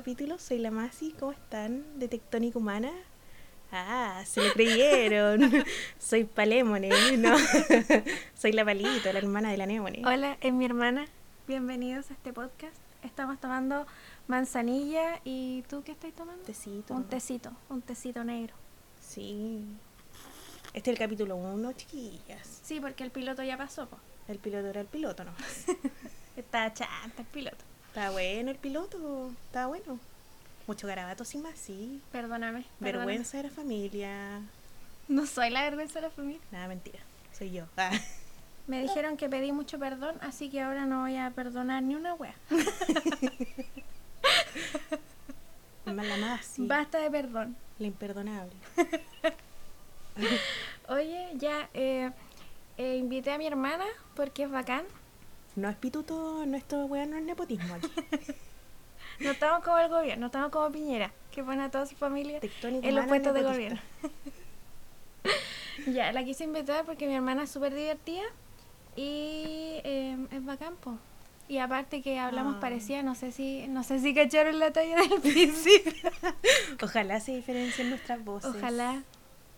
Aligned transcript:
capítulo. 0.00 0.38
Soy 0.38 0.56
la 0.56 0.70
Masi, 0.70 1.10
¿cómo 1.10 1.32
están? 1.32 1.84
De 1.98 2.08
Tectónica 2.08 2.58
Humana. 2.58 2.90
Ah, 3.70 4.22
se 4.24 4.42
lo 4.42 4.50
creyeron. 4.54 5.42
Soy 5.98 6.24
Palémone, 6.24 6.88
¿no? 7.18 7.36
Soy 8.34 8.52
la 8.52 8.64
Palito, 8.64 9.12
la 9.12 9.18
hermana 9.18 9.50
de 9.50 9.58
la 9.58 9.66
Némone. 9.66 10.00
Hola, 10.06 10.38
es 10.40 10.54
mi 10.54 10.64
hermana. 10.64 11.04
Bienvenidos 11.46 12.10
a 12.10 12.14
este 12.14 12.32
podcast. 12.32 12.78
Estamos 13.02 13.38
tomando 13.40 13.86
manzanilla 14.26 15.20
y 15.22 15.64
¿tú 15.68 15.82
qué 15.84 15.92
estás 15.92 16.14
tomando? 16.14 16.44
Tecito. 16.44 16.94
Un 16.94 17.04
tecito, 17.04 17.52
un 17.68 17.82
tecito 17.82 18.24
negro. 18.24 18.54
Sí. 19.02 19.66
Este 20.72 20.92
es 20.92 20.94
el 20.94 20.98
capítulo 20.98 21.36
1, 21.36 21.72
chiquillas. 21.74 22.60
Sí, 22.62 22.80
porque 22.80 23.04
el 23.04 23.10
piloto 23.10 23.42
ya 23.42 23.58
pasó, 23.58 23.86
po. 23.86 23.98
El 24.28 24.38
piloto 24.38 24.66
era 24.68 24.80
el 24.80 24.86
piloto 24.86 25.24
nomás. 25.24 25.66
Está 26.36 26.72
chanta 26.72 27.20
el 27.20 27.28
piloto. 27.28 27.69
Está 27.90 28.10
bueno 28.10 28.52
el 28.52 28.56
piloto, 28.56 29.32
está 29.46 29.66
bueno. 29.66 29.98
Mucho 30.68 30.86
garabato 30.86 31.24
sin 31.24 31.42
más, 31.42 31.58
sí. 31.58 32.00
Perdóname. 32.12 32.64
Vergüenza 32.78 33.38
de 33.38 33.42
la 33.42 33.50
familia. 33.50 34.42
No 35.08 35.26
soy 35.26 35.50
la 35.50 35.62
vergüenza 35.62 35.94
de 35.94 36.02
la 36.02 36.10
familia. 36.10 36.40
Nada, 36.52 36.68
mentira. 36.68 37.00
Soy 37.36 37.50
yo. 37.50 37.64
Ah. 37.76 37.90
Me 38.68 38.80
dijeron 38.80 39.16
que 39.16 39.28
pedí 39.28 39.50
mucho 39.50 39.80
perdón, 39.80 40.14
así 40.20 40.50
que 40.50 40.60
ahora 40.60 40.86
no 40.86 41.00
voy 41.00 41.16
a 41.16 41.32
perdonar 41.32 41.82
ni 41.82 41.96
una 41.96 42.14
wea. 42.14 42.36
Mala 45.84 46.16
más, 46.18 46.46
sí. 46.46 46.64
Basta 46.64 47.00
de 47.00 47.10
perdón. 47.10 47.56
La 47.80 47.88
imperdonable. 47.88 48.54
Oye, 50.88 51.30
ya 51.34 51.68
eh, 51.74 52.12
eh, 52.78 52.96
invité 52.98 53.32
a 53.32 53.38
mi 53.38 53.48
hermana 53.48 53.84
porque 54.14 54.44
es 54.44 54.50
bacán. 54.50 54.84
No 55.56 55.68
es 55.68 55.76
pituto, 55.76 56.44
nuestro 56.46 56.84
weón 56.86 57.10
no 57.10 57.16
es 57.18 57.24
nepotismo 57.24 57.74
aquí. 57.74 57.88
No 59.18 59.32
estamos 59.32 59.62
como 59.62 59.76
el 59.78 59.90
gobierno, 59.90 60.20
no 60.22 60.26
estamos 60.28 60.50
como 60.50 60.72
Piñera, 60.72 61.12
que 61.30 61.44
pone 61.44 61.62
a 61.62 61.70
toda 61.70 61.84
su 61.84 61.94
familia 61.94 62.40
en 62.62 62.94
los 62.94 63.04
puestos 63.04 63.34
de 63.34 63.42
gobierno. 63.42 63.78
ya, 65.86 66.10
la 66.12 66.24
quise 66.24 66.44
invitar 66.44 66.86
porque 66.86 67.06
mi 67.06 67.14
hermana 67.16 67.42
es 67.42 67.50
súper 67.50 67.74
divertida 67.74 68.22
y 68.96 69.80
eh, 69.84 70.16
es 70.32 70.44
bacán, 70.44 70.74
po. 70.76 70.96
Y 71.48 71.58
aparte 71.58 72.00
que 72.00 72.18
hablamos 72.18 72.56
Ah. 72.56 72.60
parecida, 72.60 73.02
no 73.02 73.14
sé 73.14 73.30
si 73.32 73.66
no 73.68 73.82
sé 73.82 73.98
si 73.98 74.14
cacharon 74.14 74.58
la 74.58 74.72
talla 74.72 74.96
del 74.96 75.20
principio. 75.20 76.10
Ojalá 76.82 77.20
se 77.20 77.32
diferencien 77.36 77.90
nuestras 77.90 78.24
voces. 78.24 78.54
Ojalá, 78.56 79.02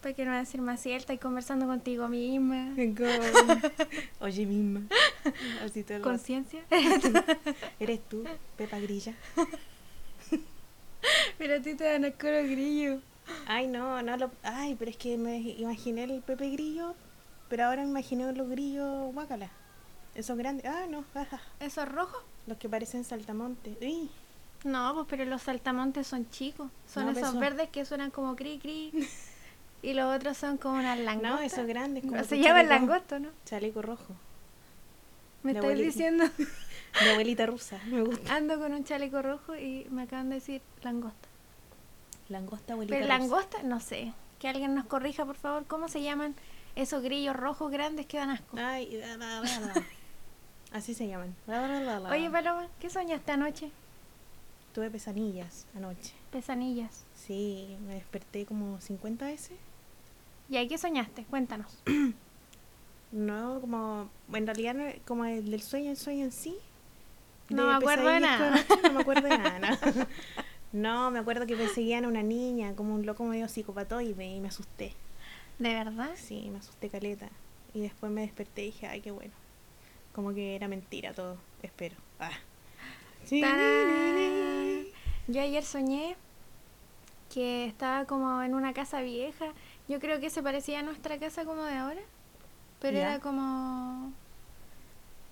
porque 0.03 0.25
no 0.25 0.33
va 0.33 0.39
a 0.39 0.41
decir 0.41 0.61
más 0.61 0.81
cierta 0.81 1.12
y 1.14 1.19
conversando 1.19 1.67
contigo 1.67 2.08
misma. 2.08 2.75
Con- 2.75 3.62
Oye 4.20 4.44
misma. 4.47 4.81
Así 5.64 5.83
todo. 5.84 6.03
Conciencia. 6.03 6.62
Eres 7.81 8.00
tú, 8.09 8.25
Pepa 8.56 8.78
Grilla. 8.81 9.14
Pero 11.38 11.56
a 11.56 11.60
ti 11.60 11.75
te 11.75 11.84
dan 11.84 12.04
el 12.04 12.12
coro 12.15 12.43
grillo. 12.44 13.00
Ay, 13.47 13.66
no, 13.66 14.03
no 14.03 14.16
lo. 14.16 14.31
Ay, 14.43 14.76
pero 14.78 14.91
es 14.91 14.97
que 14.97 15.16
me 15.19 15.38
imaginé 15.38 16.05
el 16.05 16.22
Pepe 16.22 16.50
Grillo, 16.50 16.94
pero 17.49 17.65
ahora 17.65 17.82
me 17.82 17.88
imaginé 17.88 18.32
los 18.32 18.49
grillos 18.49 19.12
guácala. 19.12 19.49
Esos 20.15 20.37
grandes. 20.37 20.66
Ah, 20.66 20.87
no, 20.88 21.05
ajá. 21.15 21.41
¿Eso 21.60 21.82
es 21.82 21.88
rojo? 21.88 22.16
Los 22.47 22.59
que 22.59 22.69
parecen 22.69 23.05
saltamontes. 23.05 23.76
Uy, 23.81 24.10
No, 24.65 24.94
pues 24.94 25.06
pero 25.10 25.25
los 25.25 25.43
saltamontes 25.43 26.06
son 26.06 26.28
chicos. 26.31 26.71
Son 26.87 27.05
No, 27.06 27.12
pues 27.12 27.19
esos 27.22 27.32
son- 27.32 27.41
verdes 27.41 27.69
que 27.71 27.84
suenan 27.84 28.10
como 28.10 28.37
cri 28.37 28.59
cri. 28.59 28.93
Y 29.82 29.94
los 29.94 30.15
otros 30.15 30.37
son 30.37 30.59
como 30.59 30.76
unas 30.78 30.98
langostas. 30.98 31.32
No, 31.32 31.41
esos 31.41 31.66
grandes. 31.66 32.04
Como 32.04 32.22
Se 32.25 32.38
llaman 32.38 32.69
langosto, 32.69 33.19
¿no? 33.19 33.28
Chaleco 33.44 33.82
rojo. 33.82 34.15
Me 35.43 35.53
estás 35.53 35.76
diciendo. 35.76 36.25
Mi 37.03 37.09
abuelita 37.09 37.47
rusa, 37.47 37.81
me 37.87 38.03
gusta. 38.03 38.34
Ando 38.34 38.59
con 38.59 38.72
un 38.75 38.84
chaleco 38.84 39.22
rojo 39.22 39.56
y 39.56 39.87
me 39.91 40.03
acaban 40.03 40.28
de 40.28 40.37
decir 40.37 40.62
langosta. 40.82 41.28
Langosta, 42.28 42.75
abuelita 42.75 42.94
Pero 42.97 43.06
rusa. 43.06 43.19
langosta, 43.19 43.62
no 43.62 43.81
sé. 43.81 44.12
Que 44.38 44.48
alguien 44.48 44.75
nos 44.75 44.84
corrija, 44.84 45.25
por 45.25 45.37
favor. 45.37 45.65
¿Cómo 45.66 45.88
se 45.88 46.03
llaman 46.03 46.34
esos 46.76 47.03
grillos 47.03 47.34
rojos 47.34 47.70
grandes 47.72 48.06
que 48.06 48.19
dan 48.19 48.31
asco? 48.31 48.56
Ay, 48.59 48.97
da, 48.97 49.16
da, 49.16 49.41
da. 49.41 49.75
Así 50.72 50.94
se 50.94 51.09
llaman. 51.09 51.34
Oye, 52.10 52.31
Paloma, 52.31 52.69
¿qué 52.78 52.88
soñaste 52.88 53.32
anoche? 53.32 53.70
Tuve 54.72 54.91
pesadillas 54.91 55.66
anoche. 55.76 56.14
Pesanillas. 56.31 57.04
Sí, 57.14 57.76
me 57.87 57.94
desperté 57.94 58.47
como 58.47 58.81
50 58.81 59.26
veces. 59.26 59.59
¿Y 60.48 60.56
ahí 60.56 60.69
qué 60.69 60.78
soñaste? 60.78 61.25
Cuéntanos. 61.25 61.82
No, 63.12 63.60
como. 63.60 64.08
En 64.32 64.47
realidad, 64.47 64.75
como 65.06 65.26
el 65.26 65.50
del 65.50 65.60
sueño, 65.60 65.91
el 65.91 65.98
sueño 65.98 66.25
en 66.25 66.32
sí. 66.32 66.56
No 67.50 67.66
me 67.66 67.75
acuerdo 67.75 68.08
de 68.08 68.20
nada. 68.20 68.64
No 68.82 68.92
me 68.94 69.00
acuerdo 69.02 69.28
de 69.28 69.36
nada. 69.36 69.58
No. 69.58 70.06
No, 70.72 71.10
me 71.10 71.19
acuerdo 71.19 71.47
que 71.47 71.54
perseguían 71.54 72.06
a 72.06 72.08
una 72.08 72.22
niña, 72.22 72.75
como 72.75 72.94
un 72.94 73.04
loco 73.04 73.25
medio 73.25 73.47
psicopatoide, 73.47 74.25
y 74.25 74.41
me 74.41 74.48
asusté. 74.48 74.94
¿De 75.58 75.75
verdad? 75.75 76.12
Sí, 76.16 76.48
me 76.50 76.60
asusté 76.60 76.88
caleta. 76.88 77.28
Y 77.75 77.82
después 77.82 78.10
me 78.10 78.22
desperté 78.22 78.62
y 78.62 78.66
dije, 78.66 78.86
ay, 78.86 79.02
qué 79.02 79.10
bueno. 79.10 79.34
Como 80.14 80.32
que 80.32 80.56
era 80.56 80.69
mentira 80.69 81.12
todo, 81.12 81.36
espero. 81.62 81.97
Ah. 82.19 82.32
Yo 85.28 85.41
ayer 85.41 85.62
soñé 85.62 86.16
que 87.32 87.66
estaba 87.66 88.06
como 88.06 88.42
en 88.42 88.54
una 88.54 88.72
casa 88.72 89.02
vieja. 89.02 89.52
Yo 89.92 90.00
creo 90.00 90.20
que 90.20 90.30
se 90.30 90.42
parecía 90.42 90.78
a 90.78 90.82
nuestra 90.82 91.19
casa 91.19 91.44
como 91.44 91.64
de 91.64 91.75
ahora. 91.75 92.00
Pero 92.80 92.97
era 92.97 93.19
como... 93.19 94.10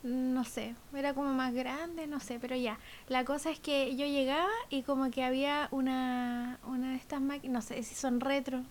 No 0.03 0.45
sé, 0.45 0.75
era 0.95 1.15
como 1.15 1.33
más 1.33 1.55
grande, 1.55 2.07
no 2.07 2.21
sé, 2.21 2.39
pero 2.39 2.57
ya. 2.57 2.79
La 3.09 3.25
cosa 3.25 3.51
es 3.51 3.59
que 3.59 3.97
yo 3.97 4.05
llegaba 4.05 4.51
y 4.69 4.83
como 4.83 5.11
que 5.11 5.25
había 5.25 5.69
una, 5.71 6.59
una 6.67 6.91
de 6.91 6.97
estas 6.97 7.23
máquinas, 7.23 7.53
no 7.55 7.63
sé 7.63 7.83
si 7.83 7.95
son 7.95 8.21
retro, 8.21 8.63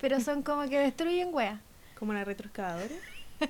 pero 0.00 0.18
son 0.18 0.42
como 0.42 0.68
que 0.68 0.80
destruyen 0.80 1.32
weas. 1.32 1.60
Como 1.96 2.10
una 2.10 2.24
retroexcavadora. 2.24 2.94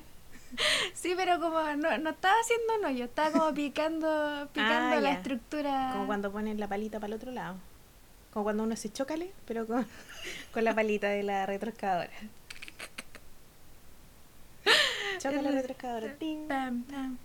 Sí, 0.95 1.15
pero 1.17 1.41
como 1.41 1.61
no, 1.61 1.99
no 1.99 2.11
estaba 2.11 2.35
haciendo 2.41 2.79
un 2.79 2.85
hoyo, 2.87 3.05
estaba 3.07 3.31
como 3.31 3.55
picando, 3.55 4.49
picando 4.53 4.97
Ah, 4.97 5.01
la 5.01 5.13
estructura. 5.13 5.91
Como 5.93 6.07
cuando 6.07 6.31
ponen 6.31 6.61
la 6.61 6.69
palita 6.69 6.99
para 6.99 7.09
el 7.09 7.15
otro 7.15 7.33
lado. 7.33 7.57
Como 8.37 8.45
cuando 8.45 8.65
uno 8.65 8.77
se 8.77 8.93
chocale, 8.93 9.33
pero 9.47 9.67
con, 9.67 9.87
con 10.53 10.63
la 10.63 10.75
palita 10.75 11.09
de 11.09 11.23
la 11.23 11.47
retroexcavadora. 11.47 12.11
Choca 15.19 15.41
la 15.41 15.63
ting. 16.19 16.47
Pam, 16.47 16.83
pam. 16.83 17.17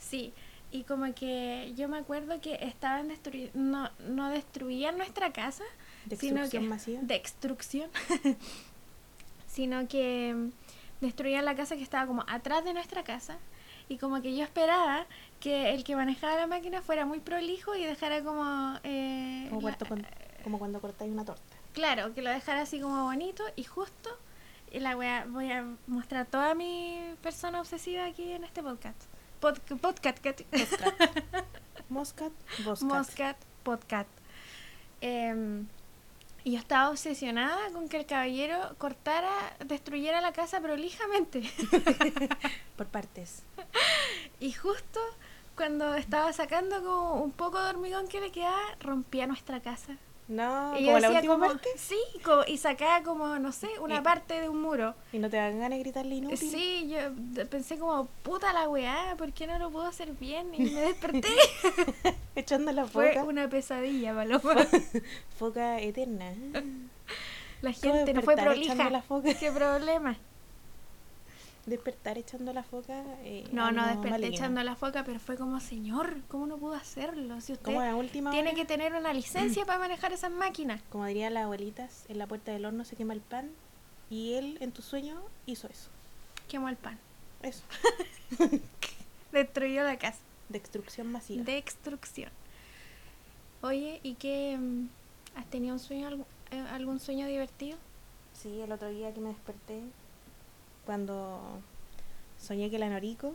Sí, 0.00 0.32
y 0.72 0.82
como 0.82 1.14
que 1.14 1.72
yo 1.76 1.88
me 1.88 1.98
acuerdo 1.98 2.40
que 2.40 2.54
estaban 2.62 3.06
destruyendo, 3.06 3.52
no, 3.54 3.90
no 4.08 4.28
destruían 4.30 4.98
nuestra 4.98 5.32
casa, 5.32 5.62
sino 6.18 6.18
que 6.18 6.58
Destrucción 6.58 6.68
masiva. 6.68 7.00
de 7.02 7.14
extrucción, 7.14 7.88
sino 9.46 9.86
que 9.86 10.34
mm, 10.34 10.50
destruían 11.00 11.44
la 11.44 11.54
casa 11.54 11.76
que 11.76 11.84
estaba 11.84 12.08
como 12.08 12.24
atrás 12.26 12.64
de 12.64 12.72
nuestra 12.74 13.04
casa 13.04 13.38
y 13.88 13.98
como 13.98 14.20
que 14.20 14.34
yo 14.36 14.42
esperaba 14.42 15.06
que 15.38 15.72
el 15.74 15.84
que 15.84 15.94
manejaba 15.94 16.34
la 16.34 16.48
máquina 16.48 16.82
fuera 16.82 17.06
muy 17.06 17.20
prolijo 17.20 17.76
y 17.76 17.84
dejara 17.84 18.24
como... 18.24 18.80
eh, 18.82 19.46
Como, 19.48 19.68
la- 19.68 19.76
como 20.46 20.60
cuando 20.60 20.80
cortáis 20.80 21.10
una 21.10 21.24
torta. 21.24 21.56
Claro, 21.72 22.14
que 22.14 22.22
lo 22.22 22.30
dejara 22.30 22.60
así 22.60 22.78
como 22.80 23.02
bonito 23.02 23.42
y 23.56 23.64
justo. 23.64 24.10
Y 24.70 24.78
la 24.78 24.94
voy 24.94 25.06
a, 25.06 25.24
voy 25.28 25.50
a 25.50 25.64
mostrar 25.88 26.24
toda 26.26 26.54
mi 26.54 27.00
persona 27.20 27.60
obsesiva 27.60 28.04
aquí 28.04 28.30
en 28.30 28.44
este 28.44 28.62
podcast. 28.62 28.96
Pod- 29.40 29.58
podcast. 29.80 30.18
cat- 30.20 30.42
Moscat, 31.88 32.32
Boscat. 32.64 32.88
Moscat 32.88 33.36
podcast. 33.64 34.08
Em, 35.00 35.66
y 36.44 36.52
yo 36.52 36.58
estaba 36.60 36.90
obsesionada 36.90 37.70
con 37.72 37.88
que 37.88 37.96
el 37.96 38.06
caballero 38.06 38.76
cortara, 38.78 39.32
destruyera 39.64 40.20
la 40.20 40.32
casa 40.32 40.60
prolijamente. 40.60 41.42
Por 42.76 42.86
partes. 42.86 43.42
y 44.38 44.52
justo 44.52 45.00
cuando 45.56 45.94
estaba 45.96 46.32
sacando 46.32 46.84
como 46.84 47.14
un 47.22 47.32
poco 47.32 47.60
de 47.60 47.70
hormigón 47.70 48.06
que 48.06 48.20
le 48.20 48.30
quedaba, 48.30 48.60
rompía 48.78 49.26
nuestra 49.26 49.58
casa. 49.60 49.96
No, 50.28 50.76
y 50.76 50.84
como 50.86 50.98
la 50.98 51.10
última 51.10 51.34
como, 51.34 51.46
parte. 51.46 51.68
sí, 51.76 51.98
como- 52.24 52.42
y 52.48 52.58
sacaba 52.58 53.02
como, 53.04 53.38
no 53.38 53.52
sé, 53.52 53.68
una 53.80 54.02
parte 54.02 54.40
de 54.40 54.48
un 54.48 54.60
muro. 54.60 54.94
Y 55.12 55.18
no 55.18 55.30
te 55.30 55.36
dan 55.36 55.52
ganas 55.60 55.78
de 55.78 55.84
gritarle 55.84 56.16
inútil. 56.16 56.36
Sí, 56.38 56.88
yo 56.88 57.46
pensé 57.46 57.78
como, 57.78 58.06
puta 58.24 58.52
la 58.52 58.68
weá, 58.68 59.14
¿por 59.16 59.32
qué 59.32 59.46
no 59.46 59.56
lo 59.60 59.70
puedo 59.70 59.86
hacer 59.86 60.10
bien? 60.12 60.52
Y 60.54 60.62
me 60.70 60.80
desperté. 60.80 61.28
Echando 62.34 62.72
la 62.72 62.86
Fue 62.86 63.10
foca. 63.10 63.24
una 63.24 63.48
pesadilla, 63.48 64.14
Paloma. 64.14 64.66
Foca 65.38 65.80
eterna. 65.80 66.32
La 67.62 67.72
¿Cómo 67.72 67.94
gente 67.94 68.12
no 68.12 68.22
fue 68.22 68.34
prolija. 68.36 68.90
la 68.90 69.02
foca? 69.02 69.32
¿Qué 69.32 69.50
problema? 69.52 70.16
Despertar 71.66 72.16
echando 72.16 72.52
la 72.52 72.62
foca. 72.62 73.02
eh, 73.22 73.44
No, 73.52 73.72
no 73.72 73.84
desperté 73.86 74.10
maligno. 74.10 74.36
echando 74.36 74.62
la 74.62 74.76
foca, 74.76 75.02
pero 75.04 75.18
fue 75.18 75.36
como, 75.36 75.58
señor, 75.60 76.18
¿cómo 76.28 76.46
no 76.46 76.56
pudo 76.58 76.74
hacerlo? 76.74 77.40
Si 77.40 77.52
usted 77.52 77.64
Como 77.64 77.80
a 77.80 77.94
última 77.96 78.30
tiene 78.30 78.50
hora, 78.50 78.56
que 78.56 78.64
tener 78.64 78.94
una 78.94 79.12
licencia 79.12 79.64
para 79.64 79.78
manejar 79.80 80.12
esas 80.12 80.30
máquinas. 80.30 80.80
como 80.90 81.06
dirían 81.06 81.34
las 81.34 81.44
abuelitas, 81.44 82.04
en 82.08 82.18
la 82.18 82.26
puerta 82.28 82.52
del 82.52 82.64
horno 82.66 82.84
se 82.84 82.94
quema 82.96 83.14
el 83.14 83.20
pan. 83.20 83.50
Y 84.10 84.34
él, 84.34 84.58
en 84.60 84.70
tu 84.70 84.82
sueño, 84.82 85.20
hizo 85.46 85.66
eso. 85.66 85.90
Quemó 86.48 86.68
el 86.68 86.76
pan. 86.76 86.98
Eso. 87.42 87.64
Destruyó 89.32 89.82
la 89.82 89.98
casa. 89.98 90.18
Destrucción 90.48 91.10
masiva. 91.10 91.42
Destrucción. 91.44 92.30
Oye, 93.62 93.98
¿y 94.04 94.14
qué? 94.14 94.56
mm, 94.56 94.88
¿Has 95.34 95.46
tenido 95.46 95.74
un 95.74 95.80
sueño, 95.80 96.24
eh, 96.52 96.64
algún 96.70 97.00
sueño 97.00 97.26
divertido? 97.26 97.76
Sí, 98.32 98.60
el 98.60 98.70
otro 98.70 98.88
día 98.88 99.12
que 99.12 99.20
me 99.20 99.30
desperté, 99.30 99.80
cuando 100.86 101.40
soñé 102.38 102.70
que 102.70 102.78
la 102.78 102.88
Norico, 102.88 103.34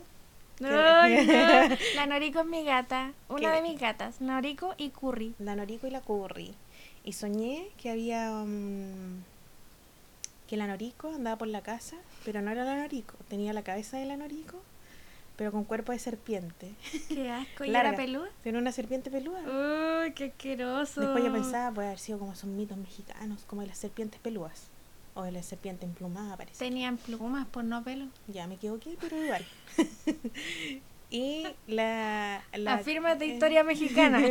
no. 0.60 0.68
La 1.96 2.06
Noriko 2.06 2.40
es 2.40 2.46
mi 2.46 2.64
gata, 2.64 3.12
una 3.28 3.50
¿Qué? 3.50 3.56
de 3.56 3.62
mis 3.62 3.80
gatas, 3.80 4.20
Noriko 4.20 4.74
y 4.76 4.90
Curry. 4.90 5.34
la 5.38 5.56
Norico 5.56 5.86
y 5.86 5.90
la 5.90 6.00
Curry, 6.00 6.54
y 7.04 7.12
soñé 7.12 7.68
que 7.78 7.90
había 7.90 8.30
um, 8.30 9.22
que 10.46 10.56
la 10.56 10.66
Norico 10.66 11.08
andaba 11.14 11.36
por 11.36 11.48
la 11.48 11.62
casa, 11.62 11.96
pero 12.24 12.42
no 12.42 12.50
era 12.50 12.64
la 12.64 12.76
Norico, 12.76 13.14
tenía 13.28 13.52
la 13.52 13.62
cabeza 13.62 13.96
de 13.98 14.06
la 14.06 14.16
Norico, 14.16 14.60
pero 15.36 15.50
con 15.50 15.64
cuerpo 15.64 15.92
de 15.92 15.98
serpiente. 15.98 16.70
Qué 17.08 17.30
asco, 17.30 17.64
¿y 17.64 17.74
era 17.74 17.96
peluda? 17.96 18.28
Tiene 18.42 18.58
una 18.58 18.70
serpiente 18.70 19.10
peluda. 19.10 19.40
Uy, 19.40 20.12
qué 20.12 20.26
asqueroso. 20.26 21.00
Después 21.00 21.24
yo 21.24 21.32
pensaba, 21.32 21.74
puede 21.74 21.88
haber 21.88 21.98
sido 21.98 22.18
como 22.18 22.34
esos 22.34 22.48
mitos 22.50 22.76
mexicanos, 22.78 23.42
como 23.46 23.62
de 23.62 23.68
las 23.68 23.78
serpientes 23.78 24.20
peludas. 24.20 24.68
O 25.14 25.22
de 25.22 25.32
la 25.32 25.42
serpiente 25.42 25.84
emplumada, 25.84 26.36
parece. 26.36 26.64
Tenían 26.64 26.96
plumas, 26.96 27.46
por 27.46 27.64
no 27.64 27.82
pelo. 27.84 28.06
Ya 28.28 28.46
me 28.46 28.54
equivoqué, 28.54 28.96
pero 29.00 29.22
igual. 29.22 29.44
y 31.10 31.46
la, 31.66 32.42
la 32.54 32.74
Afírmate, 32.74 33.26
historia 33.26 33.62
mexicana. 33.62 34.22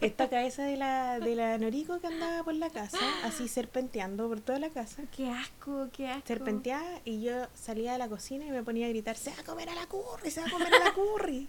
Esta 0.00 0.28
cabeza 0.28 0.64
de 0.64 0.76
la, 0.76 1.20
de 1.20 1.34
la 1.34 1.58
Noriko 1.58 2.00
que 2.00 2.06
andaba 2.06 2.42
por 2.42 2.54
la 2.54 2.70
casa, 2.70 2.98
así 3.24 3.48
serpenteando 3.48 4.28
por 4.28 4.40
toda 4.40 4.58
la 4.58 4.70
casa. 4.70 5.02
qué 5.14 5.30
asco, 5.30 5.88
qué 5.92 6.08
asco. 6.08 6.26
Serpenteaba 6.26 7.00
y 7.04 7.22
yo 7.22 7.46
salía 7.54 7.92
de 7.92 7.98
la 7.98 8.08
cocina 8.08 8.46
y 8.46 8.50
me 8.50 8.62
ponía 8.62 8.86
a 8.86 8.88
gritar, 8.88 9.16
se 9.16 9.30
va 9.30 9.40
a 9.40 9.44
comer 9.44 9.68
a 9.68 9.74
la 9.74 9.86
curry, 9.86 10.30
se 10.30 10.40
va 10.40 10.46
a 10.46 10.50
comer 10.50 10.74
a 10.74 10.84
la 10.84 10.92
curry. 10.94 11.48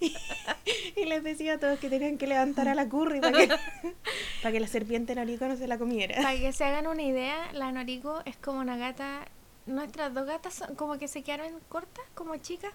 Y, 0.00 0.14
y 0.96 1.04
les 1.04 1.22
decía 1.22 1.54
a 1.54 1.58
todos 1.58 1.78
que 1.78 1.88
tenían 1.88 2.18
que 2.18 2.26
levantar 2.26 2.68
a 2.68 2.74
la 2.74 2.88
curry 2.88 3.20
para 3.20 3.38
que, 3.38 3.48
para 4.42 4.52
que 4.52 4.60
la 4.60 4.66
serpiente 4.66 5.14
Noriko 5.14 5.46
no 5.46 5.56
se 5.56 5.66
la 5.66 5.78
comiera. 5.78 6.16
Para 6.16 6.38
que 6.38 6.52
se 6.52 6.64
hagan 6.64 6.86
una 6.86 7.02
idea, 7.02 7.52
la 7.52 7.72
Noriko 7.72 8.22
es 8.24 8.36
como 8.36 8.60
una 8.60 8.76
gata. 8.76 9.26
Nuestras 9.66 10.14
dos 10.14 10.26
gatas 10.26 10.54
son 10.54 10.76
como 10.76 10.98
que 10.98 11.08
se 11.08 11.22
quedaron 11.22 11.52
cortas, 11.68 12.04
como 12.14 12.36
chicas. 12.36 12.72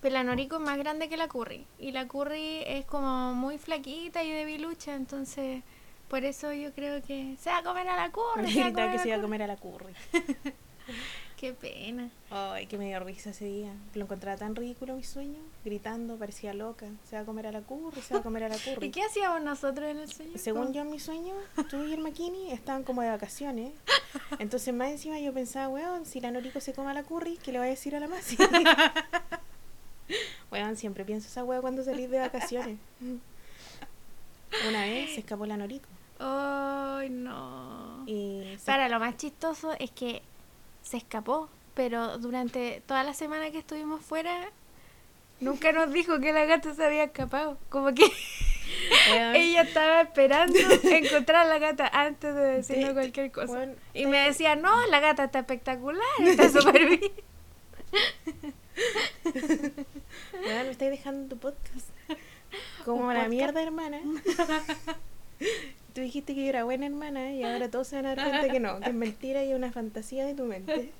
Pero 0.00 0.14
la 0.14 0.24
Noriko 0.24 0.56
es 0.56 0.62
más 0.62 0.76
grande 0.76 1.08
que 1.08 1.16
la 1.16 1.28
Curry. 1.28 1.66
Y 1.78 1.92
la 1.92 2.06
Curry 2.06 2.62
es 2.66 2.84
como 2.84 3.32
muy 3.34 3.56
flaquita 3.56 4.22
y 4.22 4.30
debilucha. 4.30 4.94
Entonces, 4.94 5.62
por 6.08 6.24
eso 6.24 6.52
yo 6.52 6.72
creo 6.74 7.02
que 7.02 7.36
se 7.40 7.48
va 7.48 7.58
a 7.58 7.62
comer 7.62 7.88
a 7.88 7.96
la 7.96 8.10
Curry. 8.10 8.52
se 8.52 8.60
va 8.60 8.66
a 8.66 8.70
Gritaba 8.70 8.86
comer 8.86 8.90
que 8.90 8.96
a 8.96 9.02
se 9.02 9.08
iba 9.08 9.16
a 9.16 9.22
comer 9.22 9.42
a 9.42 9.46
la 9.46 9.56
curry. 9.56 9.94
Qué 11.36 11.52
pena. 11.52 12.10
Ay, 12.30 12.66
que 12.66 12.78
me 12.78 12.86
dio 12.86 13.00
risa 13.00 13.30
ese 13.30 13.46
día. 13.46 13.72
Lo 13.94 14.04
encontraba 14.04 14.38
tan 14.38 14.54
ridículo 14.54 14.94
mi 14.94 15.02
sueño, 15.02 15.38
gritando, 15.64 16.16
parecía 16.16 16.54
loca. 16.54 16.86
Se 17.08 17.16
va 17.16 17.22
a 17.22 17.24
comer 17.24 17.48
a 17.48 17.52
la 17.52 17.60
curry, 17.60 18.00
se 18.00 18.14
va 18.14 18.20
a 18.20 18.22
comer 18.22 18.44
a 18.44 18.48
la 18.48 18.56
curry. 18.64 18.86
¿Y 18.86 18.90
qué 18.90 19.02
hacíamos 19.02 19.42
nosotros 19.42 19.90
en 19.90 19.98
el 19.98 20.12
sueño? 20.12 20.38
Según 20.38 20.72
yo 20.72 20.82
en 20.82 20.90
mi 20.90 21.00
sueño, 21.00 21.34
tú 21.68 21.84
y 21.84 21.92
el 21.92 22.00
Makini 22.00 22.52
estaban 22.52 22.84
como 22.84 23.02
de 23.02 23.10
vacaciones. 23.10 23.72
Entonces 24.38 24.72
más 24.72 24.90
encima 24.90 25.18
yo 25.18 25.32
pensaba, 25.32 25.68
weón, 25.68 26.06
si 26.06 26.20
la 26.20 26.30
Noriko 26.30 26.60
se 26.60 26.72
come 26.72 26.90
a 26.90 26.94
la 26.94 27.02
curry, 27.02 27.36
¿qué 27.42 27.52
le 27.52 27.58
va 27.58 27.64
a 27.64 27.68
decir 27.68 27.96
a 27.96 28.00
la 28.00 28.06
Masi? 28.06 28.36
weón, 30.52 30.76
siempre 30.76 31.04
pienso 31.04 31.28
esa 31.28 31.44
weá 31.44 31.60
cuando 31.60 31.82
salís 31.82 32.10
de 32.10 32.20
vacaciones. 32.20 32.78
Una 34.68 34.82
vez 34.82 35.14
se 35.14 35.20
escapó 35.20 35.46
la 35.46 35.56
Noriko. 35.56 35.88
Ay, 36.20 37.10
no. 37.10 38.04
Y 38.06 38.56
Para 38.64 38.88
lo 38.88 39.00
más 39.00 39.16
chistoso 39.16 39.72
es 39.80 39.90
que 39.90 40.22
se 40.84 40.98
escapó, 40.98 41.48
pero 41.74 42.18
durante 42.18 42.82
toda 42.86 43.02
la 43.02 43.14
semana 43.14 43.50
que 43.50 43.58
estuvimos 43.58 44.04
fuera, 44.04 44.50
nunca 45.40 45.72
nos 45.72 45.92
dijo 45.92 46.20
que 46.20 46.32
la 46.32 46.44
gata 46.44 46.72
se 46.74 46.84
había 46.84 47.04
escapado. 47.04 47.58
Como 47.70 47.92
que 47.94 48.04
ella 49.34 49.62
estaba 49.62 50.02
esperando 50.02 50.56
encontrar 50.84 51.46
a 51.46 51.48
la 51.48 51.58
gata 51.58 51.88
antes 51.88 52.34
de 52.34 52.40
decirnos 52.42 52.92
cualquier 52.92 53.32
cosa. 53.32 53.66
Y 53.94 54.06
me 54.06 54.18
decía, 54.18 54.54
no, 54.56 54.86
la 54.86 55.00
gata 55.00 55.24
está 55.24 55.40
espectacular, 55.40 56.04
está 56.20 56.48
súper 56.60 56.86
bien. 56.86 57.12
me 60.44 60.70
estáis 60.70 60.90
dejando 60.90 61.34
tu 61.34 61.40
podcast. 61.40 61.88
Como 62.84 63.06
¿Un 63.06 63.14
la 63.14 63.14
podcast? 63.14 63.30
mierda, 63.30 63.62
hermana. 63.62 64.00
Tú 65.94 66.00
dijiste 66.00 66.34
que 66.34 66.42
yo 66.42 66.48
era 66.48 66.64
buena 66.64 66.86
hermana 66.86 67.32
y 67.32 67.44
ahora 67.44 67.70
todos 67.70 67.86
se 67.86 67.96
van 67.96 68.06
a 68.06 68.14
dar 68.16 68.28
cuenta 68.28 68.48
que 68.52 68.58
no, 68.58 68.80
que 68.80 68.88
es 68.88 68.94
mentira 68.94 69.44
y 69.44 69.52
es 69.52 69.56
una 69.56 69.70
fantasía 69.70 70.26
de 70.26 70.34
tu 70.34 70.44
mente. 70.44 70.90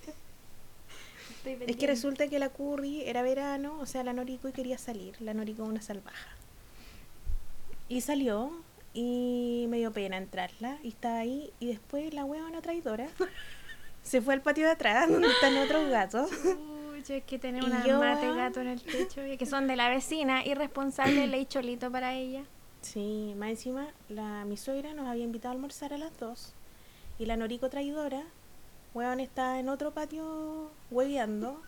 Es 1.44 1.76
que 1.76 1.86
resulta 1.86 2.28
que 2.28 2.38
la 2.38 2.48
Curry 2.48 3.02
era 3.02 3.22
verano, 3.22 3.76
o 3.80 3.86
sea, 3.86 4.02
la 4.02 4.12
Noriko 4.12 4.48
y 4.48 4.52
quería 4.52 4.78
salir. 4.78 5.20
La 5.20 5.34
Noriko 5.34 5.64
una 5.64 5.82
salvaja. 5.82 6.30
Y 7.88 8.00
salió 8.00 8.52
y 8.94 9.66
me 9.68 9.78
dio 9.78 9.92
pena 9.92 10.16
entrarla 10.16 10.78
y 10.82 10.88
estaba 10.88 11.18
ahí 11.18 11.52
y 11.58 11.66
después 11.66 12.14
la 12.14 12.24
huevona 12.24 12.62
traidora 12.62 13.08
se 14.02 14.22
fue 14.22 14.34
al 14.34 14.40
patio 14.40 14.64
de 14.64 14.70
atrás 14.70 15.10
donde 15.10 15.28
están 15.28 15.56
otros 15.58 15.90
gatos. 15.90 16.30
Uy, 16.92 17.02
es 17.06 17.24
que 17.24 17.38
tener 17.38 17.62
Y 17.62 17.66
un 17.66 17.82
yo, 17.82 17.98
mate 17.98 18.32
gato 18.32 18.60
en 18.60 18.68
el 18.68 18.80
techo, 18.80 19.20
que 19.36 19.46
son 19.46 19.66
de 19.66 19.76
la 19.76 19.88
vecina, 19.88 20.46
irresponsable, 20.46 21.26
leí 21.26 21.44
cholito 21.46 21.90
para 21.90 22.14
ella. 22.14 22.44
Sí, 22.84 23.34
más 23.38 23.48
encima 23.48 23.88
la, 24.10 24.44
mi 24.44 24.58
suegra 24.58 24.92
nos 24.92 25.06
había 25.06 25.24
invitado 25.24 25.52
a 25.52 25.54
almorzar 25.54 25.94
a 25.94 25.98
las 25.98 26.16
dos 26.20 26.52
y 27.18 27.24
la 27.24 27.36
Noriko 27.36 27.70
traidora, 27.70 28.22
huevón, 28.92 29.20
estaba 29.20 29.58
en 29.58 29.70
otro 29.70 29.92
patio 29.92 30.70
hueveando 30.90 31.62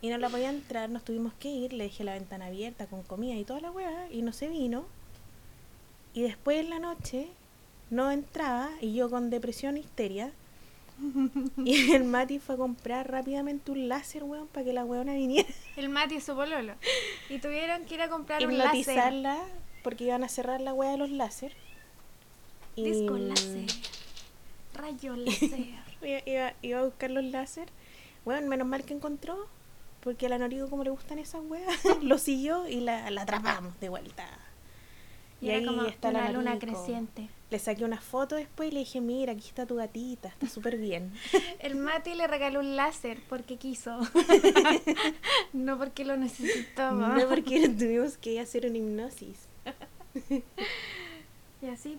y 0.00 0.10
no 0.10 0.18
la 0.18 0.28
podía 0.28 0.50
entrar, 0.50 0.88
nos 0.88 1.02
tuvimos 1.02 1.32
que 1.34 1.48
ir, 1.48 1.72
le 1.72 1.84
dejé 1.84 2.04
la 2.04 2.12
ventana 2.12 2.46
abierta 2.46 2.86
con 2.86 3.02
comida 3.02 3.34
y 3.34 3.44
toda 3.44 3.60
la 3.60 3.72
hueá 3.72 4.08
y 4.12 4.22
no 4.22 4.32
se 4.32 4.48
vino. 4.48 4.84
Y 6.12 6.22
después 6.22 6.60
en 6.60 6.70
la 6.70 6.78
noche 6.78 7.26
no 7.90 8.10
entraba 8.10 8.70
y 8.80 8.94
yo 8.94 9.10
con 9.10 9.30
depresión 9.30 9.76
e 9.76 9.80
histeria. 9.80 10.30
y 11.56 11.92
el 11.92 12.04
Mati 12.04 12.38
fue 12.38 12.54
a 12.54 12.58
comprar 12.58 13.10
rápidamente 13.10 13.72
un 13.72 13.88
láser, 13.88 14.22
weón, 14.22 14.46
para 14.46 14.64
que 14.64 14.72
la 14.72 14.84
weona 14.84 15.14
viniera 15.14 15.48
El 15.76 15.88
Mati 15.88 16.20
su 16.20 16.36
pololo. 16.36 16.74
Y 17.28 17.38
tuvieron 17.38 17.84
que 17.84 17.94
ir 17.94 18.02
a 18.02 18.08
comprar 18.08 18.46
un 18.46 18.56
láser. 18.56 19.12
Porque 19.84 20.04
iban 20.04 20.24
a 20.24 20.28
cerrar 20.28 20.60
la 20.60 20.72
weá 20.74 20.90
de 20.90 20.98
los 20.98 21.10
láser. 21.10 21.52
Y 22.74 22.82
Disco 22.82 23.16
láser. 23.16 23.66
Rayo 24.74 25.14
láser. 25.16 25.68
iba, 26.26 26.52
iba- 26.62 26.80
a 26.80 26.84
buscar 26.84 27.10
los 27.12 27.22
láser. 27.24 27.68
Bueno, 28.24 28.48
menos 28.48 28.66
mal 28.66 28.82
que 28.84 28.94
encontró, 28.94 29.36
porque 30.00 30.26
a 30.26 30.28
la 30.30 30.38
Norigo 30.38 30.68
como 30.68 30.82
le 30.82 30.90
gustan 30.90 31.18
esas 31.20 31.42
weas, 31.46 31.78
lo 32.02 32.18
siguió 32.18 32.66
y 32.66 32.80
la, 32.80 33.08
la 33.12 33.22
atrapamos 33.22 33.78
de 33.78 33.88
vuelta. 33.90 34.26
Y 35.40 35.50
era 35.50 35.66
como 35.66 35.82
está 35.84 36.10
la 36.10 36.20
una 36.20 36.32
luna 36.32 36.58
creciente. 36.58 37.28
Le 37.50 37.58
saqué 37.58 37.84
una 37.84 38.00
foto 38.00 38.34
después 38.34 38.70
y 38.70 38.72
le 38.72 38.80
dije, 38.80 39.02
mira, 39.02 39.32
aquí 39.32 39.46
está 39.46 39.66
tu 39.66 39.74
gatita, 39.76 40.28
está 40.28 40.48
súper 40.48 40.78
bien. 40.78 41.12
El 41.58 41.76
Mati 41.76 42.14
le 42.14 42.26
regaló 42.26 42.60
un 42.60 42.76
láser 42.76 43.20
porque 43.28 43.56
quiso. 43.58 44.00
no 45.52 45.78
porque 45.78 46.04
lo 46.04 46.16
necesitaba. 46.16 47.08
no 47.18 47.28
porque 47.28 47.68
tuvimos 47.68 48.16
que 48.16 48.40
hacer 48.40 48.66
una 48.66 48.78
hipnosis. 48.78 49.36
Y 51.62 51.68
así 51.68 51.96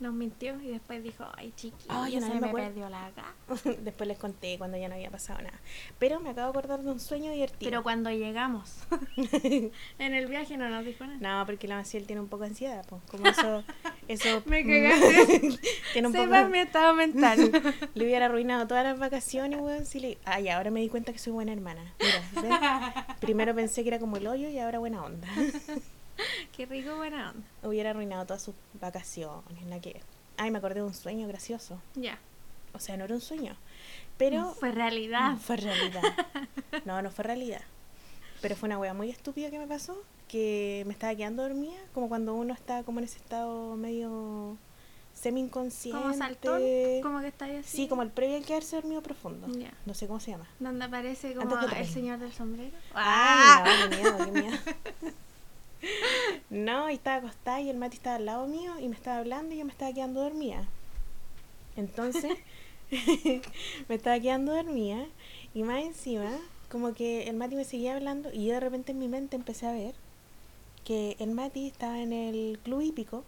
nos 0.00 0.12
mintió 0.12 0.60
y 0.60 0.68
después 0.68 1.02
dijo, 1.02 1.24
ay 1.36 1.52
chiqui, 1.56 1.88
una 1.88 2.28
se 2.28 2.40
me 2.40 2.48
perdió 2.52 2.88
la 2.88 3.10
gata. 3.10 3.24
después 3.82 4.06
les 4.06 4.18
conté 4.18 4.58
cuando 4.58 4.76
ya 4.76 4.88
no 4.88 4.94
había 4.94 5.10
pasado 5.10 5.40
nada. 5.40 5.58
Pero 5.98 6.20
me 6.20 6.30
acabo 6.30 6.52
de 6.52 6.58
acordar 6.58 6.82
de 6.82 6.90
un 6.90 7.00
sueño 7.00 7.32
divertido. 7.32 7.70
Pero 7.70 7.82
cuando 7.82 8.10
llegamos 8.10 8.76
en 9.16 10.14
el 10.14 10.26
viaje 10.26 10.56
no 10.56 10.68
nos 10.68 10.84
dijo 10.84 11.06
nada. 11.06 11.18
No, 11.20 11.46
porque 11.46 11.68
la 11.68 11.76
Maciel 11.76 12.06
tiene 12.06 12.20
un 12.20 12.28
poco 12.28 12.42
de 12.42 12.50
ansiedad, 12.50 12.84
pues. 12.88 13.02
Como 13.10 13.26
eso. 13.26 13.64
eso 14.08 14.42
Me 14.46 14.64
cagaste. 14.64 15.58
tiene 15.92 16.08
un 16.08 16.14
poco. 16.14 16.48
Mi 16.50 16.58
estado 16.58 16.94
mental. 16.94 17.50
Le 17.94 18.04
hubiera 18.04 18.26
arruinado 18.26 18.66
todas 18.66 18.84
las 18.84 18.98
vacaciones, 18.98 19.60
weón. 19.60 19.86
Si 19.86 20.00
le... 20.00 20.18
Ay, 20.24 20.48
ahora 20.48 20.70
me 20.70 20.80
di 20.80 20.88
cuenta 20.88 21.12
que 21.12 21.18
soy 21.18 21.32
buena 21.32 21.52
hermana. 21.52 21.94
Mira, 21.98 22.94
¿ves? 23.04 23.16
Primero 23.20 23.54
pensé 23.54 23.82
que 23.82 23.88
era 23.88 23.98
como 23.98 24.16
el 24.16 24.26
hoyo 24.26 24.48
y 24.48 24.58
ahora 24.58 24.78
buena 24.78 25.04
onda. 25.04 25.28
Qué 26.56 26.66
rico, 26.66 26.96
buena 26.96 27.30
onda. 27.30 27.46
Hubiera 27.62 27.90
arruinado 27.90 28.26
todas 28.26 28.42
sus 28.42 28.54
vacaciones, 28.80 29.64
la 29.66 29.80
que. 29.80 30.00
Ay, 30.36 30.50
me 30.50 30.58
acordé 30.58 30.76
de 30.76 30.82
un 30.82 30.94
sueño 30.94 31.28
gracioso. 31.28 31.80
Ya. 31.94 32.18
O 32.72 32.80
sea, 32.80 32.96
no 32.96 33.04
era 33.04 33.14
un 33.14 33.20
sueño. 33.20 33.56
Pero. 34.18 34.54
fue 34.54 34.72
realidad. 34.72 35.32
No 35.32 35.38
fue 35.38 35.56
realidad. 35.56 36.02
No, 36.84 37.00
no 37.00 37.10
fue 37.10 37.24
realidad. 37.24 37.62
Pero 38.42 38.56
fue 38.56 38.66
una 38.66 38.78
wea 38.78 38.92
muy 38.92 39.08
estúpida 39.08 39.50
que 39.50 39.58
me 39.58 39.66
pasó. 39.66 39.96
Que 40.28 40.82
me 40.86 40.92
estaba 40.92 41.14
quedando 41.14 41.44
dormida. 41.44 41.78
Como 41.94 42.08
cuando 42.08 42.34
uno 42.34 42.52
está 42.52 42.82
como 42.82 42.98
en 42.98 43.04
ese 43.04 43.16
estado 43.18 43.76
medio 43.76 44.58
semi-inconsciente. 45.14 46.00
Como 46.00 46.14
saltón, 46.14 46.60
como 47.02 47.20
que 47.20 47.28
está 47.28 47.46
ahí 47.46 47.56
así. 47.56 47.76
Sí, 47.76 47.88
como 47.88 48.02
el 48.02 48.10
previo 48.10 48.36
al 48.36 48.44
quedarse 48.44 48.76
dormido 48.76 49.02
profundo. 49.02 49.46
Ya. 49.56 49.72
No 49.86 49.94
sé 49.94 50.06
cómo 50.06 50.20
se 50.20 50.32
llama. 50.32 50.48
Donde 50.58 50.84
aparece 50.84 51.34
como 51.34 51.58
el 51.58 51.86
señor 51.86 52.18
del 52.18 52.32
sombrero. 52.32 52.76
Ay, 52.92 53.80
no, 53.84 53.88
qué 53.88 53.96
miedo, 53.96 54.18
qué 54.18 54.30
miedo. 54.42 54.56
No, 56.50 56.90
y 56.90 56.94
estaba 56.94 57.16
acostada 57.16 57.60
y 57.60 57.70
el 57.70 57.76
Mati 57.76 57.96
estaba 57.96 58.16
al 58.16 58.26
lado 58.26 58.46
mío 58.46 58.78
y 58.80 58.88
me 58.88 58.94
estaba 58.94 59.18
hablando 59.18 59.54
y 59.54 59.58
yo 59.58 59.64
me 59.64 59.72
estaba 59.72 59.92
quedando 59.92 60.22
dormida. 60.22 60.66
Entonces, 61.76 62.36
me 63.88 63.94
estaba 63.94 64.18
quedando 64.20 64.54
dormida 64.54 65.06
y 65.54 65.62
más 65.62 65.82
encima, 65.82 66.30
como 66.70 66.94
que 66.94 67.24
el 67.24 67.36
Mati 67.36 67.56
me 67.56 67.64
seguía 67.64 67.96
hablando 67.96 68.32
y 68.32 68.46
yo 68.46 68.54
de 68.54 68.60
repente 68.60 68.92
en 68.92 68.98
mi 68.98 69.08
mente 69.08 69.36
empecé 69.36 69.66
a 69.66 69.72
ver 69.72 69.94
que 70.84 71.16
el 71.18 71.30
Mati 71.30 71.66
estaba 71.66 72.00
en 72.00 72.12
el 72.12 72.58
club 72.62 72.82
hípico. 72.82 73.24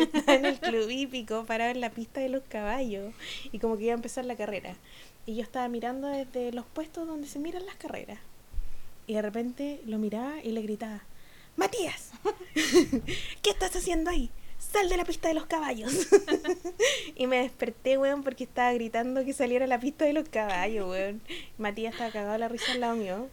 estaba 0.00 0.34
en 0.34 0.44
el 0.46 0.58
club 0.58 0.90
hípico 0.90 1.44
parado 1.44 1.70
en 1.70 1.80
la 1.80 1.90
pista 1.90 2.20
de 2.20 2.28
los 2.28 2.42
caballos 2.44 3.14
y 3.52 3.58
como 3.58 3.76
que 3.76 3.84
iba 3.84 3.92
a 3.92 3.96
empezar 3.96 4.24
la 4.24 4.36
carrera. 4.36 4.76
Y 5.24 5.36
yo 5.36 5.42
estaba 5.42 5.68
mirando 5.68 6.08
desde 6.08 6.52
los 6.52 6.66
puestos 6.66 7.06
donde 7.06 7.26
se 7.26 7.38
miran 7.38 7.66
las 7.66 7.76
carreras. 7.76 8.18
Y 9.06 9.14
de 9.14 9.22
repente 9.22 9.80
lo 9.86 9.98
miraba 9.98 10.42
y 10.42 10.50
le 10.52 10.62
gritaba, 10.62 11.02
Matías, 11.56 12.10
¿qué 13.42 13.50
estás 13.50 13.74
haciendo 13.76 14.10
ahí? 14.10 14.30
Sal 14.58 14.88
de 14.88 14.96
la 14.96 15.04
pista 15.04 15.28
de 15.28 15.34
los 15.34 15.46
caballos. 15.46 16.08
y 17.14 17.26
me 17.26 17.38
desperté, 17.38 17.98
weón, 17.98 18.22
porque 18.22 18.44
estaba 18.44 18.72
gritando 18.72 19.24
que 19.24 19.32
saliera 19.32 19.64
a 19.64 19.68
la 19.68 19.78
pista 19.78 20.04
de 20.04 20.12
los 20.12 20.28
caballos, 20.28 20.86
weón. 20.90 21.22
Matías 21.56 21.94
estaba 21.94 22.10
cagado 22.10 22.32
de 22.32 22.38
la 22.38 22.48
risa 22.48 22.72
al 22.72 22.80
lado 22.80 22.96
mío. 22.96 23.28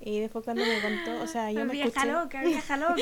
Y 0.00 0.20
después 0.20 0.44
cuando 0.44 0.64
me 0.64 0.80
contó, 0.80 1.20
o 1.22 1.26
sea, 1.26 1.50
yo 1.50 1.64
me 1.64 1.72
vieja 1.72 1.88
escuché, 1.88 2.12
loca, 2.12 2.42
vieja 2.44 2.76
loca. 2.76 2.96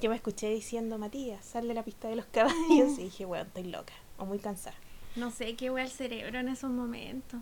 yo 0.00 0.10
me 0.10 0.16
escuché 0.16 0.48
diciendo, 0.48 0.98
Matías, 0.98 1.44
sal 1.44 1.68
de 1.68 1.74
la 1.74 1.84
pista 1.84 2.08
de 2.08 2.16
los 2.16 2.26
caballos. 2.26 2.98
Y 2.98 3.04
dije, 3.04 3.26
weón, 3.26 3.46
estoy 3.46 3.64
loca 3.64 3.92
o 4.16 4.24
muy 4.24 4.38
cansada. 4.38 4.76
No 5.14 5.30
sé 5.30 5.54
qué 5.54 5.70
huele 5.70 5.86
el 5.86 5.92
cerebro 5.92 6.40
en 6.40 6.48
esos 6.48 6.70
momentos. 6.70 7.40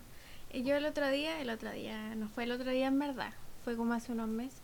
Y 0.52 0.62
yo 0.62 0.76
el 0.76 0.84
otro 0.86 1.08
día, 1.10 1.40
el 1.40 1.50
otro 1.50 1.70
día, 1.70 2.14
no 2.14 2.28
fue 2.28 2.44
el 2.44 2.52
otro 2.52 2.70
día 2.70 2.86
en 2.86 2.98
verdad, 2.98 3.32
fue 3.66 3.76
como 3.76 3.94
hace 3.94 4.12
unos 4.12 4.28
meses, 4.28 4.60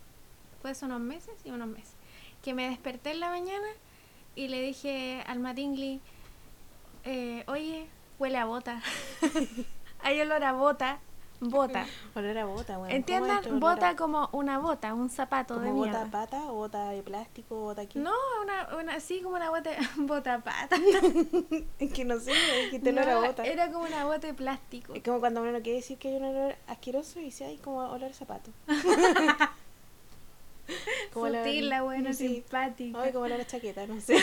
fue 0.61 0.71
hace 0.71 0.85
unos 0.85 1.01
meses 1.01 1.35
y 1.43 1.49
unos 1.49 1.67
meses, 1.67 1.93
que 2.41 2.53
me 2.53 2.69
desperté 2.69 3.11
en 3.11 3.19
la 3.19 3.27
mañana 3.27 3.67
y 4.33 4.47
le 4.47 4.61
dije 4.61 5.21
al 5.27 5.39
Matingly, 5.39 5.99
eh, 7.03 7.43
oye, 7.47 7.89
huele 8.17 8.37
a 8.37 8.45
bota. 8.45 8.81
Hay 10.03 10.21
olor 10.21 10.41
a 10.45 10.53
bota, 10.53 11.01
bota. 11.49 11.85
Olor 12.15 12.37
a 12.37 12.45
bota, 12.45 12.73
weón. 12.73 12.83
¿Cómo 12.83 12.85
es 12.87 12.95
Entiendan, 12.95 13.59
bota 13.59 13.89
a- 13.89 13.95
como 13.95 14.29
una 14.31 14.59
bota, 14.59 14.93
un 14.93 15.09
zapato 15.09 15.59
de 15.59 15.67
¿Como 15.69 15.79
bota 15.79 15.91
mierda. 16.05 16.11
pata 16.11 16.43
o 16.45 16.53
bota 16.53 16.89
de 16.89 17.03
plástico 17.03 17.55
bota 17.55 17.85
qué? 17.87 17.99
No, 17.99 18.11
una, 18.43 18.75
una, 18.77 18.95
así 18.95 19.21
como 19.21 19.35
una 19.35 19.49
bota, 19.49 19.71
bota 19.97 20.39
pata. 20.41 20.75
Es 21.79 21.91
que 21.93 22.05
no 22.05 22.19
sé, 22.19 22.31
me 22.31 22.63
dijiste 22.65 22.89
olor 22.89 23.09
a 23.09 23.13
No, 23.13 23.21
bota. 23.27 23.43
Era 23.45 23.71
como 23.71 23.85
una 23.85 24.05
bota 24.05 24.27
de 24.27 24.33
plástico. 24.33 24.93
Es 24.93 25.03
como 25.03 25.19
cuando 25.19 25.41
uno 25.41 25.51
no 25.51 25.61
quiere 25.61 25.77
decir 25.79 25.97
que 25.97 26.09
hay 26.09 26.15
un 26.17 26.23
olor 26.25 26.55
asqueroso 26.67 27.19
y 27.19 27.23
dice, 27.25 27.45
hay 27.45 27.57
como 27.57 27.77
olor 27.79 28.11
a 28.11 28.13
zapato. 28.13 28.51
olor- 31.13 31.43
Sutil, 31.43 31.69
la 31.69 31.81
buena, 31.83 32.13
sí. 32.13 32.27
simpática. 32.27 33.01
Ay, 33.01 33.11
como 33.11 33.25
olor 33.25 33.41
a 33.41 33.45
chaqueta, 33.45 33.85
no 33.87 33.99
sé. 34.01 34.17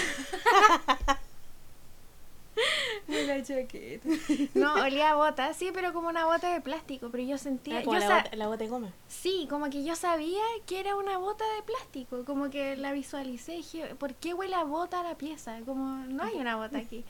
La 3.26 3.42
chaqueta. 3.42 4.08
No, 4.54 4.74
olía 4.74 5.10
a 5.10 5.14
bota, 5.14 5.52
sí, 5.54 5.70
pero 5.72 5.92
como 5.92 6.08
una 6.08 6.24
bota 6.24 6.52
de 6.52 6.60
plástico. 6.60 7.08
Pero 7.10 7.24
yo 7.24 7.38
sentía. 7.38 7.78
Ah, 7.78 7.82
como 7.82 7.98
yo 7.98 8.08
la, 8.08 8.16
bota, 8.16 8.36
la 8.36 8.46
bota 8.46 8.64
de 8.64 8.70
goma. 8.70 8.92
Sí, 9.08 9.46
como 9.50 9.70
que 9.70 9.84
yo 9.84 9.96
sabía 9.96 10.42
que 10.66 10.80
era 10.80 10.96
una 10.96 11.18
bota 11.18 11.44
de 11.56 11.62
plástico. 11.62 12.24
Como 12.24 12.50
que 12.50 12.76
la 12.76 12.92
visualicé. 12.92 13.52
Dije, 13.52 13.94
¿por 13.96 14.14
qué 14.14 14.34
huele 14.34 14.54
a 14.54 14.64
bota 14.64 15.02
la 15.02 15.16
pieza? 15.16 15.60
Como, 15.64 16.04
no 16.06 16.24
hay 16.24 16.34
una 16.36 16.56
bota 16.56 16.78
aquí. 16.78 17.04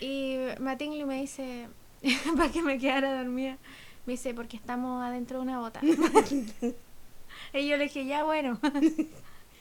Y 0.00 0.38
Matingly 0.60 1.04
me 1.04 1.20
dice, 1.20 1.68
para 2.36 2.50
que 2.50 2.62
me 2.62 2.78
quedara 2.78 3.18
dormida, 3.18 3.58
me 4.06 4.12
dice, 4.12 4.34
porque 4.34 4.56
estamos 4.56 5.02
adentro 5.02 5.38
de 5.38 5.42
una 5.42 5.58
bota. 5.58 5.80
y 7.52 7.68
yo 7.68 7.76
le 7.76 7.84
dije, 7.84 8.06
ya 8.06 8.24
bueno. 8.24 8.58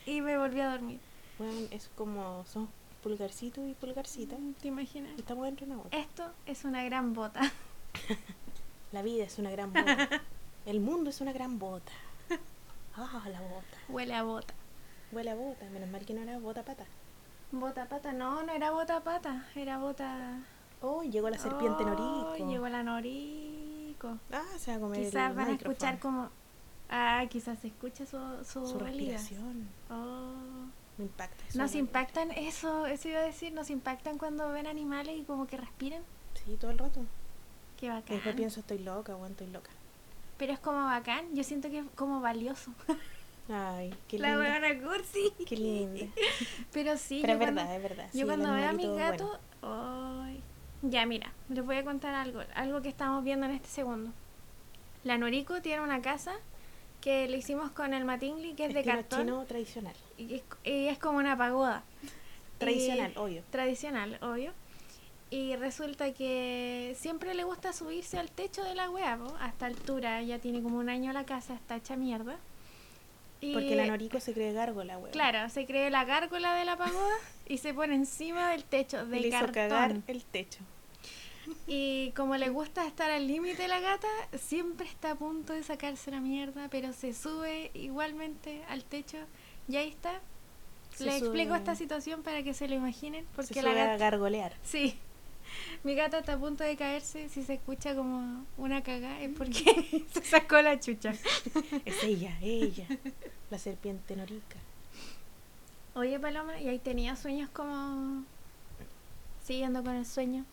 y 0.06 0.22
me 0.22 0.38
volví 0.38 0.60
a 0.60 0.72
dormir. 0.72 1.00
Bueno, 1.38 1.68
es 1.72 1.89
como, 1.96 2.46
son 2.48 2.68
pulgarcito 3.08 3.66
y 3.66 3.74
pulgarcita. 3.74 4.36
¿Te 4.62 4.68
imaginas? 4.68 5.12
y 5.16 5.22
Estamos 5.22 5.46
dentro 5.46 5.66
de 5.66 5.72
una 5.72 5.82
bota. 5.84 5.98
Esto 5.98 6.30
es 6.46 6.66
una 6.66 6.84
gran 6.84 7.14
bota. 7.14 7.40
La 8.92 9.02
vida 9.02 9.24
es 9.24 9.40
una 9.40 9.50
gran 9.50 9.72
bota. 9.72 10.22
El 10.66 10.82
mundo 10.82 11.10
es 11.10 11.22
una 11.22 11.32
gran 11.32 11.58
bota. 11.58 11.92
Ah, 13.00 13.22
la 13.32 13.40
bota. 13.42 13.78
Huele 13.90 14.16
a 14.16 14.24
bota. 14.24 14.56
Huele 15.12 15.30
a 15.30 15.36
bota. 15.36 15.70
Menos 15.70 15.88
mal 15.88 16.04
que 16.04 16.16
no 16.16 16.22
era 16.22 16.40
bota 16.40 16.64
pata. 16.64 16.84
Bota 17.52 17.88
pata, 17.88 18.12
no, 18.12 18.42
no 18.42 18.52
era 18.52 18.72
bota 18.72 19.04
pata, 19.04 19.46
era 19.56 19.78
bota. 19.78 20.40
Oh, 20.82 21.04
llegó 21.04 21.30
la 21.30 21.38
serpiente 21.38 21.84
Oh, 21.84 21.90
norico. 21.90 22.50
Llegó 22.50 22.68
la 22.70 22.82
norico. 22.82 24.18
Ah, 24.34 24.44
se 24.58 24.72
va 24.72 24.78
a 24.78 24.80
comer 24.80 25.00
Quizás 25.00 25.30
el 25.30 25.36
van 25.36 25.48
a 25.48 25.52
escuchar 25.52 26.00
como. 26.00 26.30
Ah, 26.90 27.24
quizás 27.30 27.60
se 27.60 27.68
escucha 27.68 28.08
su, 28.08 28.18
su, 28.44 28.66
su 28.66 28.80
respiración. 28.80 29.70
Oh. 29.92 30.66
Me 30.98 31.06
impacta. 31.06 31.44
eso 31.48 31.58
Nos 31.60 31.75
impactan, 31.75 32.32
eso, 32.32 32.86
eso 32.88 33.08
iba 33.10 33.20
a 33.20 33.24
decir, 33.24 33.54
nos 33.54 33.70
impactan 33.70 34.18
cuando 34.18 34.50
ven 34.51 34.66
animales 34.68 35.16
y 35.20 35.24
como 35.24 35.46
que 35.48 35.58
respiran. 35.58 36.01
Sí, 36.46 36.58
todo 36.60 36.72
el 36.72 36.77
rato. 36.80 37.01
Qué 37.80 37.89
bacán. 37.89 38.16
después 38.16 38.36
pienso, 38.36 38.60
estoy 38.62 38.80
loca, 38.80 39.16
weón, 39.16 39.32
estoy 39.32 39.48
loca. 39.48 39.70
Pero 40.38 40.54
es 40.54 40.60
como 40.60 40.84
bacán, 40.86 41.36
yo 41.36 41.44
siento 41.44 41.70
que 41.70 41.80
es 41.80 41.86
como 41.96 42.22
valioso. 42.22 42.72
Ay, 43.50 43.94
qué 44.08 44.20
la 44.20 44.36
linda. 44.36 44.60
buena 44.60 44.82
cursi. 44.88 45.32
Qué 45.48 45.56
linda. 45.56 46.06
Pero 46.74 46.98
sí, 46.98 47.20
Pero 47.22 47.34
es 47.34 47.39
cuando- 47.39 47.62
verdad, 47.62 47.75
es 47.75 47.84
verdad. 47.84 48.06
Yo 48.13 48.20
sí, 48.20 48.25
cuando 48.25 48.51
veo 48.54 48.68
a 48.68 48.74
mi 48.74 48.84
animalito 48.86 49.00
es 49.00 49.12
gato, 49.12 49.39
bueno. 49.62 50.24
ay. 50.25 50.44
ya 50.82 51.06
mira, 51.06 51.32
les 51.50 51.66
voy 51.66 51.77
a 51.77 51.84
contar 51.86 52.13
algo, 52.16 52.42
algo 52.56 52.82
que 52.82 52.89
estamos 52.89 53.24
viendo 53.24 53.46
en 53.46 53.54
este 53.54 53.70
segundo. 53.70 54.12
La 55.04 55.18
Noriko 55.18 55.62
tiene 55.62 55.82
una 55.82 56.01
casa 56.01 56.34
que 57.01 57.27
le 57.27 57.38
hicimos 57.38 57.72
con 57.72 57.94
el 57.94 58.06
Matingly, 58.06 58.54
que 58.54 58.66
es 58.66 58.74
de 58.74 58.84
cartón 58.84 59.20
chino 59.22 59.46
tradicional. 59.46 59.94
y 60.18 60.36
es, 60.36 60.44
y 60.63 60.88
es 60.88 60.98
como 61.00 61.20
una 61.20 61.38
pagoda. 61.38 61.84
Tradicional, 62.58 63.12
Y- 63.16 63.18
obvio. 63.20 63.44
Tradicional, 63.51 64.18
obvio. 64.22 64.51
Y 65.30 65.56
resulta 65.58 66.13
que 66.13 66.96
siempre 66.98 67.34
le 67.36 67.44
gusta 67.44 67.74
subirse 67.74 68.18
al 68.18 68.32
techo 68.32 68.63
de 68.63 68.74
la 68.75 68.89
wea, 68.89 69.18
po, 69.18 69.36
hasta 69.42 69.66
altura, 69.66 70.22
ya 70.24 70.39
tiene 70.39 70.62
como 70.62 70.77
un 70.77 70.89
año 70.89 71.12
la 71.13 71.25
casa, 71.25 71.54
está 71.54 71.75
hecha 71.75 71.96
mierda. 71.98 72.38
Y 73.42 73.54
Porque 73.54 73.75
la 73.75 73.86
Noriko 73.86 74.20
se 74.20 74.34
cree 74.34 74.51
gárgola, 74.54 74.98
weón. 74.98 75.12
Claro, 75.12 75.48
se 75.50 75.66
cree 75.68 75.92
la 75.92 76.06
gárgola 76.06 76.56
de 76.56 76.66
la 76.66 76.75
pagoda 76.77 77.13
y 77.48 77.58
se 77.60 77.74
pone 77.74 77.94
encima 77.94 78.50
del 78.51 78.63
techo 78.63 79.06
de 79.06 79.20
Le 79.20 79.27
hizo 79.27 79.38
cartón. 79.38 79.54
cagar 79.54 79.96
el 80.08 80.24
techo. 80.24 80.60
Y 81.68 82.12
como 82.16 82.36
le 82.38 82.50
gusta 82.50 82.86
estar 82.88 83.10
al 83.12 83.27
límite 83.27 83.68
la 83.68 83.80
gata, 83.80 84.08
siempre 84.38 84.88
está 84.88 85.12
a 85.12 85.16
punto 85.16 85.54
de 85.54 85.63
sacarse 85.63 86.12
la 86.12 86.20
mierda, 86.20 86.68
pero 86.70 86.94
se 86.94 87.13
sube 87.13 87.72
igualmente 87.74 88.63
al 88.70 88.84
techo 88.84 89.18
y 89.68 89.75
ahí 89.77 89.89
está. 89.89 90.20
Se 90.96 91.06
le 91.06 91.12
sube- 91.12 91.20
explico 91.27 91.56
esta 91.56 91.75
situación 91.75 92.24
para 92.24 92.44
que 92.44 92.54
se 92.54 92.68
lo 92.68 92.75
imaginen, 92.75 93.25
porque 93.36 93.54
se 93.54 93.62
la 93.62 93.72
sube 93.72 93.82
a 93.82 93.86
gata... 93.86 93.98
gargolear. 93.98 94.54
Sí, 94.63 94.98
mi 95.84 95.96
gata 95.96 96.20
está 96.20 96.34
a 96.34 96.38
punto 96.38 96.63
de 96.63 96.75
caerse, 96.75 97.30
si 97.30 97.44
se 97.44 97.54
escucha 97.56 97.96
como 97.96 98.46
una 98.58 98.84
cagada 98.84 99.22
es 99.22 99.30
porque 99.38 100.06
se 100.13 100.22
sacó 100.24 100.62
la 100.62 100.80
chucha. 100.80 101.13
Es 101.86 102.04
ella, 102.04 102.38
ella. 102.42 102.86
La 103.50 103.58
serpiente 103.58 104.16
norica. 104.16 104.58
Oye 105.96 106.20
Paloma, 106.20 106.60
y 106.60 106.68
ahí 106.68 106.80
tenía 106.80 107.16
sueños 107.16 107.50
como... 107.51 108.24
Siguiendo 109.44 109.82
con 109.84 109.96
el 109.96 110.06
sueño. 110.06 110.46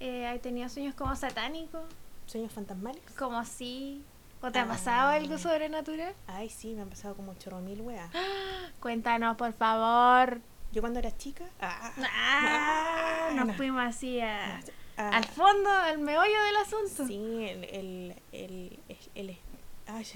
Eh, 0.00 0.38
tenía 0.42 0.68
sueños 0.68 0.94
como 0.94 1.14
satánicos, 1.14 1.82
¿Sueños 2.26 2.52
fantasmales? 2.52 3.02
como 3.18 3.38
así. 3.38 4.02
¿O 4.42 4.50
te 4.50 4.58
ha 4.58 4.62
Ah. 4.62 4.68
pasado 4.68 5.10
algo 5.10 5.36
sobrenatural? 5.36 6.14
Ay, 6.26 6.48
sí, 6.48 6.72
me 6.74 6.80
han 6.82 6.88
pasado 6.88 7.14
como 7.14 7.34
chorro 7.34 7.60
mil 7.60 7.82
weas. 7.82 8.10
Cuéntanos, 8.80 9.36
por 9.36 9.52
favor. 9.52 10.40
Yo 10.72 10.80
cuando 10.80 10.98
era 11.00 11.14
chica. 11.16 11.44
Ah, 11.60 11.92
Ah, 11.98 13.30
nos 13.34 13.48
no. 13.48 13.54
fuimos 13.54 13.82
así 13.84 14.20
a- 14.20 14.60
ah, 14.96 15.10
al 15.16 15.24
fondo, 15.26 15.68
al 15.68 15.98
meollo 15.98 16.42
del 16.44 16.56
asunto. 16.56 17.06
Sí, 17.06 17.16
el. 17.48 17.64
el, 17.64 18.14
el, 18.32 18.78
el, 18.88 18.98
el- 19.30 19.38
ay. 19.86 20.06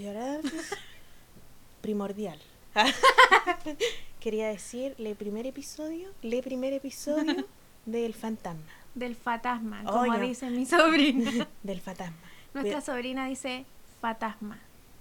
Primordial. 1.82 2.40
Quería 4.20 4.48
decir, 4.48 4.94
el 4.98 5.14
primer 5.16 5.46
episodio, 5.46 6.08
el 6.22 6.40
primer 6.42 6.72
episodio 6.72 7.44
del 7.84 8.14
fantasma. 8.14 8.62
Del 8.94 9.14
fantasma, 9.16 9.82
Oh, 9.86 10.04
como 10.04 10.18
dice 10.18 10.50
mi 10.50 10.64
sobrina. 10.66 11.30
Del 11.62 11.80
fantasma. 11.80 12.16
Nuestra 12.52 12.78
Cuida- 12.78 12.80
sobrina 12.80 13.26
dice 13.26 13.64
fantasma, 14.00 14.58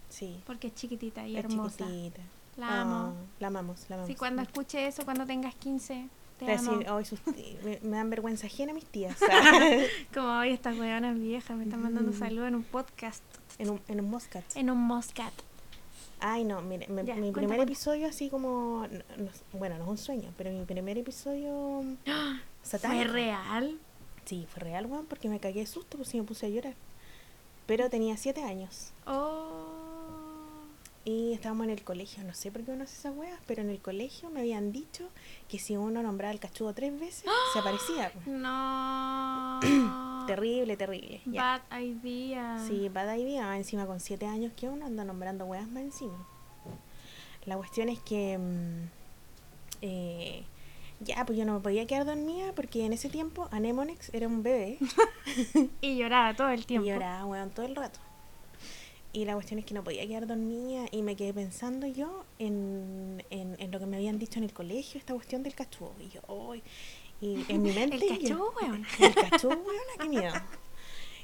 Sí. 0.10 0.40
porque 0.46 0.68
es 0.68 0.76
chiquitita 0.76 1.28
y 1.28 1.38
es 1.38 1.46
hermosa. 1.46 1.86
chiquitita. 1.86 2.22
La 2.58 2.82
amo. 2.82 3.10
Oh, 3.10 3.14
la 3.40 3.48
amamos, 3.48 3.86
la 3.90 3.96
amamos. 3.96 4.08
Si 4.10 4.16
cuando 4.16 4.42
escuche 4.42 4.86
eso, 4.88 5.04
cuando 5.06 5.26
tengas 5.26 5.54
15, 5.56 6.08
te 6.40 6.52
a 6.52 6.58
amo. 6.60 6.72
decir, 6.72 6.88
"Ay, 6.90 7.06
sus 7.06 7.20
tí- 7.22 7.58
me, 7.64 7.80
me 7.82 7.98
dan 7.98 8.10
vergüenza 8.10 8.48
ajena 8.48 8.74
mis 8.74 8.86
tías. 8.86 9.18
Como 10.14 10.28
hoy 10.40 10.50
estas 10.52 10.78
hueonas 10.78 11.18
viejas 11.20 11.56
me 11.58 11.64
están 11.64 11.82
mandando 11.82 12.12
Mm. 12.12 12.20
saludos 12.20 12.48
en 12.48 12.56
un 12.56 12.64
podcast, 12.64 13.24
en 13.60 13.70
un, 13.72 13.82
en 13.88 14.00
un 14.02 14.10
Moscat. 14.10 14.44
en 14.56 14.70
un 14.70 14.78
Moscat. 14.78 15.34
Ay, 16.20 16.44
no, 16.46 16.62
mire, 16.62 16.88
me- 16.88 17.04
Ya, 17.04 17.16
mi 17.16 17.22
cuenta, 17.22 17.40
primer 17.40 17.58
cuenta. 17.58 17.72
episodio 17.74 18.08
así 18.08 18.30
como, 18.30 18.88
no- 18.90 19.24
no- 19.24 19.32
bueno, 19.60 19.78
no 19.78 19.84
es 19.84 19.90
un 19.90 19.98
sueño, 19.98 20.32
pero 20.38 20.52
mi 20.52 20.64
primer 20.66 20.98
episodio 20.98 21.84
¿Fue 22.64 23.04
real? 23.06 23.80
Sí, 24.26 24.48
fue 24.50 24.62
real, 24.62 24.86
weón, 24.86 25.06
porque 25.06 25.30
me 25.30 25.40
cagué 25.40 25.60
de 25.62 25.66
susto, 25.68 25.98
pues 25.98 26.10
sí 26.10 26.18
me 26.18 26.24
puse 26.24 26.46
a 26.46 26.50
llorar. 26.50 26.76
Pero 27.66 27.90
tenía 27.90 28.18
siete 28.18 28.44
años 28.44 28.92
Oh. 29.06 29.70
y 31.06 31.34
estábamos 31.34 31.66
en 31.66 31.72
el 31.72 31.84
colegio, 31.84 32.24
no 32.24 32.34
sé 32.34 32.52
por 32.52 32.64
qué 32.64 32.72
uno 32.72 32.84
hace 32.86 32.96
esas 32.98 33.16
weas, 33.16 33.40
pero 33.46 33.62
en 33.62 33.70
el 33.70 33.80
colegio 33.82 34.30
me 34.30 34.40
habían 34.42 34.72
dicho 34.72 35.10
que 35.50 35.60
si 35.60 35.76
uno 35.78 36.02
nombraba 36.02 36.32
al 36.32 36.40
cachudo 36.40 36.74
tres 36.74 36.98
veces, 36.98 37.26
se 37.52 37.60
aparecía. 37.60 38.12
No. 38.26 39.60
Terrible, 40.28 40.78
terrible. 40.78 41.22
Ya. 41.26 41.62
Bad 41.70 41.80
idea. 41.82 42.64
Sí, 42.66 42.88
bad 42.88 43.14
idea. 43.18 43.58
Encima 43.58 43.86
con 43.86 44.00
siete 44.00 44.26
años 44.26 44.54
que 44.56 44.70
uno 44.70 44.86
anda 44.86 45.04
nombrando 45.04 45.44
weas 45.46 45.68
más 45.68 45.84
encima. 45.84 46.26
La 47.46 47.58
cuestión 47.58 47.90
es 47.90 48.00
que... 48.00 48.38
mm, 48.38 48.88
eh, 49.82 50.46
ya, 51.04 51.26
pues 51.26 51.38
yo 51.38 51.46
no 51.46 51.54
me 51.54 51.60
podía 51.60 51.86
quedar 51.88 52.06
dormida 52.06 52.54
porque 52.56 52.86
en 52.86 52.94
ese 52.94 53.10
tiempo 53.10 53.48
Anemonex 53.52 54.14
era 54.14 54.28
un 54.28 54.44
bebé 54.44 54.78
Y 55.82 55.98
lloraba 55.98 56.36
todo 56.36 56.50
el 56.50 56.62
y 56.62 56.64
tiempo. 56.64 56.88
lloraba, 56.88 57.26
weón, 57.26 57.50
todo 57.52 57.66
el 57.66 57.76
rato. 57.76 58.00
Y 59.12 59.26
la 59.26 59.34
cuestión 59.36 59.60
es 59.60 59.66
que 59.66 59.76
no 59.76 59.84
podía 59.84 60.08
quedar 60.08 60.26
dormida 60.26 60.86
y 60.92 61.04
me 61.04 61.16
quedé 61.16 61.34
pensando 61.34 61.86
yo 61.86 62.26
en, 62.40 63.24
en, 63.30 63.56
en 63.60 63.72
lo 63.72 63.78
que 63.80 63.86
me 63.86 63.98
habían 63.98 64.18
dicho 64.18 64.40
en 64.40 64.46
el 64.46 64.54
colegio, 64.54 64.98
esta 65.00 65.14
cuestión 65.14 65.44
del 65.44 65.54
cachú. 65.54 65.88
Y 66.00 66.10
yo, 66.10 66.22
"Ay", 66.52 66.64
y 67.22 67.46
en 67.48 67.62
mi 67.62 67.72
mente... 67.80 67.98
El 68.08 68.20
cachú, 68.20 68.44
weón. 68.62 68.86
El 69.00 69.14
cachú, 69.14 69.50
weón, 69.50 69.66
qué 70.00 70.10
miedo. 70.10 70.34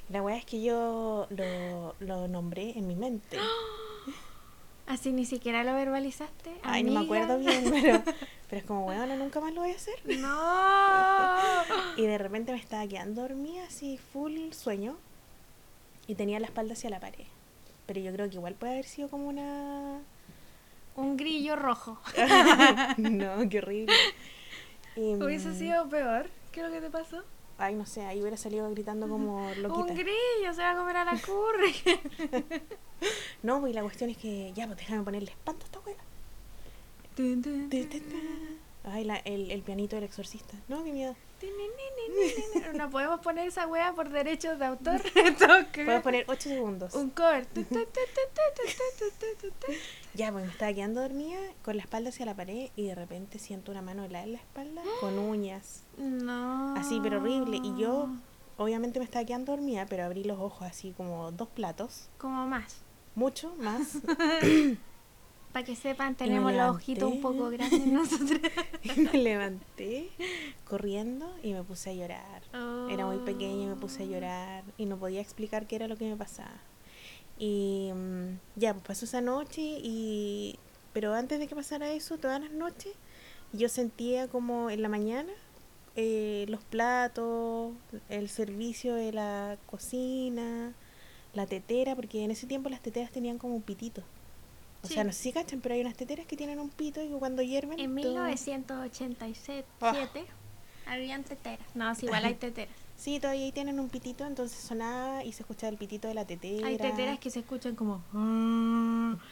La 0.09 0.21
weá 0.21 0.37
es 0.37 0.45
que 0.45 0.61
yo 0.61 1.27
lo, 1.31 1.95
lo 1.99 2.27
nombré 2.27 2.77
en 2.77 2.85
mi 2.87 2.95
mente. 2.95 3.37
Así 4.89 5.11
ni 5.11 5.23
siquiera 5.23 5.63
lo 5.63 5.75
verbalizaste. 5.75 6.49
Ay, 6.63 6.81
no 6.81 6.93
me 6.93 7.05
acuerdo 7.05 7.37
bien, 7.37 7.63
pero, 7.69 8.01
pero 8.49 8.59
es 8.59 8.63
como, 8.63 8.87
weón, 8.87 9.19
nunca 9.19 9.39
más 9.39 9.53
lo 9.53 9.61
voy 9.61 9.71
a 9.71 9.75
hacer. 9.75 9.99
No. 10.17 11.95
Y 11.95 12.07
de 12.07 12.17
repente 12.17 12.51
me 12.51 12.57
estaba 12.57 12.87
quedando 12.87 13.21
dormida, 13.21 13.65
así, 13.67 13.99
full 13.99 14.51
sueño. 14.51 14.97
Y 16.07 16.15
tenía 16.15 16.39
la 16.39 16.47
espalda 16.47 16.73
hacia 16.73 16.89
la 16.89 16.99
pared. 16.99 17.27
Pero 17.85 17.99
yo 17.99 18.11
creo 18.11 18.29
que 18.29 18.37
igual 18.37 18.55
puede 18.55 18.73
haber 18.73 18.85
sido 18.85 19.09
como 19.09 19.27
una... 19.27 19.99
Un 20.95 21.17
grillo 21.17 21.55
rojo. 21.55 22.01
no, 22.97 23.47
qué 23.47 23.59
horrible. 23.59 23.93
Y, 24.95 25.13
Hubiese 25.13 25.49
mm, 25.49 25.55
sido 25.55 25.87
peor. 25.87 26.31
¿Qué 26.51 26.61
es 26.61 26.65
lo 26.65 26.73
que 26.73 26.81
te 26.81 26.89
pasó? 26.89 27.23
Ay, 27.59 27.75
no 27.75 27.85
sé, 27.85 28.01
ahí 28.05 28.21
hubiera 28.21 28.37
salido 28.37 28.69
gritando 28.71 29.07
como 29.07 29.47
Un 29.51 29.61
loquita. 29.61 29.93
grillo 29.93 30.53
se 30.53 30.61
va 30.61 30.71
a 30.71 30.75
comer 30.75 30.97
a 30.97 31.05
la 31.05 31.19
curry. 31.19 31.75
No, 33.43 33.61
pues 33.61 33.71
y 33.71 33.73
la 33.73 33.81
cuestión 33.81 34.09
es 34.09 34.17
que, 34.17 34.51
ya, 34.53 34.65
pues 34.65 34.77
déjame 34.79 35.03
ponerle 35.03 35.31
espanto 35.31 35.63
a 35.63 35.65
esta 35.67 35.79
weá. 35.79 35.95
Ay, 38.83 39.03
la, 39.03 39.17
el, 39.17 39.51
el, 39.51 39.61
pianito 39.61 39.95
del 39.95 40.05
exorcista. 40.05 40.55
No, 40.67 40.83
qué 40.83 40.93
miedo. 40.93 41.15
No 42.75 42.89
podemos 42.89 43.19
poner 43.21 43.47
esa 43.47 43.67
wea 43.67 43.93
por 43.93 44.09
derechos 44.09 44.59
de 44.59 44.65
autor. 44.65 45.01
podemos 45.73 46.03
poner 46.03 46.25
8 46.27 46.49
segundos. 46.49 46.93
Un 46.93 47.09
cover. 47.09 47.47
ya, 50.13 50.31
pues 50.31 50.45
me 50.45 50.51
estaba 50.51 50.73
quedando 50.73 51.01
dormida 51.01 51.39
con 51.63 51.77
la 51.77 51.83
espalda 51.83 52.09
hacia 52.09 52.25
la 52.25 52.35
pared 52.35 52.69
y 52.75 52.87
de 52.87 52.95
repente 52.95 53.39
siento 53.39 53.71
una 53.71 53.81
mano 53.81 54.03
helada 54.03 54.25
en 54.25 54.33
la 54.33 54.39
espalda 54.39 54.81
con 54.99 55.17
uñas. 55.17 55.83
No. 55.97 56.75
Así, 56.75 56.99
pero 57.01 57.19
horrible. 57.19 57.57
Y 57.63 57.79
yo, 57.79 58.09
obviamente 58.57 58.99
me 58.99 59.05
estaba 59.05 59.25
quedando 59.25 59.51
dormida, 59.53 59.85
pero 59.87 60.03
abrí 60.03 60.23
los 60.23 60.39
ojos 60.39 60.63
así 60.63 60.93
como 60.95 61.31
dos 61.31 61.49
platos. 61.49 62.09
Como 62.17 62.47
más. 62.47 62.81
Mucho 63.15 63.53
más. 63.55 63.97
Para 65.53 65.65
que 65.65 65.75
sepan, 65.75 66.15
tenemos 66.15 66.53
los 66.53 66.75
ojitos 66.75 67.11
un 67.11 67.21
poco 67.21 67.49
grandes 67.49 67.85
nosotros. 67.87 68.39
Y 68.83 68.99
me 69.01 69.13
levanté 69.13 70.09
corriendo 70.63 71.33
y 71.43 71.53
me 71.53 71.63
puse 71.63 71.89
a 71.89 71.93
llorar. 71.93 72.43
Era 72.89 73.05
muy 73.05 73.17
pequeña 73.25 73.63
y 73.63 73.67
me 73.67 73.75
puse 73.75 74.03
a 74.03 74.05
Oh. 74.05 74.09
llorar 74.09 74.63
y 74.77 74.85
no 74.85 74.97
podía 74.97 75.21
explicar 75.21 75.65
qué 75.67 75.75
era 75.75 75.87
lo 75.87 75.97
que 75.97 76.07
me 76.09 76.15
pasaba. 76.15 76.61
Y 77.39 77.89
mm, 77.93 78.37
ya, 78.57 78.73
pues 78.73 78.85
pasó 78.85 79.05
esa 79.05 79.21
noche 79.21 79.61
y... 79.61 80.59
Pero 80.93 81.13
antes 81.13 81.39
de 81.39 81.47
que 81.47 81.55
pasara 81.55 81.91
eso, 81.91 82.17
todas 82.17 82.41
las 82.41 82.51
noches, 82.51 82.93
yo 83.53 83.69
sentía 83.69 84.27
como 84.27 84.69
en 84.69 84.81
la 84.81 84.89
mañana 84.89 85.31
eh, 85.95 86.45
los 86.49 86.63
platos, 86.63 87.73
el 88.09 88.29
servicio 88.29 88.95
de 88.95 89.11
la 89.13 89.57
cocina, 89.67 90.73
la 91.33 91.45
tetera, 91.45 91.95
porque 91.95 92.23
en 92.23 92.31
ese 92.31 92.47
tiempo 92.47 92.69
las 92.69 92.81
teteras 92.81 93.11
tenían 93.11 93.37
como 93.37 93.55
un 93.55 93.61
pitito. 93.61 94.03
O 94.81 94.87
Sí. 94.87 94.93
sea, 94.93 95.03
no 95.03 95.11
sé 95.11 95.23
si 95.23 95.31
cachan, 95.33 95.59
pero 95.61 95.75
hay 95.75 95.81
unas 95.81 95.95
teteras 95.95 96.25
que 96.25 96.37
tienen 96.37 96.59
un 96.59 96.69
pito 96.69 97.01
y 97.03 97.09
cuando 97.09 97.41
hierven... 97.41 97.79
En 97.79 97.93
todo- 97.95 98.23
1987 98.23 99.65
Ah. 99.81 99.93
habían 100.87 101.23
teteras. 101.23 101.65
No, 101.75 101.93
sí, 101.95 102.05
igual 102.05 102.25
hay 102.25 102.33
teteras. 102.35 102.73
Sí, 102.95 103.19
todavía 103.19 103.45
ahí 103.45 103.51
tienen 103.53 103.79
un 103.79 103.87
pitito, 103.89 104.25
entonces 104.25 104.57
sonaba 104.59 105.23
y 105.23 105.31
se 105.31 105.43
escuchaba 105.43 105.71
el 105.71 105.77
pitito 105.77 106.07
de 106.09 106.13
la 106.13 106.25
tetera. 106.25 106.67
Hay 106.67 106.77
teteras 106.77 107.17
que 107.19 107.29
se 107.29 107.39
escuchan 107.39 107.75
como. 107.75 108.03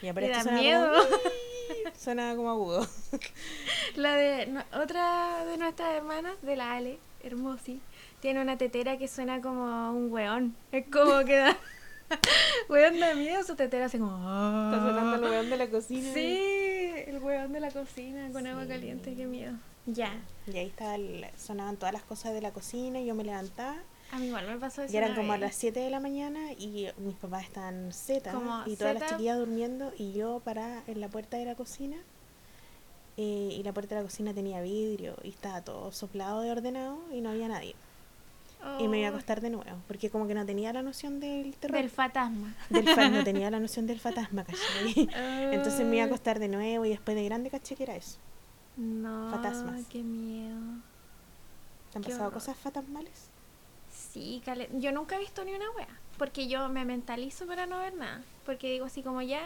Ya, 0.02 0.14
pero 0.14 0.28
esto 0.28 0.38
da 0.38 0.44
sonaba 0.44 0.62
miedo. 0.62 0.92
Como... 0.94 1.96
sonaba 1.98 2.36
como 2.38 2.50
agudo. 2.50 2.88
La 3.96 4.16
de 4.16 4.48
no- 4.48 4.64
otra 4.82 5.44
de 5.46 5.58
nuestras 5.58 5.96
hermanas, 5.96 6.42
de 6.44 6.56
la 6.56 6.74
Ale, 6.76 6.98
Hermosi, 7.24 7.82
tiene 8.22 8.42
una 8.42 8.58
tetera 8.58 8.98
que 8.98 9.08
suena 9.10 9.42
como 9.42 9.92
un 9.92 10.12
weón. 10.14 10.56
Es 10.72 10.86
como 10.90 11.26
que 11.26 11.36
da. 11.36 11.58
weón 12.70 13.00
da 13.00 13.13
miedo, 13.15 13.43
su 13.43 13.56
tetera 13.56 13.86
hace 13.86 14.00
como. 14.00 14.15
Está 14.15 14.80
sonando 14.86 15.15
el 15.15 15.32
weón 15.32 15.50
de 15.50 15.58
la 15.58 15.70
cocina. 15.70 16.13
Sí, 16.13 16.39
el 17.08 17.20
weón 17.20 17.52
de 17.54 17.60
la 17.60 17.72
cocina 17.72 18.30
con 18.32 18.46
agua 18.48 18.65
caliente, 18.67 19.15
qué 19.15 19.26
miedo. 19.26 19.54
Ya. 19.86 20.13
Y 20.52 20.58
ahí 20.58 20.67
estaba 20.67 20.96
el- 20.96 21.26
sonaban 21.38 21.78
todas 21.78 21.93
las 21.93 22.04
cosas 22.04 22.34
de 22.34 22.41
la 22.41 22.52
cocina 22.52 23.00
y 23.00 23.06
yo 23.06 23.15
me 23.15 23.24
levantaba. 23.24 23.78
A 24.12 24.20
mí 24.20 24.28
igual 24.28 24.48
me 24.48 24.58
pasó 24.58 24.84
eso. 24.84 24.93
Y 24.93 24.98
eran 24.98 25.15
como 25.15 25.34
a 25.34 25.38
las 25.38 25.54
7 25.56 25.80
de 25.82 25.89
la 25.89 26.00
mañana 26.00 26.54
y 26.54 26.88
mis 26.98 27.15
papás 27.15 27.43
estaban 27.43 27.91
Z 27.91 28.32
y 28.65 28.76
todas 28.78 28.93
las 29.00 29.10
chiquillas 29.10 29.38
durmiendo 29.38 29.91
y 29.98 30.13
yo 30.13 30.39
parada 30.46 30.82
en 30.88 31.02
la 31.02 31.10
puerta 31.10 31.36
de 31.38 31.43
la 31.46 31.56
cocina. 31.56 31.98
eh, 33.17 33.50
y 33.52 33.63
la 33.63 33.74
puerta 33.74 33.96
de 33.96 34.02
la 34.02 34.08
cocina 34.08 34.34
tenía 34.34 34.62
vidrio 34.62 35.15
y 35.24 35.30
estaba 35.30 35.62
todo 35.62 35.91
soplado 35.91 36.41
de 36.41 36.52
ordenado 36.52 37.00
y 37.12 37.20
no 37.22 37.32
había 37.32 37.48
nadie. 37.48 37.76
Y 38.80 38.88
me 38.88 39.00
iba 39.00 39.08
a 39.08 39.12
Oh, 39.12 39.13
acostar 39.15 39.41
de 39.41 39.50
nuevo, 39.50 39.78
porque 39.88 40.10
como 40.10 40.28
que 40.28 40.34
no 40.36 40.46
tenía 40.46 40.74
la 40.74 40.82
noción 40.82 41.20
del 41.20 41.56
terror. 41.56 41.78
Del 41.78 41.89
fantasma. 41.89 42.54
Del 42.70 42.88
fa- 42.88 43.10
no 43.10 43.24
tenía 43.24 43.50
la 43.50 43.60
noción 43.60 43.88
del 43.88 44.00
fantasma, 44.00 44.43
¿cachai? 44.43 45.10
Entonces 45.52 45.86
me 45.86 45.96
iba 45.96 46.04
a 46.04 46.08
acostar 46.08 46.39
de 46.39 46.48
nuevo 46.48 46.86
y 46.86 46.89
después 46.89 47.15
de 47.15 47.24
grande 47.26 47.50
caché 47.50 47.76
que 47.76 47.84
era 47.84 47.96
eso. 47.96 48.17
No, 48.76 49.30
Fantasmas. 49.32 49.86
qué 49.89 50.04
miedo. 50.04 50.58
¿Te 51.91 51.98
han 51.98 52.04
Qué 52.04 52.10
pasado 52.10 52.28
horror. 52.28 52.39
cosas 52.39 52.58
fantasmales? 52.58 53.30
Sí, 53.91 54.41
cale- 54.46 54.70
yo 54.74 54.91
nunca 54.91 55.15
he 55.15 55.20
visto 55.20 55.43
ni 55.43 55.54
una 55.54 55.70
wea, 55.72 55.88
porque 56.17 56.48
yo 56.48 56.70
me 56.70 56.86
mentalizo 56.86 57.48
para 57.48 57.65
no 57.65 57.80
ver 57.80 57.96
nada, 57.96 58.22
porque 58.46 58.72
digo 58.72 58.86
así 58.86 59.02
como 59.02 59.22
ya, 59.22 59.41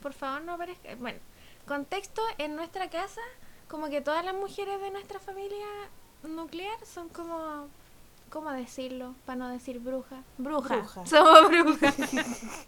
por 0.00 0.12
favor 0.14 0.42
no 0.42 0.52
aparezca. 0.54 0.94
Bueno, 0.96 1.18
contexto, 1.66 2.22
en 2.38 2.56
nuestra 2.56 2.88
casa, 2.88 3.20
como 3.68 3.88
que 3.88 4.00
todas 4.00 4.24
las 4.24 4.34
mujeres 4.34 4.80
de 4.80 4.90
nuestra 4.90 5.18
familia 5.18 5.66
nuclear 6.22 6.78
son 6.86 7.08
como, 7.10 7.68
¿cómo 8.30 8.50
decirlo? 8.52 9.14
Para 9.26 9.36
no 9.36 9.48
decir 9.48 9.78
bruja. 9.80 10.22
Bruja. 10.38 10.76
Bruja. 10.76 11.06
Somos 11.06 11.48
brujas. 11.50 11.94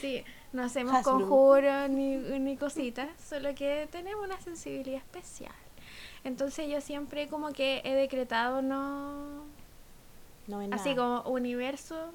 sí, 0.00 0.24
no 0.52 0.64
hacemos 0.64 0.94
Hasbro. 0.94 1.12
conjuros 1.12 1.88
ni, 1.90 2.16
ni 2.16 2.56
cositas, 2.56 3.08
solo 3.22 3.54
que 3.54 3.88
tenemos 3.90 4.24
una 4.24 4.40
sensibilidad 4.40 4.98
especial. 4.98 5.54
Entonces 6.24 6.68
yo 6.68 6.80
siempre 6.80 7.28
como 7.28 7.52
que 7.52 7.82
he 7.84 7.94
decretado 7.94 8.62
no 8.62 9.44
No 10.46 10.58
ven 10.58 10.72
Así 10.72 10.94
nada. 10.94 11.22
como 11.22 11.34
universo, 11.34 12.10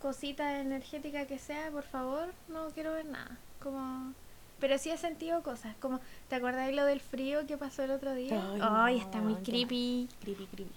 cosita 0.00 0.60
energética 0.60 1.26
que 1.26 1.38
sea, 1.38 1.70
por 1.70 1.84
favor, 1.84 2.32
no 2.48 2.68
quiero 2.70 2.92
ver 2.92 3.06
nada. 3.06 3.36
Como 3.62 4.12
pero 4.60 4.76
sí 4.78 4.90
he 4.90 4.96
sentido 4.96 5.42
cosas, 5.42 5.76
como 5.80 6.00
¿te 6.28 6.34
acordáis 6.34 6.74
lo 6.74 6.84
del 6.84 7.00
frío 7.00 7.46
que 7.46 7.56
pasó 7.56 7.84
el 7.84 7.92
otro 7.92 8.12
día? 8.14 8.42
Ay, 8.60 8.96
no, 8.96 9.02
está 9.04 9.18
muy 9.18 9.34
creepy. 9.36 10.08
Creepy, 10.20 10.46
creepy. 10.46 10.72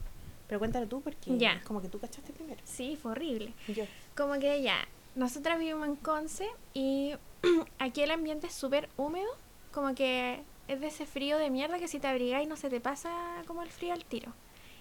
Pero 0.51 0.59
cuéntalo 0.59 0.85
tú 0.85 0.99
porque 0.99 1.37
Ya. 1.37 1.53
es 1.53 1.63
como 1.63 1.81
que 1.81 1.87
tú 1.87 1.97
cachaste 1.97 2.33
primero. 2.33 2.59
Sí, 2.65 2.97
fue 3.01 3.13
horrible. 3.13 3.53
Yo. 3.69 3.85
Como 4.17 4.33
que 4.37 4.61
ya, 4.61 4.85
nosotras 5.15 5.57
vivimos 5.57 5.87
en 5.87 5.95
Conce 5.95 6.45
y 6.73 7.13
aquí 7.79 8.01
el 8.01 8.11
ambiente 8.11 8.47
es 8.47 8.53
súper 8.53 8.89
húmedo, 8.97 9.29
como 9.71 9.95
que 9.95 10.41
es 10.67 10.81
de 10.81 10.87
ese 10.87 11.05
frío 11.05 11.37
de 11.37 11.49
mierda 11.49 11.79
que 11.79 11.87
si 11.87 12.01
te 12.01 12.07
abrigáis 12.07 12.49
no 12.49 12.57
se 12.57 12.69
te 12.69 12.81
pasa 12.81 13.13
como 13.47 13.63
el 13.63 13.69
frío 13.69 13.93
al 13.93 14.03
tiro. 14.03 14.33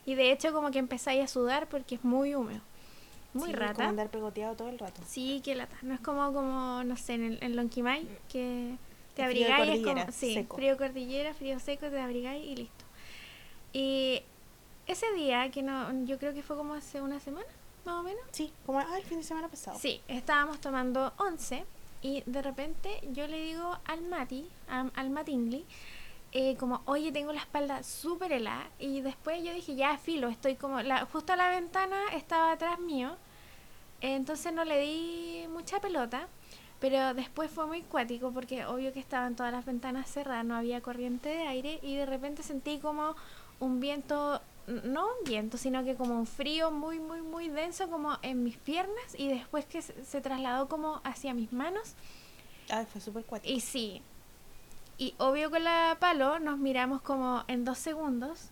Y 0.05 0.17
de 0.17 0.33
hecho 0.33 0.53
como 0.53 0.73
que 0.73 0.81
empezáis 0.81 1.23
a 1.23 1.29
sudar 1.29 1.69
porque 1.69 1.95
es 1.95 2.03
muy 2.03 2.35
húmedo. 2.35 2.63
Muy 3.33 3.51
Sí, 3.51 3.53
rata. 3.55 3.75
Como 3.75 3.91
andar 3.91 4.11
pegoteado 4.11 4.57
todo 4.57 4.71
el 4.71 4.79
rato. 4.81 5.01
Sí, 5.07 5.41
que 5.45 5.55
lata. 5.55 5.77
No 5.83 5.95
es 5.95 6.01
como, 6.01 6.33
como 6.33 6.83
no 6.83 6.97
sé, 6.97 7.13
en, 7.15 7.23
el, 7.23 7.39
en 7.45 7.55
Lonquimay, 7.55 8.09
que 8.29 8.75
te 9.15 9.23
El 9.23 9.31
frío 9.31 9.55
abrigáis, 9.55 9.79
es 9.79 9.87
como, 9.87 10.11
sí, 10.11 10.35
seco. 10.35 10.57
frío 10.57 10.77
cordillera, 10.77 11.33
frío 11.33 11.61
seco, 11.61 11.89
te 11.91 12.01
abrigáis 12.01 12.45
y 12.45 12.57
listo. 12.57 12.85
Y 13.73 14.23
ese 14.93 15.13
día, 15.15 15.51
que 15.51 15.63
no, 15.63 16.05
yo 16.05 16.19
creo 16.19 16.35
que 16.35 16.43
fue 16.43 16.57
como 16.57 16.75
hace 16.75 17.01
una 17.01 17.21
semana, 17.21 17.47
más 17.85 17.95
o 17.97 18.03
menos. 18.03 18.23
Sí, 18.33 18.53
como 18.67 18.79
ah, 18.79 18.97
el 18.99 19.05
fin 19.05 19.19
de 19.19 19.25
semana 19.25 19.49
pasado. 19.49 19.79
Sí, 19.79 20.01
estábamos 20.09 20.61
tomando 20.61 21.13
once 21.19 21.65
y 22.03 22.23
de 22.27 22.43
repente 22.43 23.01
yo 23.13 23.27
le 23.27 23.41
digo 23.43 23.79
al 23.85 24.03
Mati, 24.03 24.49
am- 24.69 24.91
al 24.95 25.11
Matingly, 25.11 25.65
eh, 26.33 26.57
como, 26.57 26.83
oye, 26.87 27.11
tengo 27.13 27.33
la 27.33 27.41
espalda 27.41 27.83
súper 27.83 28.33
helada. 28.33 28.69
Y 28.79 29.01
después 29.01 29.43
yo 29.43 29.53
dije, 29.53 29.75
ya, 29.75 29.99
filo, 29.99 30.29
estoy 30.29 30.55
como, 30.57 30.81
la, 30.83 31.05
justo 31.07 31.35
la 31.37 31.49
ventana 31.51 31.99
estaba 32.15 32.53
atrás 32.53 32.79
mío. 32.79 33.17
Entonces 34.01 34.53
no 34.53 34.65
le 34.65 34.79
di 34.81 35.47
mucha 35.49 35.81
pelota. 35.81 36.29
Pero 36.81 37.13
después 37.13 37.51
fue 37.51 37.67
muy 37.67 37.83
cuático 37.83 38.31
porque 38.33 38.65
obvio 38.65 38.91
que 38.95 39.01
estaban 39.01 39.37
todas 39.37 39.53
las 39.53 39.67
ventanas 39.67 40.11
cerradas, 40.11 40.47
no 40.47 40.55
había 40.57 40.81
corriente 40.81 41.29
de 41.29 41.47
aire 41.47 41.79
y 41.83 41.97
de 41.97 42.07
repente 42.07 42.43
sentí 42.43 42.79
como 42.79 43.17
un 43.59 43.81
viento 43.81 44.41
no 44.71 45.07
un 45.07 45.25
viento, 45.25 45.59
sino 45.59 45.85
que 45.85 45.95
como 45.95 46.19
un 46.19 46.27
frío 46.27 46.71
muy, 46.71 46.99
muy, 46.99 47.23
muy 47.23 47.49
denso 47.49 47.89
como 47.89 48.19
en 48.23 48.43
mis 48.43 48.57
piernas 48.57 49.15
y 49.17 49.29
después 49.29 49.67
que 49.67 49.83
se, 49.83 50.21
trasladó 50.21 50.69
como 50.69 51.01
hacia 51.05 51.35
mis 51.35 51.53
manos. 51.53 51.95
Ah, 52.71 52.85
fue 52.91 53.01
súper 53.01 53.25
cuático. 53.25 53.53
Y 53.53 53.61
sí, 53.61 54.03
y 54.99 55.15
obvio 55.19 55.51
con 55.51 55.65
la 55.65 55.97
palo 55.99 56.39
nos 56.39 56.59
miramos 56.59 57.01
como 57.03 57.43
en 57.49 57.65
dos 57.65 57.79
segundos 57.79 58.49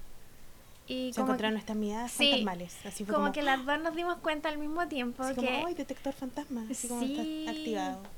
y 0.86 1.12
Se 1.12 1.20
como, 1.20 1.32
encontraron 1.32 1.58
estas 1.58 1.76
miradas 1.76 2.10
Sí, 2.10 2.30
fantasmales. 2.30 2.86
Así 2.86 3.04
fue 3.04 3.14
como, 3.14 3.26
como, 3.26 3.34
que 3.34 3.42
las 3.42 3.64
dos 3.64 3.78
nos 3.80 3.94
dimos 3.94 4.16
cuenta 4.18 4.48
al 4.48 4.58
mismo 4.58 4.88
tiempo 4.88 5.22
así 5.22 5.34
que 5.34 5.46
como, 5.46 5.66
¡ay, 5.66 5.74
detector 5.74 6.14
fantasma! 6.14 6.64
Así 6.70 6.88
como 6.88 7.02
Sí. 7.02 7.44
está 7.46 7.50
activado. 7.50 8.17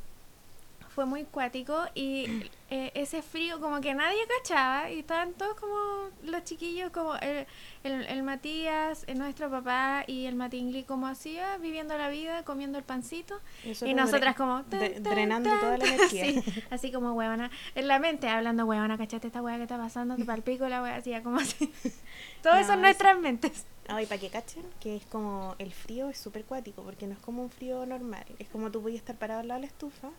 Fue 0.95 1.07
muy 1.07 1.25
cuático 1.25 1.85
y 1.95 2.51
eh, 2.69 2.91
ese 2.95 3.23
frío 3.23 3.61
como 3.61 3.81
que 3.81 3.95
nadie 3.95 4.19
cachaba 4.39 4.91
y 4.91 5.01
estaban 5.01 5.33
todos 5.35 5.55
como 5.55 5.77
los 6.25 6.45
chiquillos 6.45 6.91
como 6.91 7.15
el, 7.17 7.47
el, 7.85 8.05
el 8.07 8.23
Matías, 8.23 9.05
el 9.07 9.19
nuestro 9.19 9.51
papá 9.51 10.05
y 10.07 10.27
el 10.27 10.35
Matingli 10.35 10.83
como 10.85 11.07
así 11.07 11.39
ah, 11.39 11.59
viviendo 11.59 11.97
la 11.97 12.09
vida, 12.09 12.43
comiendo 12.45 12.79
el 12.79 12.85
pancito 12.85 13.41
y 13.65 13.95
nosotras 13.95 14.35
como 14.35 14.63
tan, 14.65 14.81
tan, 14.81 15.03
drenando 15.03 15.51
tan, 15.51 15.61
toda 15.61 15.79
la 15.79 15.85
energía. 15.95 16.25
sí, 16.25 16.63
así 16.71 16.93
como 16.93 17.13
huevona 17.13 17.51
en 17.75 17.89
la 17.89 17.99
mente 17.99 18.29
hablando 18.29 18.65
huevona, 18.65 18.99
cachate 18.99 19.29
esta 19.29 19.43
hueá 19.43 19.57
que 19.57 19.63
está 19.63 19.79
pasando, 19.79 20.17
te 20.17 20.25
palpico 20.25 20.69
la 20.69 20.83
hueá 20.83 20.97
así 20.97 21.13
como 21.23 21.39
así 21.39 21.73
todo 22.43 22.55
No, 22.55 22.61
eso 22.61 22.73
en 22.73 22.83
nuestras 22.83 23.19
mentes 23.19 23.65
Ay, 23.93 24.07
para 24.07 24.21
que 24.21 24.29
cachen, 24.29 24.63
que 24.79 24.95
es 24.95 25.05
como 25.07 25.57
el 25.59 25.73
frío 25.73 26.11
es 26.11 26.19
súper 26.19 26.45
cuático, 26.45 26.83
porque 26.83 27.09
no 27.09 27.15
es 27.15 27.19
como 27.19 27.43
un 27.43 27.51
frío 27.51 27.85
normal. 27.87 28.25
Es 28.39 28.49
como 28.49 28.71
tú 28.71 28.81
podías 28.81 29.01
estar 29.01 29.17
parado 29.17 29.41
al 29.41 29.49
lado 29.49 29.61
de 29.61 29.67
la 29.67 29.73
estufa, 29.73 30.11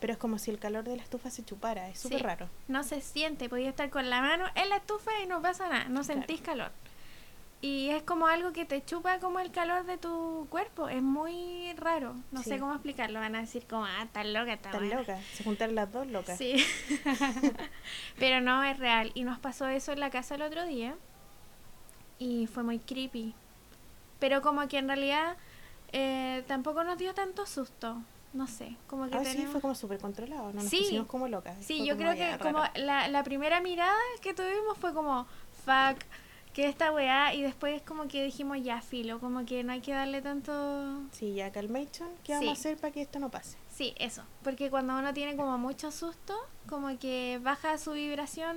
pero 0.00 0.12
es 0.14 0.18
como 0.18 0.38
si 0.38 0.50
el 0.50 0.58
calor 0.58 0.84
de 0.84 0.96
la 0.96 1.02
estufa 1.02 1.30
se 1.30 1.44
chupara. 1.44 1.88
Es 1.88 2.00
súper 2.00 2.18
Sí. 2.18 2.24
raro. 2.24 2.48
no 2.68 2.82
se 2.82 3.00
siente, 3.00 3.48
podía 3.48 3.68
estar 3.68 3.90
con 3.90 4.08
la 4.10 4.20
mano 4.22 4.46
en 4.54 4.68
la 4.68 4.76
estufa 4.76 5.10
y 5.22 5.26
no 5.26 5.40
pasa 5.42 5.68
nada, 5.68 5.84
no 5.88 6.02
sentís 6.04 6.40
calor. 6.40 6.70
Y 7.62 7.90
es 7.90 8.02
como 8.02 8.26
algo 8.26 8.54
que 8.54 8.64
te 8.64 8.82
chupa 8.82 9.18
como 9.18 9.38
el 9.38 9.50
calor 9.50 9.84
de 9.84 9.98
tu 9.98 10.46
cuerpo, 10.48 10.88
es 10.88 11.02
muy 11.02 11.70
raro, 11.74 12.14
no 12.32 12.42
Sí. 12.42 12.48
sé 12.50 12.58
cómo 12.58 12.72
explicarlo, 12.72 13.20
van 13.20 13.34
a 13.36 13.40
decir 13.42 13.66
como, 13.68 13.84
ah, 13.84 14.06
tan 14.12 14.32
loca, 14.32 14.54
está 14.54 14.70
Tan 14.70 14.88
loca. 14.88 15.18
Se 15.34 15.44
juntaron 15.44 15.74
las 15.74 15.92
dos 15.92 16.06
locas. 16.06 16.38
Sí, 16.38 16.56
pero 18.18 18.40
no 18.40 18.62
es 18.64 18.78
real. 18.78 19.12
Y 19.14 19.24
nos 19.24 19.38
pasó 19.38 19.68
eso 19.68 19.92
en 19.92 20.00
la 20.00 20.08
casa 20.10 20.34
el 20.36 20.42
otro 20.42 20.64
día 20.64 20.94
y 22.18 22.46
fue 22.46 22.62
muy 22.62 22.78
creepy. 22.78 23.34
Pero 24.18 24.42
como 24.42 24.66
que 24.68 24.78
en 24.78 24.88
realidad 24.88 25.36
eh, 25.92 26.44
tampoco 26.46 26.84
nos 26.84 26.98
dio 26.98 27.14
tanto 27.14 27.46
susto, 27.46 28.00
no 28.32 28.46
sé, 28.46 28.76
como 28.86 29.08
que 29.08 29.16
Ah, 29.16 29.24
sí, 29.24 29.44
fue 29.46 29.60
como 29.60 29.74
súper 29.74 29.98
controlado. 29.98 30.48
No 30.52 30.54
nos 30.62 30.64
Sí. 30.64 30.78
pusimos 30.78 31.06
como 31.06 31.28
locas. 31.28 31.56
Sí, 31.64 31.78
Fue 31.78 31.86
yo 31.86 31.96
como 31.96 32.10
creo 32.12 32.30
que 32.32 32.38
como 32.42 32.62
la, 32.76 33.08
la 33.08 33.24
primera 33.24 33.60
mirada 33.60 33.96
que 34.22 34.34
tuvimos 34.34 34.78
fue 34.78 34.94
como, 34.94 35.26
fuck, 35.64 35.98
que 36.52 36.66
esta 36.68 36.90
weá, 36.92 37.32
y 37.34 37.42
después 37.42 37.80
como 37.82 38.08
que 38.08 38.24
dijimos, 38.24 38.58
ya, 38.62 38.80
filo, 38.82 39.20
como 39.20 39.44
que 39.46 39.62
no 39.64 39.72
hay 39.72 39.80
que 39.80 39.92
darle 39.92 40.20
tanto... 40.20 41.02
Sí, 41.12 41.34
ya 41.34 41.52
calmation. 41.52 42.08
¿Qué 42.24 42.32
vamos 42.32 42.44
Sí. 42.44 42.48
a 42.48 42.52
hacer 42.52 42.76
para 42.78 42.92
que 42.92 43.02
esto 43.02 43.18
no 43.20 43.30
pase? 43.30 43.56
Sí, 43.70 43.94
eso, 43.98 44.22
porque 44.42 44.68
cuando 44.68 44.96
uno 44.98 45.14
tiene 45.14 45.36
como 45.36 45.58
mucho 45.58 45.90
susto, 45.92 46.36
como 46.68 46.98
que 46.98 47.38
baja 47.42 47.78
su 47.78 47.92
vibración 47.92 48.56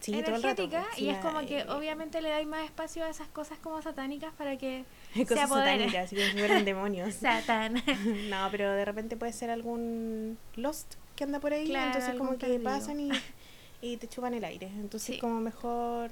Sí, 0.00 0.14
energética 0.14 0.84
pues, 0.88 0.98
y 1.00 1.08
es 1.10 1.18
como 1.18 1.40
que 1.40 1.60
eh, 1.60 1.66
obviamente 1.70 2.20
le 2.22 2.30
dais 2.30 2.46
más 2.46 2.64
espacio 2.64 3.04
a 3.04 3.08
esas 3.10 3.28
cosas 3.28 3.58
como 3.58 3.80
satánicas 3.82 4.32
para 4.34 4.56
que 4.56 4.84
se 5.14 5.26
Cosas 5.26 5.44
apodere. 5.44 5.84
satánicas, 5.90 6.10
si 6.10 6.16
fueran 6.38 6.64
demonios. 6.64 7.14
Satán. 7.14 7.74
no, 8.30 8.48
pero 8.50 8.72
de 8.72 8.84
repente 8.84 9.16
puede 9.16 9.32
ser 9.32 9.50
algún 9.50 10.38
Lost 10.56 10.94
que 11.16 11.24
anda 11.24 11.40
por 11.40 11.52
ahí. 11.52 11.66
Claro, 11.66 11.86
entonces 11.88 12.14
como 12.16 12.32
que 12.32 12.46
perdido. 12.46 12.62
pasan 12.64 13.00
y, 13.00 13.10
y 13.82 13.96
te 13.98 14.08
chupan 14.08 14.34
el 14.34 14.44
aire. 14.44 14.68
Entonces 14.68 15.16
Sí. 15.16 15.18
como 15.20 15.40
mejor 15.40 16.10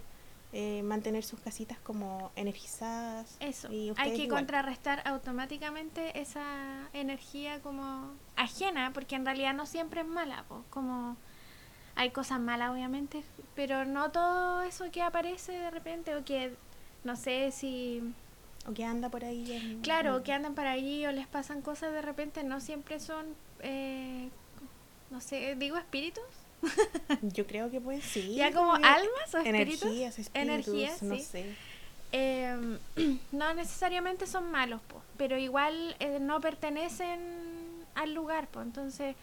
eh, 0.53 0.83
mantener 0.83 1.25
sus 1.25 1.41
casitas 1.41 1.79
como 1.81 2.31
energizadas. 2.37 3.37
Eso, 3.41 3.71
Y 3.73 3.93
hay 3.97 4.13
que 4.15 4.25
igual. 4.25 4.41
contrarrestar 4.41 5.03
automáticamente 5.07 6.19
esa 6.21 6.89
energía 6.95 7.61
como 7.61 8.13
ajena, 8.37 8.93
porque 8.95 9.17
en 9.17 9.25
realidad 9.27 9.53
no 9.55 9.67
siempre 9.67 10.01
es 10.03 10.07
mala, 10.07 10.45
pues, 10.49 10.61
como 10.71 11.17
hay 11.99 12.11
cosas 12.11 12.39
malas 12.41 12.71
obviamente, 12.71 13.23
pero 13.55 13.85
no 13.85 14.11
todo 14.11 14.63
eso 14.63 14.91
que 14.91 15.03
aparece 15.03 15.53
de 15.53 15.71
repente 15.71 16.15
o 16.17 16.25
que 16.25 16.55
no 17.05 17.17
sé 17.17 17.51
si 17.53 18.03
O 18.67 18.73
que 18.73 18.85
anda 18.85 19.09
por 19.09 19.25
ahí. 19.25 19.53
en- 19.53 19.81
claro, 19.83 20.19
en- 20.19 20.23
que 20.23 20.33
andan 20.33 20.55
por 20.55 20.67
ahí 20.67 21.05
o 21.07 21.13
les 21.13 21.27
pasan 21.27 21.61
cosas 21.61 21.93
de 21.93 22.01
repente, 22.03 22.45
no 22.45 22.61
siempre 22.61 23.01
son 23.01 23.27
eh, 23.61 24.29
no 25.11 25.21
sé, 25.21 25.55
digo 25.57 25.77
espíritus, 25.77 26.25
Yo 27.23 27.47
creo 27.47 27.71
que 27.71 27.81
pues 27.81 28.05
sí. 28.05 28.35
ya 28.35 28.53
como 28.53 28.73
almas 28.75 29.35
o 29.35 29.39
espíritus. 29.39 29.83
Energías, 29.83 30.19
espíritus, 30.19 30.69
Energías, 30.69 31.03
no 31.03 31.15
sí. 31.17 31.23
sé. 31.23 31.55
Eh, 32.13 32.79
no 33.33 33.55
necesariamente 33.55 34.27
son 34.27 34.51
malos, 34.51 34.81
po, 34.83 35.03
pero 35.17 35.37
igual 35.39 35.97
eh, 36.01 36.19
no 36.21 36.41
pertenecen 36.41 37.21
al 37.95 38.15
lugar, 38.15 38.47
po. 38.49 38.61
entonces 38.63 39.15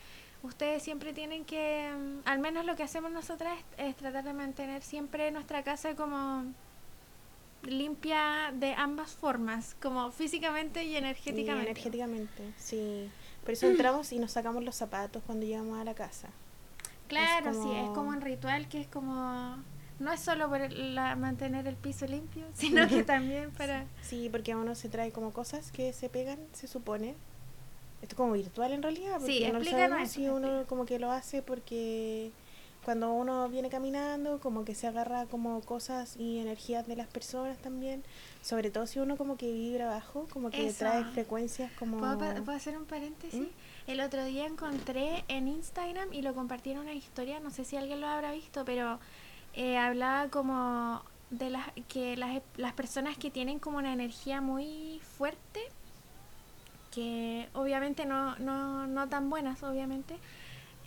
ustedes 0.46 0.82
siempre 0.84 1.14
tienen 1.14 1.44
que, 1.46 1.92
mm, 1.92 2.28
al 2.28 2.40
menos 2.40 2.66
lo 2.66 2.76
que 2.76 2.84
hacemos 2.84 3.12
nosotras 3.12 3.58
es, 3.78 3.90
es 3.90 3.96
tratar 3.96 4.24
de 4.24 4.34
mantener 4.34 4.82
siempre 4.82 5.30
nuestra 5.32 5.64
casa 5.64 5.96
como 5.96 6.46
limpia 7.64 8.52
de 8.54 8.74
ambas 8.74 9.12
formas, 9.12 9.76
como 9.82 10.12
físicamente 10.12 10.84
y 10.84 10.92
Y 10.94 10.98
energéticamente. 10.98 11.70
energéticamente, 11.72 12.54
sí. 12.58 13.10
Por 13.42 13.52
eso 13.54 13.68
entramos 13.68 14.12
y 14.12 14.20
nos 14.20 14.32
sacamos 14.32 14.64
los 14.64 14.76
zapatos 14.76 15.24
cuando 15.26 15.46
llegamos 15.46 15.80
a 15.80 15.84
la 15.84 15.94
casa. 15.94 16.30
Claro, 17.08 17.52
Es 17.52 17.58
sí, 17.58 17.72
es 17.72 17.90
como- 17.90 18.10
un 18.10 18.22
ritual 18.22 18.68
que 18.68 18.82
es 18.82 18.88
como, 18.88 19.58
no 20.00 20.12
es 20.12 20.20
solo 20.20 20.50
por 20.50 20.72
la, 20.72 21.16
mantener 21.16 21.68
el 21.68 21.76
piso 21.76 22.06
limpio, 22.08 22.46
sino 22.54 22.88
que 22.88 23.04
también 23.04 23.52
para... 23.52 23.86
Sí, 24.02 24.30
porque 24.32 24.56
uno 24.56 24.76
se 24.76 24.90
trae 24.90 25.12
como 25.12 25.32
cosas 25.34 25.72
que 25.72 25.94
se 25.94 26.10
pegan, 26.10 26.40
se 26.54 26.68
supone. 26.68 27.16
Esto 28.02 28.14
es 28.14 28.18
como 28.18 28.34
virtual 28.34 28.74
en 28.74 28.84
realidad, 28.84 29.18
porque 29.20 29.34
Sí, 29.34 29.52
no 29.52 29.60
lo 29.60 29.66
sabemos 29.66 30.10
si 30.10 30.28
uno 30.28 30.66
como 30.68 30.86
que 30.86 31.00
lo 31.00 31.12
hace 31.12 31.42
porque 31.42 32.32
cuando 32.86 33.12
uno 33.12 33.50
viene 33.50 33.70
caminando, 33.70 34.40
como 34.40 34.64
que 34.64 34.76
se 34.76 34.86
agarra 34.86 35.26
como 35.26 35.60
cosas 35.62 36.16
y 36.18 36.38
energías 36.38 36.86
de 36.86 36.96
las 36.96 37.08
personas 37.08 37.58
también. 37.58 38.04
Sobre 38.44 38.70
todo 38.70 38.86
si 38.86 39.00
uno 39.00 39.18
como 39.18 39.38
que 39.38 39.52
vibra 39.52 39.90
abajo, 39.90 40.28
como 40.32 40.52
que 40.52 40.68
Eso. 40.68 40.80
trae 40.80 41.04
frecuencias 41.06 41.72
como... 41.80 41.98
¿Puedo, 41.98 42.18
puedo 42.44 42.56
hacer 42.56 42.78
un 42.78 42.86
paréntesis? 42.86 43.42
¿Mm? 43.42 43.48
El 43.88 44.02
otro 44.02 44.24
día 44.24 44.46
encontré 44.46 45.26
en 45.28 45.48
Instagram 45.48 46.14
y 46.14 46.22
lo 46.22 46.36
compartí 46.36 46.72
en 46.72 46.78
una 46.78 46.94
historia, 46.94 47.40
no 47.40 47.50
sé 47.50 47.66
si 47.66 47.76
alguien 47.76 48.02
lo 48.02 48.08
habrá 48.08 48.32
visto, 48.32 48.64
pero 48.66 49.00
eh, 49.56 49.78
hablaba 49.78 50.30
como 50.30 51.02
de 51.32 51.50
las 51.50 51.68
que 51.88 52.16
las, 52.18 52.42
las 52.56 52.74
personas 52.74 53.18
que 53.18 53.32
tienen 53.32 53.58
como 53.58 53.80
una 53.80 53.94
energía 53.94 54.42
muy 54.42 55.02
fuerte, 55.18 55.62
que 56.96 57.50
obviamente 57.54 58.06
no, 58.06 58.38
no, 58.38 58.88
no 58.88 59.10
tan 59.10 59.30
buenas, 59.30 59.62
obviamente, 59.64 60.18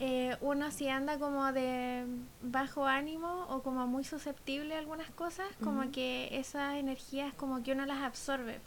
eh, 0.01 0.37
uno 0.41 0.71
si 0.71 0.89
anda 0.89 1.19
como 1.19 1.53
de 1.53 2.05
bajo 2.41 2.87
ánimo 2.87 3.47
o 3.51 3.63
como 3.63 3.87
muy 3.87 4.05
susceptible 4.05 4.75
a 4.75 4.79
algunas 4.79 5.11
cosas, 5.11 5.47
como 5.63 5.91
que 5.93 6.29
esas 6.33 6.77
energías 6.77 7.35
como 7.35 7.63
que 7.63 7.73
uno 7.73 7.85
las 7.85 7.99
absorbe. 7.99 8.61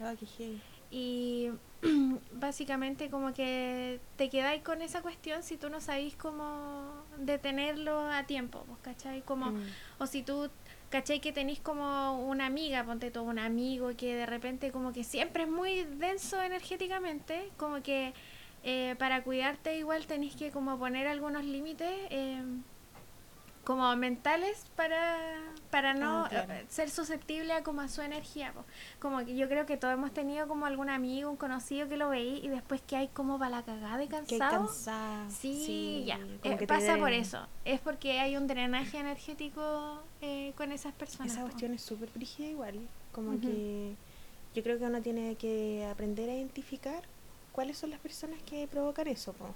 Ah, 0.00 0.14
qué. 0.18 0.56
Y 0.90 1.50
básicamente 2.32 3.10
como 3.10 3.34
que 3.34 3.98
te 4.16 4.30
quedáis 4.30 4.62
con 4.62 4.80
esa 4.80 5.02
cuestión 5.02 5.42
si 5.42 5.56
tú 5.56 5.68
no 5.68 5.80
sabéis 5.80 6.14
cómo 6.14 7.02
detenerlo 7.18 7.98
a 8.10 8.22
tiempo, 8.24 8.64
pues, 8.68 8.78
¿cachai? 8.82 9.22
Como, 9.22 9.50
Mm. 9.50 9.62
O 9.98 10.06
si 10.06 10.22
tú, 10.22 10.50
¿cachai? 10.94 11.18
Que 11.18 11.32
tenéis 11.32 11.58
como 11.58 12.20
una 12.20 12.46
amiga, 12.46 12.84
ponte 12.84 13.10
tú 13.10 13.22
un 13.22 13.40
amigo 13.40 13.90
que 13.96 14.14
de 14.14 14.26
repente 14.26 14.70
como 14.70 14.92
que 14.92 15.02
siempre 15.02 15.42
es 15.42 15.48
muy 15.48 15.82
denso 15.98 16.40
energéticamente, 16.40 17.50
como 17.56 17.82
que 17.82 18.14
eh, 18.62 18.94
para 18.96 19.24
cuidarte 19.24 19.76
igual 19.76 20.06
tenéis 20.06 20.36
que 20.36 20.52
como 20.52 20.78
poner 20.78 21.08
algunos 21.08 21.44
límites. 21.44 21.90
eh, 22.10 22.44
como 23.64 23.94
mentales 23.96 24.64
para, 24.76 25.18
para 25.70 25.94
no 25.94 26.24
Ah, 26.26 26.28
eh, 26.32 26.66
ser 26.68 26.90
susceptible 26.90 27.52
a 27.52 27.62
como 27.62 27.80
a 27.80 27.88
su 27.88 28.02
energía. 28.02 28.52
po. 28.52 28.64
Como 29.00 29.24
que 29.24 29.34
yo 29.36 29.48
creo 29.48 29.66
que 29.66 29.76
todos 29.76 29.94
hemos 29.94 30.12
tenido 30.12 30.46
como 30.46 30.66
algún 30.66 30.90
amigo, 30.90 31.30
un 31.30 31.36
conocido 31.36 31.88
que 31.88 31.96
lo 31.96 32.10
veí 32.10 32.40
y 32.44 32.48
después 32.48 32.80
que 32.82 32.96
hay 32.96 33.08
como 33.08 33.38
para 33.38 33.50
la 33.50 33.62
cagada 33.62 33.96
de 33.98 34.04
Qué 34.06 34.10
cansado. 34.10 34.66
cansada. 34.66 35.30
Sí, 35.30 36.04
ya. 36.06 36.18
Eh, 36.42 36.56
que 36.56 36.66
pasa 36.66 36.96
por 36.98 37.12
eso. 37.12 37.46
Es 37.64 37.80
porque 37.80 38.20
hay 38.20 38.36
un 38.36 38.46
drenaje 38.46 38.98
energético 38.98 40.02
eh, 40.20 40.52
con 40.56 40.70
esas 40.72 40.92
personas. 40.92 41.32
Esa 41.32 41.40
po. 41.40 41.46
cuestión 41.48 41.74
es 41.74 41.82
súper 41.82 42.10
brígida 42.14 42.48
igual. 42.48 42.78
Como 43.12 43.40
que 43.40 43.94
yo 44.54 44.62
creo 44.62 44.78
que 44.78 44.84
uno 44.84 45.00
tiene 45.00 45.36
que 45.36 45.86
aprender 45.90 46.28
a 46.28 46.34
identificar 46.34 47.02
cuáles 47.52 47.78
son 47.78 47.90
las 47.90 48.00
personas 48.00 48.40
que 48.42 48.66
provocan 48.68 49.06
eso. 49.08 49.32
po. 49.32 49.46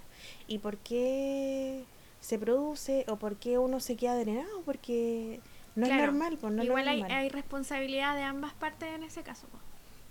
Y 0.47 0.57
por 0.59 0.77
qué 0.77 1.83
se 2.19 2.37
produce 2.39 3.05
o 3.07 3.15
por 3.17 3.35
qué 3.37 3.57
uno 3.57 3.79
se 3.79 3.95
queda 3.95 4.15
drenado. 4.15 4.61
Porque 4.65 5.39
no 5.75 5.85
Claro. 5.85 6.01
es 6.03 6.07
normal. 6.11 6.37
Pues, 6.39 6.53
no 6.53 6.61
es 6.61 6.67
Igual 6.67 6.87
hay, 6.87 7.01
normal. 7.01 7.17
hay 7.17 7.29
responsabilidad 7.29 8.15
de 8.15 8.23
ambas 8.23 8.53
partes 8.53 8.89
en 8.93 9.03
ese 9.03 9.23
caso. 9.23 9.47
po. 9.47 9.57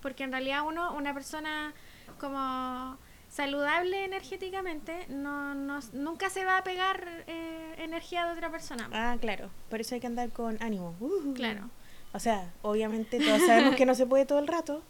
Porque 0.01 0.23
en 0.23 0.31
realidad 0.31 0.61
uno, 0.65 0.93
una 0.95 1.13
persona 1.13 1.73
como 2.19 2.97
saludable 3.29 4.05
energéticamente, 4.05 5.05
no, 5.09 5.53
no, 5.53 5.79
nunca 5.93 6.29
se 6.29 6.45
va 6.45 6.57
a 6.57 6.63
pegar 6.63 7.07
eh, 7.27 7.75
energía 7.77 8.25
de 8.25 8.31
otra 8.33 8.49
persona. 8.49 8.85
po. 8.89 8.95
Ah, 8.95 9.17
claro. 9.19 9.49
Por 9.69 9.81
eso 9.81 9.95
hay 9.95 10.01
que 10.01 10.07
andar 10.07 10.29
con 10.31 10.57
ánimo. 10.61 10.95
Uh, 10.99 11.33
Claro. 11.33 11.69
O 12.11 12.19
sea, 12.19 12.51
obviamente 12.63 13.19
todos 13.19 13.41
sabemos 13.45 13.75
que 13.75 13.85
no 13.85 13.93
se 13.93 14.07
puede 14.07 14.25
todo 14.25 14.39
el 14.39 14.47
rato, 14.47 14.81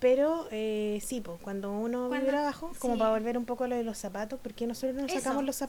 pero 0.00 0.48
eh, 0.50 1.00
sí, 1.04 1.20
pues 1.20 1.38
cuando 1.40 1.70
uno 1.70 2.08
Cuando- 2.08 2.24
vibra 2.26 2.40
abajo, 2.40 2.72
como 2.80 2.94
sí. 2.94 2.98
para 2.98 3.12
volver 3.12 3.38
un 3.38 3.44
poco 3.44 3.64
a 3.64 3.68
lo 3.68 3.76
de 3.76 3.84
los 3.84 3.96
zapatos, 3.98 4.40
¿por 4.40 4.52
qué 4.52 4.66
nosotros 4.66 4.94
nos 5.00 5.08
Eso, 5.10 5.20
sacamos 5.20 5.44
los 5.44 5.54
sí. 5.54 5.64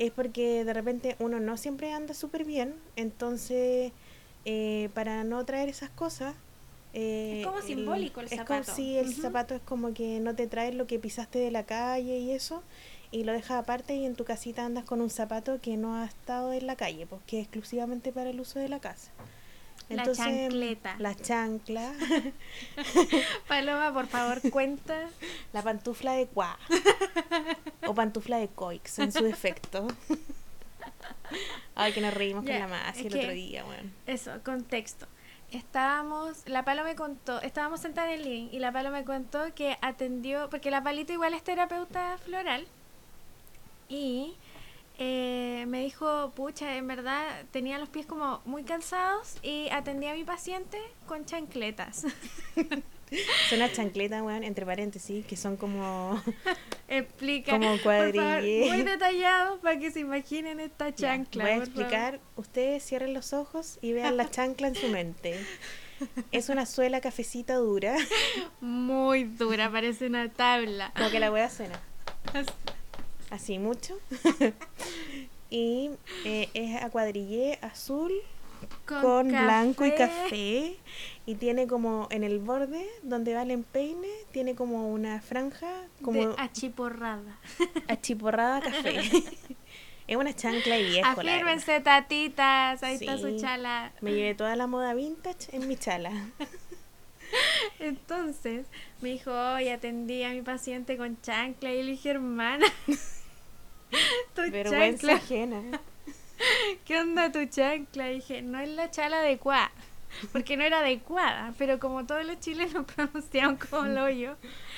Es 0.00 0.10
porque 0.12 0.64
de 0.64 0.72
repente 0.72 1.14
uno 1.18 1.40
no 1.40 1.58
siempre 1.58 1.92
anda 1.92 2.14
súper 2.14 2.46
bien, 2.46 2.74
entonces 2.96 3.92
eh, 4.46 4.88
para 4.94 5.24
no 5.24 5.44
traer 5.44 5.68
esas 5.68 5.90
cosas... 5.90 6.34
eh, 6.94 7.40
Es 7.42 7.46
como 7.46 7.60
simbólico 7.60 8.20
el 8.20 8.26
es 8.26 8.34
zapato. 8.36 8.64
Como, 8.64 8.76
sí, 8.76 8.96
el 8.96 9.14
zapato 9.14 9.54
es 9.54 9.60
como 9.60 9.92
que 9.92 10.18
no 10.20 10.34
te 10.34 10.46
traes 10.46 10.74
lo 10.74 10.86
que 10.86 10.98
pisaste 10.98 11.38
de 11.38 11.50
la 11.50 11.64
calle 11.66 12.16
y 12.18 12.30
eso, 12.30 12.62
y 13.10 13.24
lo 13.24 13.32
dejas 13.32 13.58
aparte 13.62 13.94
y 13.94 14.06
en 14.06 14.14
tu 14.14 14.24
casita 14.24 14.64
andas 14.64 14.84
con 14.86 15.02
un 15.02 15.10
zapato 15.10 15.60
que 15.60 15.76
no 15.76 15.94
ha 15.96 16.06
estado 16.06 16.54
en 16.54 16.66
la 16.66 16.76
calle, 16.76 17.06
pues 17.06 17.20
que 17.26 17.38
es 17.38 17.42
exclusivamente 17.44 18.10
para 18.10 18.30
el 18.30 18.40
uso 18.40 18.58
de 18.58 18.70
la 18.70 18.80
casa. 18.80 19.10
La 19.90 20.12
chancleta. 20.12 20.94
La 20.98 21.14
chancla, 21.16 21.92
Paloma, 23.48 23.92
por 23.92 24.06
favor, 24.06 24.40
cuenta. 24.50 25.08
la 25.52 25.62
pantufla 25.62 26.12
de 26.12 26.26
cuá. 26.26 26.58
o 27.86 27.94
pantufla 27.94 28.38
de 28.38 28.48
coix 28.48 28.98
en 28.98 29.12
su 29.12 29.24
defecto. 29.24 29.88
Ay, 31.74 31.92
que 31.92 32.00
nos 32.00 32.14
reímos 32.14 32.44
con 32.44 32.58
la 32.58 32.66
más 32.68 32.96
es 32.98 33.06
el 33.06 33.12
que- 33.12 33.18
otro 33.18 33.32
día, 33.32 33.64
weón. 33.64 33.92
Eso, 34.06 34.32
contexto. 34.44 35.06
Estábamos, 35.52 36.42
la 36.46 36.64
Palo 36.64 36.84
me 36.84 36.94
contó, 36.94 37.40
estábamos 37.42 37.80
sentadas 37.80 38.12
en 38.12 38.20
el 38.20 38.24
living 38.24 38.48
y 38.52 38.60
la 38.60 38.70
Palo 38.70 38.90
me 38.92 39.04
contó 39.04 39.52
que 39.54 39.76
atendió, 39.82 40.48
porque 40.50 40.70
la 40.70 40.82
Palita 40.82 41.12
igual 41.12 41.34
es 41.34 41.42
terapeuta 41.42 42.18
floral 42.24 42.66
y 43.88 44.34
eh, 45.02 45.64
me 45.66 45.80
dijo, 45.80 46.30
pucha, 46.36 46.76
en 46.76 46.86
verdad 46.86 47.26
tenía 47.50 47.78
los 47.78 47.88
pies 47.88 48.04
como 48.06 48.42
muy 48.44 48.64
cansados 48.64 49.36
y 49.42 49.68
atendí 49.70 50.06
a 50.06 50.14
mi 50.14 50.24
paciente 50.24 50.78
con 51.06 51.24
chancletas. 51.24 52.04
Son 53.48 53.58
unas 53.58 53.72
chancletas, 53.72 54.22
weón, 54.22 54.44
entre 54.44 54.64
paréntesis, 54.64 55.26
que 55.26 55.36
son 55.36 55.56
como... 55.56 56.22
Explica, 56.88 57.50
Como 57.52 57.76
cuadrille. 57.82 58.68
muy 58.68 58.82
detallado 58.82 59.58
para 59.60 59.78
que 59.80 59.90
se 59.90 60.00
imaginen 60.00 60.60
esta 60.60 60.90
Ya, 60.90 60.94
chancla. 61.16 61.42
voy 61.44 61.50
a 61.50 61.54
favor. 61.56 61.68
explicar. 61.68 62.20
Ustedes 62.36 62.84
cierren 62.84 63.12
los 63.14 63.32
ojos 63.32 63.78
y 63.82 63.92
vean 63.94 64.16
la 64.16 64.30
chancla 64.30 64.68
en 64.68 64.74
su 64.76 64.86
mente. 64.88 65.34
Es 66.32 66.48
una 66.48 66.64
suela 66.66 67.00
cafecita 67.02 67.56
dura, 67.56 67.94
Muy 68.62 69.24
dura, 69.24 69.70
parece 69.70 70.06
una 70.06 70.28
tabla. 70.30 70.92
como 70.96 71.10
que 71.10 71.18
la 71.20 71.30
wea 71.32 71.50
suena. 71.50 71.78
Así 73.30 73.58
mucho. 73.58 73.98
y 75.50 75.90
eh, 76.24 76.48
es 76.54 76.82
a 76.82 76.90
cuadrillé 76.90 77.58
azul 77.62 78.12
con, 78.84 79.28
blanco 79.28 79.86
y 79.86 79.94
café. 79.94 80.76
Y 81.26 81.34
tiene 81.36 81.66
como 81.66 82.08
en 82.10 82.24
el 82.24 82.38
borde 82.38 82.86
donde 83.02 83.34
va 83.34 83.42
el 83.42 83.52
empeine, 83.52 84.08
tiene 84.32 84.54
como 84.54 84.90
una 84.90 85.20
franja 85.20 85.70
como 86.02 86.28
de 86.28 86.34
achiporrada. 86.38 87.38
achiporrada 87.88 88.60
café. 88.60 89.00
es 90.08 90.16
una 90.16 90.34
chancla 90.34 90.74
de 90.74 90.82
viejo. 90.82 91.08
Afírmense, 91.08 91.80
tatitas. 91.80 92.82
Ahí 92.82 92.96
está 92.96 93.18
su 93.18 93.38
chala. 93.38 93.92
Me 94.00 94.12
llevé 94.12 94.34
toda 94.34 94.56
la 94.56 94.66
moda 94.66 94.94
vintage 94.94 95.54
en 95.54 95.68
mi 95.68 95.76
chala. 95.76 96.10
Entonces 97.78 98.66
me 99.00 99.10
dijo, 99.10 99.30
hoy 99.30 99.68
atendí 99.68 100.24
a 100.24 100.30
mi 100.30 100.42
paciente 100.42 100.96
con 100.96 101.20
chancla. 101.22 101.72
Y 101.72 101.82
le 101.84 101.92
dije, 101.92 102.10
hermana, 102.10 102.66
tu 104.34 104.42
Vergüenza 104.50 105.06
chancla. 105.08 105.14
ajena. 105.14 105.80
¿Qué 106.86 106.98
onda 106.98 107.30
tu 107.32 107.44
chancla? 107.46 108.06
Dije, 108.08 108.42
no 108.42 108.58
es 108.60 108.68
la 108.70 108.90
chala 108.90 109.20
adecuada. 109.20 109.70
Porque 110.32 110.56
no 110.56 110.64
era 110.64 110.80
adecuada. 110.80 111.54
Pero 111.58 111.78
como 111.78 112.04
todos 112.06 112.24
los 112.24 112.40
chilenos 112.40 112.84
pronunciaban 112.86 113.56
como 113.56 113.84
lo 113.84 114.08
yo. 114.10 114.36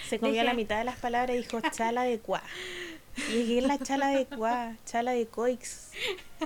Se 0.08 0.18
comió 0.18 0.34
Dije- 0.42 0.44
la 0.44 0.54
mitad 0.54 0.78
de 0.78 0.84
las 0.84 0.98
palabras 0.98 1.34
y 1.36 1.38
dijo 1.40 1.60
chala 1.70 2.02
de 2.02 2.18
cuá. 2.18 2.42
Y 3.28 3.32
dije, 3.32 3.46
"¿Qué 3.46 3.58
es 3.58 3.64
la 3.64 3.78
chala 3.78 4.08
de 4.08 4.24
cuá, 4.24 4.74
chala 4.86 5.12
de 5.12 5.26
coix, 5.26 5.90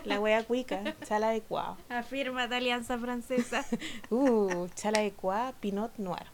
la 0.05 0.19
wea 0.19 0.43
cuica, 0.45 0.97
chala 1.07 1.31
de 1.31 1.41
cuá. 1.41 1.77
Afirma 1.89 2.49
de 2.49 2.57
Alianza 2.57 2.99
Francesa. 2.99 3.65
Uh, 4.11 4.67
chala 4.75 4.99
de 5.01 5.13
cuá, 5.13 5.53
pinot 5.61 5.97
noir. 5.99 6.27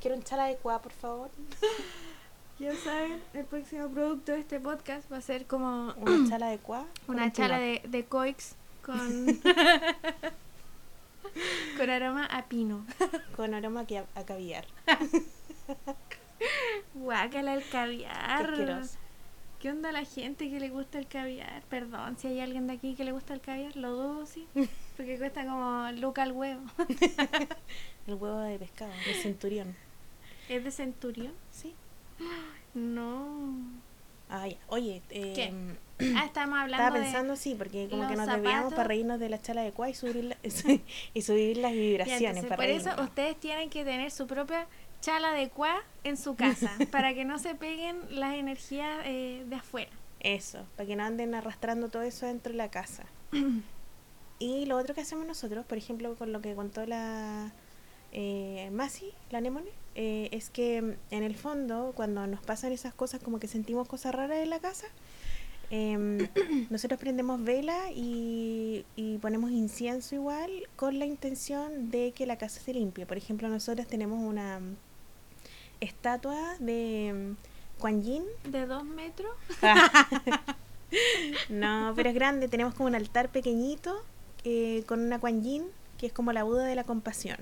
Quiero 0.00 0.16
un 0.16 0.24
chala 0.24 0.46
de 0.46 0.56
cuá, 0.56 0.82
por 0.82 0.92
favor. 0.92 1.30
Ya 2.64 2.74
saben, 2.76 3.20
el 3.34 3.44
próximo 3.44 3.90
producto 3.90 4.32
de 4.32 4.38
este 4.38 4.58
podcast 4.58 5.12
va 5.12 5.18
a 5.18 5.20
ser 5.20 5.46
como 5.46 5.92
Una 5.98 6.24
chala 6.30 6.46
de 6.48 6.56
cuá. 6.56 6.86
con 7.04 7.16
una 7.16 7.26
un 7.26 7.32
chala 7.32 7.58
pinot. 7.58 7.82
de, 7.82 7.88
de 7.90 8.04
coix 8.06 8.54
con, 8.82 8.96
con 11.76 11.90
aroma 11.90 12.24
a 12.24 12.46
pino. 12.46 12.86
Con 13.36 13.52
aroma 13.52 13.84
a, 14.16 14.18
a 14.18 14.24
caviar. 14.24 14.64
Guácala 16.94 17.52
el 17.52 17.68
caviar. 17.68 18.54
¿Qué 19.60 19.70
onda 19.70 19.92
la 19.92 20.04
gente 20.06 20.48
que 20.50 20.58
le 20.58 20.70
gusta 20.70 20.98
el 20.98 21.06
caviar? 21.06 21.62
Perdón, 21.68 22.16
si 22.18 22.28
hay 22.28 22.40
alguien 22.40 22.66
de 22.66 22.72
aquí 22.74 22.94
que 22.94 23.04
le 23.04 23.12
gusta 23.12 23.34
el 23.34 23.42
caviar, 23.42 23.76
lo 23.76 23.90
dudo, 23.92 24.24
sí. 24.26 24.46
Porque 24.96 25.18
cuesta 25.18 25.44
como 25.44 25.90
luca 25.92 26.22
el 26.22 26.32
huevo. 26.32 26.62
El 28.06 28.14
huevo 28.14 28.40
de 28.40 28.58
pescado, 28.58 28.90
de 29.06 29.12
centurión. 29.14 29.76
¿Es 30.48 30.64
de 30.64 30.70
centurión? 30.70 31.32
Sí. 31.50 31.74
No. 32.74 33.56
Ya. 34.28 34.58
Oye, 34.68 35.02
eh, 35.10 35.32
¿Qué? 35.34 35.52
Ah, 36.16 36.28
hablando 36.34 36.72
Estaba 36.76 36.90
de... 36.90 37.00
pensando, 37.04 37.36
sí, 37.36 37.54
porque 37.56 37.88
como 37.88 38.08
que 38.08 38.16
nos 38.16 38.26
zapatos. 38.26 38.74
para 38.74 38.88
reírnos 38.88 39.20
de 39.20 39.28
la 39.28 39.40
chala 39.40 39.62
de 39.62 39.70
cuá 39.70 39.88
y 39.90 39.94
subir, 39.94 40.24
la- 40.24 40.36
y 41.14 41.22
subir 41.22 41.56
las 41.58 41.72
Ya, 41.72 41.78
vibraciones. 41.78 42.42
entonces, 42.42 42.48
para 42.48 42.56
por 42.56 42.70
eso 42.70 43.02
ustedes 43.02 43.38
tienen 43.38 43.70
que 43.70 43.84
tener 43.84 44.10
su 44.10 44.26
propia 44.26 44.66
chala 45.00 45.32
de 45.32 45.50
cuá 45.50 45.82
en 46.02 46.16
su 46.16 46.34
casa 46.34 46.72
para 46.90 47.14
que 47.14 47.24
no 47.24 47.38
se 47.38 47.54
peguen 47.54 48.00
las 48.10 48.34
energías 48.34 49.02
eh, 49.04 49.44
de 49.48 49.56
afuera. 49.56 49.90
Eso, 50.18 50.66
para 50.76 50.86
que 50.86 50.96
no 50.96 51.04
anden 51.04 51.34
arrastrando 51.34 51.88
todo 51.90 52.02
eso 52.02 52.26
dentro 52.26 52.50
de 52.52 52.56
la 52.58 52.70
casa. 52.70 53.04
y 54.38 54.64
lo 54.66 54.76
otro 54.78 54.94
que 54.94 55.02
hacemos 55.02 55.26
nosotros, 55.26 55.64
por 55.66 55.78
ejemplo, 55.78 56.14
con 56.16 56.32
lo 56.32 56.40
que 56.40 56.54
contó 56.54 56.86
la 56.86 57.52
eh, 58.10 58.68
Masi, 58.72 59.12
la 59.30 59.40
Nemone, 59.40 59.70
eh, 59.94 60.28
es 60.32 60.50
que 60.50 60.82
mm, 60.82 60.92
en 61.10 61.22
el 61.22 61.36
fondo, 61.36 61.92
cuando 61.94 62.26
nos 62.26 62.40
pasan 62.42 62.72
esas 62.72 62.94
cosas, 62.94 63.22
como 63.22 63.38
que 63.38 63.48
sentimos 63.48 63.88
cosas 63.88 64.14
raras 64.14 64.38
en 64.38 64.50
la 64.50 64.60
casa, 64.60 64.86
em, 65.70 66.18
nosotros 66.70 66.98
prendemos 67.00 67.42
vela 67.42 67.90
y, 67.94 68.84
y 68.96 69.18
ponemos 69.18 69.50
incienso 69.50 70.14
igual 70.14 70.50
con 70.76 70.98
la 70.98 71.06
intención 71.06 71.90
de 71.90 72.12
que 72.12 72.26
la 72.26 72.36
casa 72.38 72.60
se 72.60 72.74
limpie. 72.74 73.06
Por 73.06 73.16
ejemplo, 73.16 73.48
nosotros 73.48 73.86
tenemos 73.86 74.18
una 74.20 74.60
mm, 74.60 74.76
estatua 75.80 76.56
de 76.58 77.36
mm, 77.36 77.80
Kuan 77.80 78.02
Yin 78.02 78.24
De 78.48 78.66
dos 78.66 78.84
metros. 78.84 79.32
no, 81.48 81.92
pero 81.96 82.08
es 82.08 82.14
grande. 82.14 82.48
Tenemos 82.48 82.74
como 82.74 82.88
un 82.88 82.94
altar 82.94 83.30
pequeñito 83.30 84.04
eh, 84.44 84.84
con 84.86 85.00
una 85.00 85.18
Kuan 85.18 85.42
Yin, 85.42 85.64
que 85.98 86.06
es 86.06 86.12
como 86.12 86.32
la 86.32 86.44
Buda 86.44 86.64
de 86.64 86.74
la 86.74 86.84
compasión. 86.84 87.38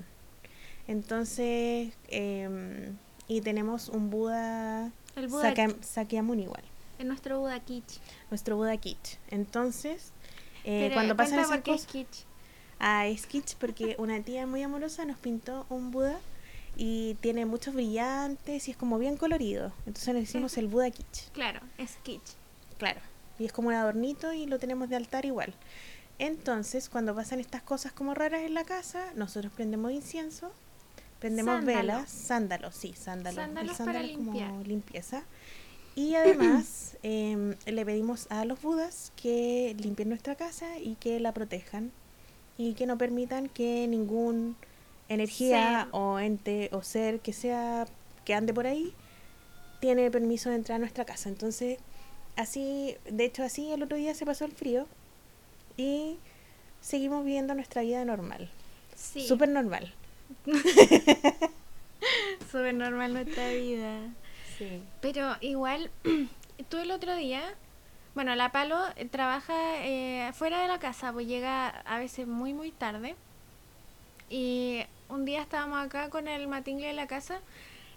Entonces, 0.93 1.91
em, 2.09 2.95
y 3.27 3.41
tenemos 3.41 3.89
un 3.89 4.11
Buda, 4.11 4.91
El 5.15 5.27
Buda 5.27 5.49
Saka- 5.55 5.75
Sakyamuni 5.81 6.43
igual, 6.43 6.61
Es 6.99 7.05
nuestro 7.07 7.39
Buda 7.39 7.59
Kitsch. 7.59 7.97
nuestro 8.29 8.57
Buda 8.57 8.77
Kitsch. 8.77 9.17
Entonces, 9.31 10.11
eh, 10.63 10.81
Pero 10.83 10.93
cuando 10.93 11.15
pasan 11.15 11.39
esas 11.39 11.61
qué 11.61 11.71
es 11.73 11.81
cosas... 11.85 11.91
kitsch. 11.91 12.25
Ah, 12.79 13.07
es 13.07 13.25
kitsch 13.25 13.55
porque 13.55 13.95
una 13.97 14.21
tía 14.21 14.45
muy 14.45 14.61
amorosa 14.61 15.03
nos 15.05 15.17
pintó 15.17 15.65
un 15.69 15.89
Buda 15.89 16.19
y 16.77 17.15
tiene 17.21 17.47
muchos 17.47 17.73
brillantes 17.73 18.67
y 18.67 18.71
es 18.71 18.77
como 18.77 18.99
bien 18.99 19.17
colorido. 19.17 19.71
Entonces 19.87 20.13
le 20.13 20.19
decimos 20.19 20.55
el 20.59 20.67
Buda 20.67 20.91
Kitsch. 20.91 21.31
Claro, 21.33 21.59
es 21.79 21.95
kitsch. 22.03 22.33
Claro. 22.77 23.01
Y 23.39 23.45
es 23.45 23.51
como 23.51 23.69
un 23.69 23.73
adornito 23.73 24.31
y 24.31 24.45
lo 24.45 24.59
tenemos 24.59 24.89
de 24.89 24.95
altar 24.97 25.25
igual. 25.25 25.55
Entonces, 26.19 26.87
cuando 26.87 27.15
pasan 27.15 27.39
estas 27.39 27.63
cosas 27.63 27.91
como 27.93 28.13
raras 28.13 28.41
en 28.41 28.53
la 28.53 28.63
casa, 28.63 29.11
nosotros 29.15 29.51
prendemos 29.53 29.91
incienso, 29.91 30.51
prendemos 31.23 31.55
Sándalo. 31.55 31.77
velas, 31.77 32.09
sándalos, 32.11 32.75
sí, 32.75 32.93
sándalos. 32.97 33.35
Sándalos 33.35 33.79
el 33.79 33.85
para 33.85 34.01
como 34.01 34.07
limpiar. 34.33 34.67
limpieza. 34.67 35.23
Y 35.95 36.15
además 36.15 36.97
em, 37.01 37.55
le 37.65 37.85
pedimos 37.85 38.27
a 38.29 38.43
los 38.43 38.61
budas 38.61 39.13
que 39.15 39.73
limpien 39.79 40.09
nuestra 40.09 40.35
casa 40.35 40.77
y 40.79 40.95
que 40.95 41.21
la 41.21 41.31
protejan 41.33 41.91
y 42.57 42.73
que 42.73 42.85
no 42.85 42.97
permitan 42.97 43.47
que 43.47 43.87
ningún 43.87 44.57
energía 45.07 45.83
Ser. 45.83 45.87
o 45.91 46.19
ente 46.19 46.69
o 46.73 46.81
ser 46.83 47.21
que 47.21 47.31
sea 47.31 47.87
que 48.25 48.33
ande 48.33 48.53
por 48.53 48.67
ahí 48.67 48.93
tiene 49.79 50.11
permiso 50.11 50.49
de 50.49 50.55
entrar 50.55 50.75
a 50.75 50.79
nuestra 50.79 51.05
casa. 51.05 51.29
Entonces, 51.29 51.77
así, 52.35 52.95
de 53.09 53.23
hecho 53.25 53.43
así 53.43 53.71
el 53.71 53.81
otro 53.83 53.95
día 53.97 54.13
se 54.13 54.25
pasó 54.25 54.43
el 54.43 54.51
frío 54.51 54.87
y 55.77 56.17
seguimos 56.81 57.23
viviendo 57.23 57.53
nuestra 57.55 57.81
vida 57.81 58.03
normal, 58.03 58.49
Sí. 58.95 59.25
súper 59.25 59.47
normal. 59.49 59.93
Súper 62.51 62.73
normal 62.73 63.13
nuestra 63.13 63.49
vida. 63.49 63.99
Sí. 64.57 64.81
Pero 65.01 65.35
igual, 65.41 65.89
tú 66.69 66.77
el 66.77 66.91
otro 66.91 67.15
día 67.15 67.41
Bueno, 68.15 68.35
la 68.35 68.51
Palo 68.51 68.77
eh, 68.95 69.05
trabaja 69.05 69.53
eh, 69.85 70.31
fuera 70.33 70.61
de 70.61 70.67
la 70.67 70.79
casa, 70.79 71.11
pues 71.11 71.27
llega 71.27 71.69
a 71.69 71.97
veces 71.99 72.27
muy, 72.27 72.53
muy 72.53 72.71
tarde. 72.71 73.15
Y 74.29 74.81
un 75.09 75.25
día 75.25 75.41
estábamos 75.41 75.79
acá 75.83 76.09
con 76.09 76.27
el 76.27 76.47
matingle 76.47 76.87
de 76.87 76.93
la 76.93 77.07
casa 77.07 77.39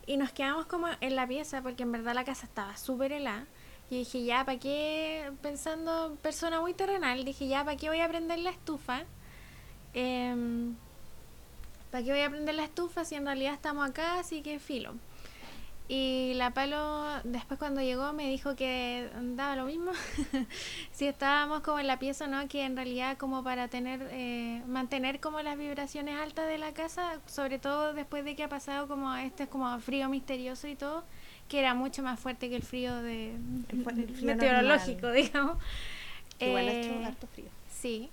y 0.06 0.16
nos 0.16 0.32
quedamos 0.32 0.66
como 0.66 0.86
en 1.00 1.16
la 1.16 1.26
pieza 1.26 1.62
porque 1.62 1.82
en 1.82 1.92
verdad 1.92 2.14
la 2.14 2.24
casa 2.24 2.46
estaba 2.46 2.76
súper 2.76 3.12
helada. 3.12 3.46
Y 3.90 3.98
dije, 3.98 4.24
ya, 4.24 4.44
¿para 4.44 4.58
qué? 4.58 5.30
Pensando, 5.42 6.16
persona 6.22 6.60
muy 6.60 6.74
terrenal, 6.74 7.24
dije, 7.24 7.46
ya, 7.46 7.64
¿para 7.64 7.76
qué 7.76 7.88
voy 7.88 8.00
a 8.00 8.08
prender 8.08 8.38
la 8.40 8.50
estufa? 8.50 9.04
Em, 9.94 10.76
¿Para 11.90 12.04
qué 12.04 12.10
voy 12.10 12.20
a 12.20 12.30
prender 12.30 12.54
la 12.54 12.64
estufa 12.64 13.04
si 13.04 13.14
en 13.14 13.26
realidad 13.26 13.54
estamos 13.54 13.88
acá? 13.88 14.18
Así 14.18 14.42
que 14.42 14.58
filo. 14.58 14.94
Y 15.88 16.32
la 16.34 16.50
palo, 16.50 17.06
después 17.22 17.60
cuando 17.60 17.80
llegó, 17.80 18.12
me 18.12 18.28
dijo 18.28 18.56
que 18.56 19.08
daba 19.36 19.54
lo 19.54 19.66
mismo. 19.66 19.92
si 20.92 21.06
estábamos 21.06 21.60
como 21.60 21.78
en 21.78 21.86
la 21.86 22.00
pieza, 22.00 22.26
¿no? 22.26 22.48
Que 22.48 22.64
en 22.64 22.74
realidad, 22.74 23.16
como 23.16 23.44
para 23.44 23.68
tener, 23.68 24.08
eh, 24.10 24.62
mantener 24.66 25.20
como 25.20 25.40
las 25.42 25.56
vibraciones 25.56 26.18
altas 26.20 26.48
de 26.48 26.58
la 26.58 26.74
casa, 26.74 27.20
sobre 27.26 27.60
todo 27.60 27.94
después 27.94 28.24
de 28.24 28.34
que 28.34 28.42
ha 28.42 28.48
pasado 28.48 28.88
como 28.88 29.14
este 29.14 29.46
como 29.46 29.78
frío 29.78 30.08
misterioso 30.08 30.66
y 30.66 30.74
todo, 30.74 31.04
que 31.48 31.60
era 31.60 31.74
mucho 31.74 32.02
más 32.02 32.18
fuerte 32.18 32.48
que 32.48 32.56
el 32.56 32.64
frío 32.64 33.00
de 33.02 33.36
meteorológico, 34.22 35.10
digamos. 35.12 35.56
Igual 36.40 36.68
ha 36.68 36.72
hecho 36.72 36.90
eh, 36.90 37.04
harto 37.04 37.28
frío. 37.28 37.50
Sí. 37.70 38.10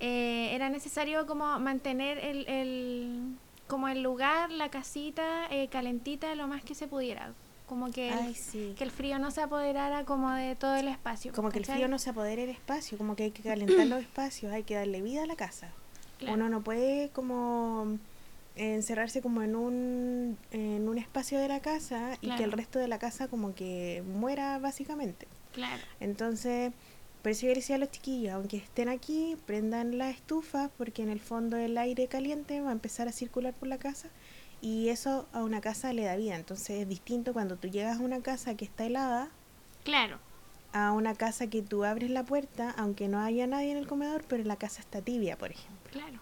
Eh, 0.00 0.54
era 0.54 0.70
necesario 0.70 1.26
como 1.26 1.58
mantener 1.60 2.18
el, 2.18 2.48
el 2.48 3.36
como 3.66 3.88
el 3.88 4.02
lugar, 4.02 4.50
la 4.50 4.68
casita 4.68 5.46
eh, 5.50 5.68
calentita 5.68 6.34
lo 6.34 6.46
más 6.48 6.62
que 6.62 6.74
se 6.74 6.88
pudiera. 6.88 7.32
Como 7.66 7.92
que, 7.92 8.08
el, 8.08 8.74
que 8.74 8.82
el 8.82 8.90
frío 8.90 9.20
no 9.20 9.30
se 9.30 9.42
apoderara 9.42 10.04
como 10.04 10.32
de 10.32 10.56
todo 10.56 10.74
el 10.74 10.88
espacio. 10.88 11.32
Como 11.32 11.50
que 11.50 11.60
el 11.60 11.64
frío 11.64 11.86
no 11.86 12.00
se 12.00 12.10
apodere 12.10 12.42
del 12.42 12.50
espacio, 12.50 12.98
como 12.98 13.14
que 13.14 13.24
hay 13.24 13.30
que 13.30 13.44
calentar 13.44 13.86
los 13.86 14.00
espacios, 14.00 14.52
hay 14.52 14.64
que 14.64 14.74
darle 14.74 15.00
vida 15.02 15.22
a 15.22 15.26
la 15.26 15.36
casa. 15.36 15.72
Uno 16.28 16.48
no 16.48 16.62
puede 16.62 17.10
como 17.10 17.96
encerrarse 18.56 19.22
como 19.22 19.42
en 19.42 19.54
un, 19.54 20.36
en 20.50 20.88
un 20.88 20.98
espacio 20.98 21.38
de 21.38 21.46
la 21.46 21.60
casa 21.60 22.18
y 22.20 22.34
que 22.34 22.42
el 22.42 22.50
resto 22.50 22.80
de 22.80 22.88
la 22.88 22.98
casa 22.98 23.28
como 23.28 23.54
que 23.54 24.02
muera 24.04 24.58
básicamente. 24.58 25.28
Claro. 25.52 25.82
Entonces, 26.00 26.72
por 27.22 27.32
eso 27.32 27.46
yo 27.46 27.54
decía 27.54 27.76
a 27.76 27.78
los 27.78 27.90
chiquillos, 27.90 28.32
aunque 28.32 28.56
estén 28.56 28.88
aquí, 28.88 29.36
prendan 29.46 29.98
la 29.98 30.10
estufa 30.10 30.70
porque 30.78 31.02
en 31.02 31.10
el 31.10 31.20
fondo 31.20 31.56
el 31.56 31.76
aire 31.76 32.06
caliente 32.06 32.60
va 32.60 32.70
a 32.70 32.72
empezar 32.72 33.08
a 33.08 33.12
circular 33.12 33.52
por 33.52 33.68
la 33.68 33.78
casa 33.78 34.08
y 34.62 34.88
eso 34.88 35.26
a 35.32 35.42
una 35.42 35.60
casa 35.60 35.92
le 35.92 36.04
da 36.04 36.16
vida. 36.16 36.36
Entonces 36.36 36.80
es 36.80 36.88
distinto 36.88 37.32
cuando 37.32 37.56
tú 37.56 37.68
llegas 37.68 37.98
a 37.98 38.02
una 38.02 38.20
casa 38.20 38.54
que 38.54 38.64
está 38.64 38.86
helada. 38.86 39.30
Claro. 39.84 40.18
A 40.72 40.92
una 40.92 41.14
casa 41.14 41.48
que 41.48 41.62
tú 41.62 41.84
abres 41.84 42.10
la 42.10 42.24
puerta, 42.24 42.70
aunque 42.70 43.08
no 43.08 43.20
haya 43.20 43.46
nadie 43.46 43.72
en 43.72 43.78
el 43.78 43.86
comedor, 43.86 44.24
pero 44.28 44.44
la 44.44 44.56
casa 44.56 44.80
está 44.80 45.02
tibia, 45.02 45.36
por 45.36 45.50
ejemplo. 45.50 45.90
Claro. 45.90 46.20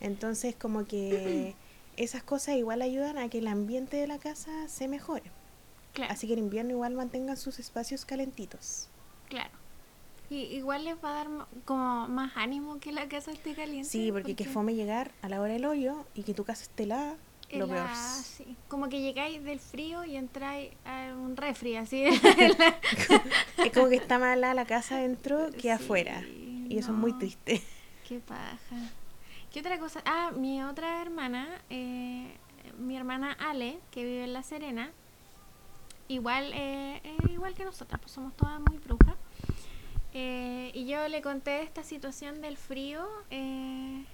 Entonces 0.00 0.54
como 0.56 0.86
que 0.86 1.54
esas 1.96 2.22
cosas 2.22 2.56
igual 2.56 2.82
ayudan 2.82 3.18
a 3.18 3.28
que 3.28 3.38
el 3.38 3.46
ambiente 3.46 3.96
de 3.96 4.06
la 4.06 4.18
casa 4.18 4.68
se 4.68 4.88
mejore. 4.88 5.30
Claro. 5.92 6.12
Así 6.12 6.26
que 6.26 6.32
en 6.32 6.40
invierno 6.40 6.72
igual 6.72 6.94
mantengan 6.94 7.36
sus 7.36 7.58
espacios 7.58 8.04
calentitos. 8.04 8.88
Claro. 9.28 9.63
Y 10.30 10.36
igual 10.36 10.84
les 10.84 10.96
va 10.96 11.10
a 11.10 11.24
dar 11.24 11.28
como 11.64 12.08
más 12.08 12.32
ánimo 12.36 12.78
que 12.80 12.92
la 12.92 13.08
casa 13.08 13.30
esté 13.30 13.54
caliente. 13.54 13.88
Sí, 13.88 14.10
porque, 14.10 14.34
que 14.34 14.44
fome 14.44 14.74
llegar 14.74 15.12
a 15.22 15.28
la 15.28 15.40
hora 15.40 15.52
del 15.52 15.64
hoyo 15.64 16.06
y 16.14 16.22
que 16.22 16.34
tu 16.34 16.44
casa 16.44 16.62
esté 16.62 16.84
helada, 16.84 17.16
lo 17.52 17.68
peor. 17.68 17.86
Sí. 17.94 18.56
Como 18.68 18.88
que 18.88 19.00
llegáis 19.00 19.42
del 19.44 19.60
frío 19.60 20.04
y 20.04 20.16
entráis 20.16 20.72
a 20.84 21.14
un 21.14 21.36
refri, 21.36 21.76
así. 21.76 22.04
es 23.58 23.72
como 23.72 23.88
que 23.88 23.96
está 23.96 24.18
mala 24.18 24.54
la 24.54 24.64
casa 24.64 24.96
adentro 24.96 25.50
que 25.52 25.70
afuera. 25.70 26.22
Y 26.68 26.78
eso 26.78 26.92
es 26.92 26.98
muy 26.98 27.12
triste. 27.12 27.62
Qué 28.08 28.18
paja. 28.20 28.56
¿Qué 29.52 29.60
otra 29.60 29.78
cosa? 29.78 30.02
Ah, 30.04 30.32
mi 30.34 30.62
otra 30.62 31.00
hermana, 31.00 31.46
eh, 31.70 32.36
mi 32.78 32.96
hermana 32.96 33.32
Ale, 33.32 33.78
que 33.92 34.02
vive 34.02 34.24
en 34.24 34.32
La 34.32 34.42
Serena, 34.42 34.90
igual, 36.08 36.50
eh, 36.54 37.00
igual 37.30 37.54
que 37.54 37.64
nosotras, 37.64 38.00
pues 38.00 38.12
somos 38.12 38.34
todas 38.36 38.60
muy 38.60 38.78
brujas. 38.78 39.14
Eh, 40.14 40.70
y 40.74 40.86
yo 40.86 41.08
le 41.08 41.20
conté 41.22 41.62
esta 41.62 41.82
situación 41.82 42.40
del 42.40 42.56
frío 42.56 43.04
eh, 43.30 44.04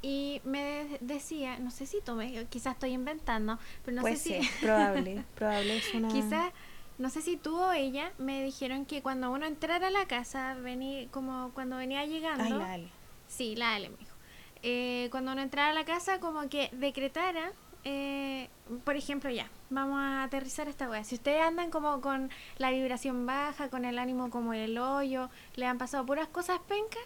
y 0.00 0.40
me 0.44 0.98
decía, 1.00 1.58
no 1.58 1.72
sé 1.72 1.86
si 1.86 2.00
tomé, 2.00 2.46
quizás 2.46 2.74
estoy 2.74 2.92
inventando, 2.92 3.58
pero 3.84 3.96
no 3.96 4.02
sé 4.04 4.16
si... 4.16 4.38
probable, 4.60 5.24
probable 5.34 5.78
es 5.78 5.92
una... 5.94 6.08
Quizás, 6.08 6.52
no 6.98 7.10
sé 7.10 7.22
si 7.22 7.36
tú 7.36 7.58
o 7.58 7.72
ella 7.72 8.12
me 8.18 8.42
dijeron 8.44 8.86
que 8.86 9.02
cuando 9.02 9.32
uno 9.32 9.46
entrara 9.46 9.88
a 9.88 9.90
la 9.90 10.06
casa, 10.06 10.54
vení, 10.54 11.08
como 11.10 11.50
cuando 11.54 11.76
venía 11.76 12.06
llegando... 12.06 12.44
Ay, 12.44 12.52
la 12.52 12.72
Ale. 12.72 12.88
Sí, 13.26 13.56
la 13.56 13.74
Ale 13.74 13.88
me 13.88 13.96
dijo. 13.96 14.14
Eh, 14.62 15.08
cuando 15.10 15.32
uno 15.32 15.42
entrara 15.42 15.70
a 15.70 15.74
la 15.74 15.84
casa, 15.84 16.20
como 16.20 16.48
que 16.48 16.70
decretara 16.72 17.50
eh, 17.88 18.48
por 18.84 18.96
ejemplo, 18.96 19.30
ya, 19.30 19.48
vamos 19.70 20.00
a 20.00 20.24
aterrizar 20.24 20.66
esta 20.66 20.90
wea. 20.90 21.04
Si 21.04 21.14
ustedes 21.14 21.40
andan 21.40 21.70
como 21.70 22.00
con 22.00 22.30
la 22.58 22.72
vibración 22.72 23.26
baja, 23.26 23.70
con 23.70 23.84
el 23.84 24.00
ánimo 24.00 24.28
como 24.28 24.54
el 24.54 24.76
hoyo, 24.76 25.30
le 25.54 25.66
han 25.66 25.78
pasado 25.78 26.04
puras 26.04 26.26
cosas 26.26 26.58
pencas, 26.66 27.04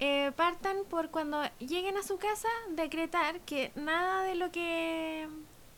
eh, 0.00 0.32
partan 0.34 0.78
por 0.90 1.10
cuando 1.10 1.44
lleguen 1.60 1.96
a 1.96 2.02
su 2.02 2.18
casa 2.18 2.48
decretar 2.70 3.38
que 3.42 3.70
nada 3.76 4.24
de 4.24 4.34
lo 4.34 4.50
que 4.50 5.28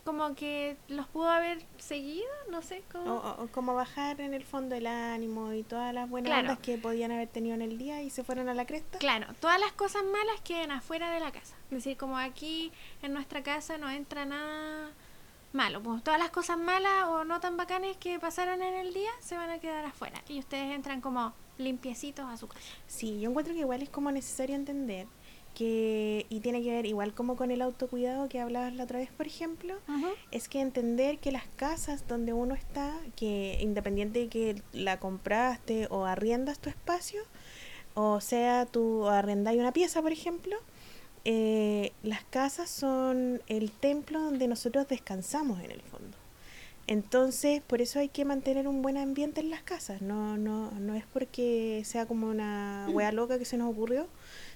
como 0.08 0.34
que 0.34 0.78
los 0.88 1.06
pudo 1.06 1.28
haber 1.28 1.62
seguido, 1.76 2.24
no 2.50 2.62
sé 2.62 2.82
cómo. 2.90 3.16
O, 3.16 3.46
como 3.48 3.74
bajar 3.74 4.22
en 4.22 4.32
el 4.32 4.42
fondo 4.42 4.74
el 4.74 4.86
ánimo 4.86 5.52
y 5.52 5.64
todas 5.64 5.92
las 5.92 6.08
buenas 6.08 6.32
claro. 6.32 6.58
que 6.62 6.78
podían 6.78 7.12
haber 7.12 7.28
tenido 7.28 7.54
en 7.54 7.60
el 7.60 7.76
día 7.76 8.00
y 8.00 8.08
se 8.08 8.24
fueron 8.24 8.48
a 8.48 8.54
la 8.54 8.64
cresta. 8.64 8.96
Claro, 8.96 9.26
todas 9.38 9.60
las 9.60 9.72
cosas 9.72 10.04
malas 10.04 10.40
queden 10.42 10.70
afuera 10.70 11.10
de 11.10 11.20
la 11.20 11.30
casa. 11.30 11.56
Es 11.64 11.84
decir, 11.84 11.98
como 11.98 12.16
aquí 12.16 12.72
en 13.02 13.12
nuestra 13.12 13.42
casa 13.42 13.76
no 13.76 13.90
entra 13.90 14.24
nada 14.24 14.92
malo. 15.52 15.82
Pues 15.82 16.02
todas 16.02 16.18
las 16.18 16.30
cosas 16.30 16.56
malas 16.56 17.04
o 17.08 17.24
no 17.24 17.38
tan 17.40 17.58
bacanes 17.58 17.98
que 17.98 18.18
pasaron 18.18 18.62
en 18.62 18.74
el 18.76 18.94
día 18.94 19.10
se 19.20 19.36
van 19.36 19.50
a 19.50 19.58
quedar 19.58 19.84
afuera. 19.84 20.22
Y 20.26 20.38
ustedes 20.38 20.74
entran 20.74 21.02
como 21.02 21.34
limpiecitos 21.58 22.24
a 22.24 22.38
su 22.38 22.48
casa. 22.48 22.62
Sí, 22.86 23.20
yo 23.20 23.28
encuentro 23.28 23.52
que 23.52 23.60
igual 23.60 23.82
es 23.82 23.90
como 23.90 24.10
necesario 24.10 24.56
entender 24.56 25.06
que, 25.54 26.26
y 26.28 26.40
tiene 26.40 26.62
que 26.62 26.70
ver 26.70 26.86
igual 26.86 27.14
como 27.14 27.36
con 27.36 27.50
el 27.50 27.62
autocuidado 27.62 28.28
que 28.28 28.40
hablabas 28.40 28.74
la 28.74 28.84
otra 28.84 28.98
vez, 28.98 29.10
por 29.10 29.26
ejemplo, 29.26 29.74
es 30.30 30.48
que 30.48 30.60
entender 30.60 31.18
que 31.18 31.32
las 31.32 31.44
casas 31.56 32.06
donde 32.06 32.32
uno 32.32 32.54
está, 32.54 32.94
que 33.16 33.58
independiente 33.60 34.20
de 34.20 34.28
que 34.28 34.62
la 34.72 35.00
compraste 35.00 35.88
o 35.90 36.04
arriendas 36.04 36.58
tu 36.58 36.68
espacio, 36.70 37.22
o 37.94 38.20
sea, 38.20 38.66
tú 38.66 39.08
arrendas 39.08 39.54
una 39.56 39.72
pieza, 39.72 40.00
por 40.02 40.12
ejemplo, 40.12 40.56
eh, 41.24 41.92
las 42.02 42.24
casas 42.24 42.70
son 42.70 43.42
el 43.48 43.72
templo 43.72 44.20
donde 44.20 44.48
nosotros 44.48 44.86
descansamos 44.88 45.60
en 45.60 45.72
el 45.72 45.82
fondo. 45.82 46.16
Entonces, 46.88 47.60
por 47.60 47.82
eso 47.82 47.98
hay 47.98 48.08
que 48.08 48.24
mantener 48.24 48.66
un 48.66 48.80
buen 48.80 48.96
ambiente 48.96 49.42
en 49.42 49.50
las 49.50 49.62
casas. 49.62 50.00
No, 50.00 50.38
no, 50.38 50.70
no 50.70 50.94
es 50.94 51.04
porque 51.12 51.82
sea 51.84 52.06
como 52.06 52.28
una 52.28 52.88
wea 52.90 53.12
loca 53.12 53.38
que 53.38 53.44
se 53.44 53.58
nos 53.58 53.70
ocurrió, 53.70 54.08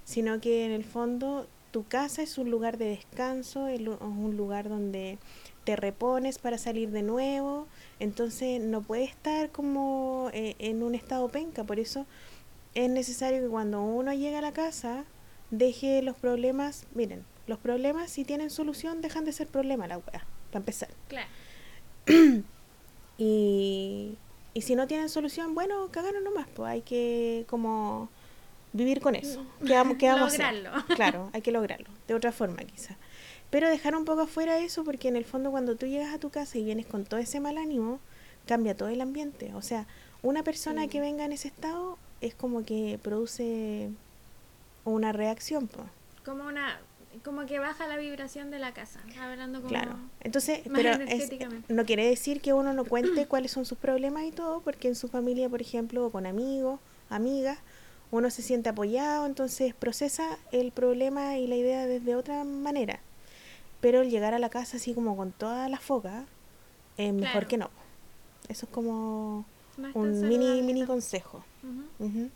sino 0.05 0.41
que 0.41 0.65
en 0.65 0.73
el 0.73 0.85
fondo 0.85 1.47
tu 1.73 1.85
casa 1.85 2.23
es 2.23 2.39
un 2.39 2.51
lugar 2.51 2.77
de 2.77 2.87
descanso, 2.87 3.67
es 3.67 3.81
un 3.81 4.37
lugar 4.37 4.69
donde 4.69 5.19
te 5.65 5.75
repones 5.75 6.39
para 6.39 6.59
salir 6.59 6.91
de 6.91 7.03
nuevo, 7.03 7.67
entonces 7.99 8.61
no 8.61 8.83
puede 8.83 9.05
estar 9.05 9.51
como 9.51 10.31
eh, 10.33 10.55
en 10.59 10.83
un 10.83 10.95
estado 10.95 11.29
penca, 11.29 11.65
por 11.65 11.81
eso 11.81 12.07
es 12.75 12.91
necesario 12.91 13.41
que 13.41 13.49
cuando 13.49 13.81
uno 13.83 14.13
llega 14.13 14.39
a 14.39 14.43
la 14.43 14.53
casa 14.53 15.05
deje 15.51 16.03
los 16.03 16.17
problemas, 16.17 16.87
miren, 16.95 17.25
los 17.47 17.59
problemas 17.59 18.11
si 18.11 18.25
tienen 18.25 18.51
solución 18.51 19.01
dejan 19.01 19.25
de 19.25 19.33
ser 19.33 19.47
problema 19.47 19.87
la 19.87 19.99
weá, 19.99 20.27
para 20.51 20.59
empezar. 20.59 20.91
Claro. 21.09 21.29
y, 23.19 24.19
y 24.55 24.61
si 24.63 24.75
no 24.75 24.87
tienen 24.87 25.09
solución, 25.09 25.55
bueno, 25.55 25.89
cagaron 25.91 26.25
nomás, 26.25 26.49
pues 26.55 26.71
hay 26.71 26.83
que 26.83 27.45
como 27.49 28.11
vivir 28.73 29.01
con 29.01 29.15
eso. 29.15 29.45
¿Qué 29.67 29.75
vamos, 29.75 29.99
lograrlo. 30.01 30.71
Claro, 30.95 31.31
hay 31.33 31.43
que 31.43 31.53
lograrlo, 31.53 31.89
de 32.09 32.15
otra 32.15 32.33
forma 32.33 32.59
quizá. 32.59 32.97
Pero 33.51 33.69
dejar 33.69 33.95
un 33.95 34.05
poco 34.05 34.23
afuera 34.23 34.59
eso 34.59 34.83
porque 34.85 35.09
en 35.09 35.17
el 35.17 35.25
fondo 35.25 35.51
cuando 35.51 35.77
tú 35.77 35.87
llegas 35.87 36.15
a 36.15 36.19
tu 36.19 36.31
casa 36.31 36.59
y 36.59 36.65
vienes 36.65 36.87
con 36.87 37.05
todo 37.05 37.21
ese 37.21 37.39
mal 37.39 37.59
ánimo, 37.59 38.01
cambia 38.47 38.77
todo 38.77 38.89
el 38.89 39.01
ambiente. 39.01 39.53
O 39.55 39.63
sea, 39.63 39.87
una 40.23 40.43
persona 40.43 40.89
que 40.89 41.01
venga 41.01 41.25
en 41.25 41.33
ese 41.33 41.49
estado 41.49 41.99
es 42.21 42.35
como 42.35 42.65
que 42.65 42.99
produce 43.03 43.91
una 44.85 45.13
reacción. 45.13 45.69
Como 46.25 46.45
una 46.45 46.81
como 47.25 47.45
que 47.45 47.59
baja 47.59 47.87
la 47.87 47.97
vibración 47.99 48.51
de 48.51 48.59
la 48.59 48.73
casa, 48.73 49.01
hablando 49.21 49.59
como 49.59 49.69
Claro. 49.69 49.97
Entonces, 50.21 50.61
pero 50.75 50.93
no 51.69 51.85
quiere 51.85 52.07
decir 52.07 52.41
que 52.41 52.53
uno 52.53 52.73
no 52.73 52.85
cuente 52.85 53.27
cuáles 53.29 53.53
son 53.53 53.65
sus 53.65 53.79
problemas 53.79 54.25
y 54.25 54.33
todo, 54.33 54.61
porque 54.61 54.89
en 54.89 54.95
su 54.95 55.09
familia, 55.09 55.49
por 55.49 55.61
ejemplo, 55.61 56.07
o 56.07 56.11
con 56.11 56.27
amigos, 56.27 56.81
amigas, 57.11 57.59
uno 58.13 58.31
se 58.31 58.43
siente 58.43 58.69
apoyado, 58.69 59.27
entonces 59.27 59.75
procesa 59.75 60.39
el 60.53 60.71
problema 60.71 61.39
y 61.39 61.47
la 61.47 61.57
idea 61.57 61.87
desde 61.87 62.15
otra 62.15 62.45
manera. 62.45 63.01
Pero 63.81 64.03
el 64.03 64.11
llegar 64.11 64.35
a 64.35 64.39
la 64.39 64.51
casa 64.51 64.77
así 64.77 64.95
como 64.95 65.17
con 65.17 65.33
toda 65.33 65.69
la 65.71 65.81
foca, 65.81 66.27
es 66.99 67.13
mejor 67.13 67.47
que 67.47 67.57
no. 67.57 67.71
Eso 68.49 68.67
es 68.67 68.73
como 68.73 69.47
No 69.79 69.89
es 69.89 69.95
tan 69.95 70.03
un 70.03 70.21
mini, 70.21 70.45
saludable 70.45 70.63
mini 70.63 70.85
consejo. 70.85 71.43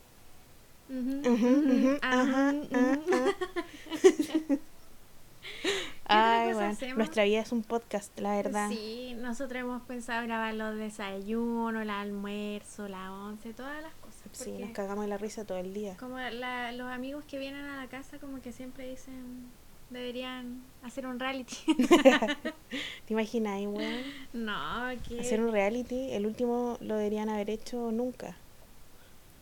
Ay, 6.09 6.55
bueno, 6.55 6.77
nuestra 6.97 7.24
vida 7.24 7.41
es 7.41 7.53
un 7.53 7.62
podcast, 7.62 8.18
la 8.18 8.37
verdad. 8.37 8.70
Sí, 8.70 9.14
nosotros 9.18 9.61
hemos 9.61 9.83
pensado 9.83 10.24
grabar 10.24 10.55
los 10.55 10.77
desayunos, 10.77 11.83
el 11.83 11.91
almuerzo, 11.91 12.89
la 12.89 13.12
once, 13.12 13.53
todas 13.53 13.83
las 13.83 13.93
cosas. 13.97 14.06
Sí, 14.33 14.53
nos 14.53 14.70
cagamos 14.70 15.05
de 15.05 15.09
la 15.09 15.18
risa 15.18 15.45
todo 15.45 15.59
el 15.59 15.72
día. 15.74 15.97
Como 15.99 16.18
la- 16.18 16.72
los 16.72 16.89
amigos 16.91 17.24
que 17.24 17.39
vienen 17.39 17.64
a 17.64 17.77
la 17.83 17.89
casa 17.89 18.18
como 18.18 18.41
que 18.43 18.53
siempre 18.53 18.89
dicen 18.89 19.47
deberían 19.91 20.62
hacer 20.83 21.07
un 21.07 21.18
reality. 21.20 21.55
¿Te 23.07 23.12
imaginas, 23.14 23.61
weón? 23.66 24.03
no, 24.33 24.89
que 25.09 25.20
Hacer 25.20 25.41
un 25.41 25.53
reality, 25.53 26.11
el 26.12 26.27
último 26.27 26.77
lo 26.81 26.97
deberían 26.97 27.29
haber 27.29 27.51
hecho 27.51 27.93
nunca. 27.93 28.35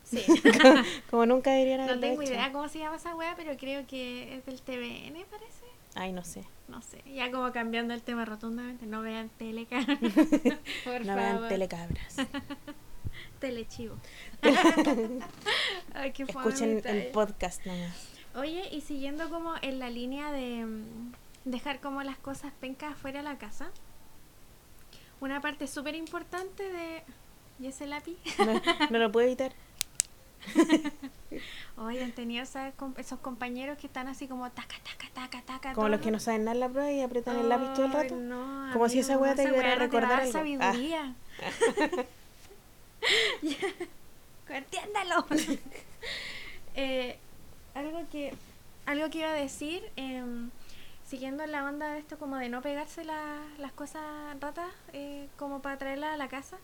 sí. 0.05 0.23
Como 1.11 1.25
nunca 1.27 1.53
deberían 1.53 1.79
no 1.79 1.85
haberlo 1.85 2.01
tengo 2.03 2.23
hecho. 2.23 2.33
idea 2.33 2.53
cómo 2.53 2.69
se 2.69 2.79
llama 2.81 2.97
esa 2.97 3.15
wea, 3.17 3.35
pero 3.37 3.57
creo 3.57 3.87
que 3.87 4.37
es 4.37 4.45
del 4.47 4.61
TVN, 4.61 5.25
parece. 5.31 5.65
Ay, 5.95 6.13
no 6.13 6.25
sé. 6.25 6.45
No 6.69 6.83
sé, 6.83 7.03
ya 7.15 7.31
como 7.31 7.51
cambiando 7.53 7.95
el 7.95 8.03
tema 8.03 8.25
rotundamente, 8.25 8.85
no 8.87 9.01
vean 9.03 9.31
Telecar. 9.39 9.85
Por 10.85 11.07
no 11.07 11.15
vean 11.17 11.35
favor. 11.37 11.49
telecabras. 11.49 12.17
Telechivo. 13.45 13.97
Ay, 15.95 16.13
qué 16.13 16.23
Escuchen 16.23 16.81
el 16.83 17.09
podcast 17.09 17.67
nomás. 17.67 18.09
Oye, 18.37 18.71
y 18.73 18.81
siguiendo 18.81 19.29
como 19.29 19.53
en 19.61 19.79
la 19.79 19.91
línea 19.91 20.33
de 20.33 20.65
mm, 20.65 21.13
dejar 21.45 21.81
como 21.81 22.03
las 22.03 22.17
cosas 22.17 22.55
pencas 22.59 22.97
fuera 22.97 23.19
de 23.19 23.25
la 23.25 23.37
casa, 23.37 23.71
una 25.21 25.43
parte 25.43 25.67
súper 25.67 25.95
importante 25.95 26.63
de... 26.73 27.03
¿Y 27.61 27.67
ese 27.67 27.87
lápiz? 27.87 28.17
No, 28.39 28.63
no 28.91 28.99
lo 28.99 29.13
puedo 29.13 29.27
evitar. 29.27 29.53
Oye, 31.77 32.03
han 32.03 32.13
tenido 32.13 32.47
com- 32.77 32.95
esos 32.97 33.19
compañeros 33.19 33.77
que 33.77 33.89
están 33.89 34.09
así 34.09 34.27
como 34.27 34.51
taca, 34.53 34.77
taca, 34.83 35.11
taca, 35.13 35.43
taca. 35.43 35.73
Como 35.75 35.91
los 35.91 36.01
que 36.01 36.11
no 36.11 36.19
saben 36.19 36.45
nada 36.45 36.55
en 36.55 36.61
la 36.61 36.69
prueba 36.71 36.91
y 36.91 37.03
apretan 37.03 37.37
el 37.39 37.51
lápiz 37.51 37.75
todo 37.75 37.85
el 37.85 37.93
rato. 37.93 38.17
no, 38.17 38.71
Como 38.73 38.89
si 38.89 39.01
esa 39.01 39.19
wea 39.19 39.35
te 39.35 39.43
ayudara 39.43 39.73
a 39.73 39.75
te 39.75 39.79
va 39.79 39.85
recordar 39.85 40.33
dar 40.33 40.47
algo. 40.47 40.59
Ah. 40.63 41.13
Ya. 43.43 43.59
Entiéndalo. 44.49 45.27
Eh, 46.77 47.19
algo 47.75 48.07
que 48.11 48.35
algo 48.87 49.09
que 49.11 49.19
iba 49.21 49.29
a 49.31 49.33
decir, 49.35 49.91
em, 49.97 50.51
siguiendo 51.05 51.47
la 51.47 51.65
onda 51.65 51.89
de 51.93 51.99
esto 52.01 52.19
como 52.19 52.37
de 52.37 52.49
no 52.49 52.63
pegarse 52.63 53.05
la- 53.05 53.43
las 53.59 53.73
cosas 53.73 54.03
ratas 54.41 54.71
eh, 54.93 55.29
como 55.39 55.63
para 55.63 55.79
traerlas 55.79 56.15
a 56.15 56.17
la 56.17 56.29
casa, 56.29 56.59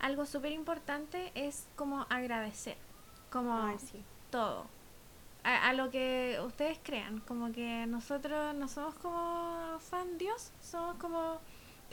algo 0.00 0.26
súper 0.26 0.52
importante 0.52 1.32
es 1.34 1.66
como 1.76 2.06
agradecer, 2.10 2.76
como 3.30 3.78
sí. 3.78 4.04
todo. 4.30 4.66
A, 5.44 5.68
a 5.68 5.72
lo 5.74 5.90
que 5.90 6.40
ustedes 6.46 6.78
crean, 6.82 7.20
como 7.20 7.52
que 7.52 7.86
nosotros 7.86 8.54
no 8.54 8.68
somos 8.68 8.94
como 8.96 9.78
fan 9.80 10.18
Dios, 10.18 10.52
somos 10.62 10.96
como 10.96 11.38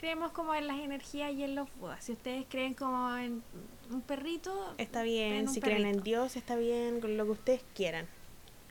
creemos 0.02 0.32
como 0.32 0.52
en 0.52 0.66
las 0.66 0.80
energías 0.80 1.30
y 1.32 1.44
en 1.44 1.54
los 1.54 1.68
budas. 1.76 2.02
Si 2.04 2.10
ustedes 2.10 2.44
creen 2.48 2.74
como 2.74 3.16
en 3.16 3.40
un 3.88 4.00
perrito, 4.02 4.74
Está 4.76 5.04
bien, 5.04 5.46
si 5.48 5.60
creen 5.60 5.86
en. 5.86 6.02
Dios, 6.02 6.34
está 6.34 6.56
bien, 6.56 7.00
con 7.00 7.16
lo 7.16 7.24
que 7.24 7.30
ustedes 7.30 7.64
quieran. 7.72 8.08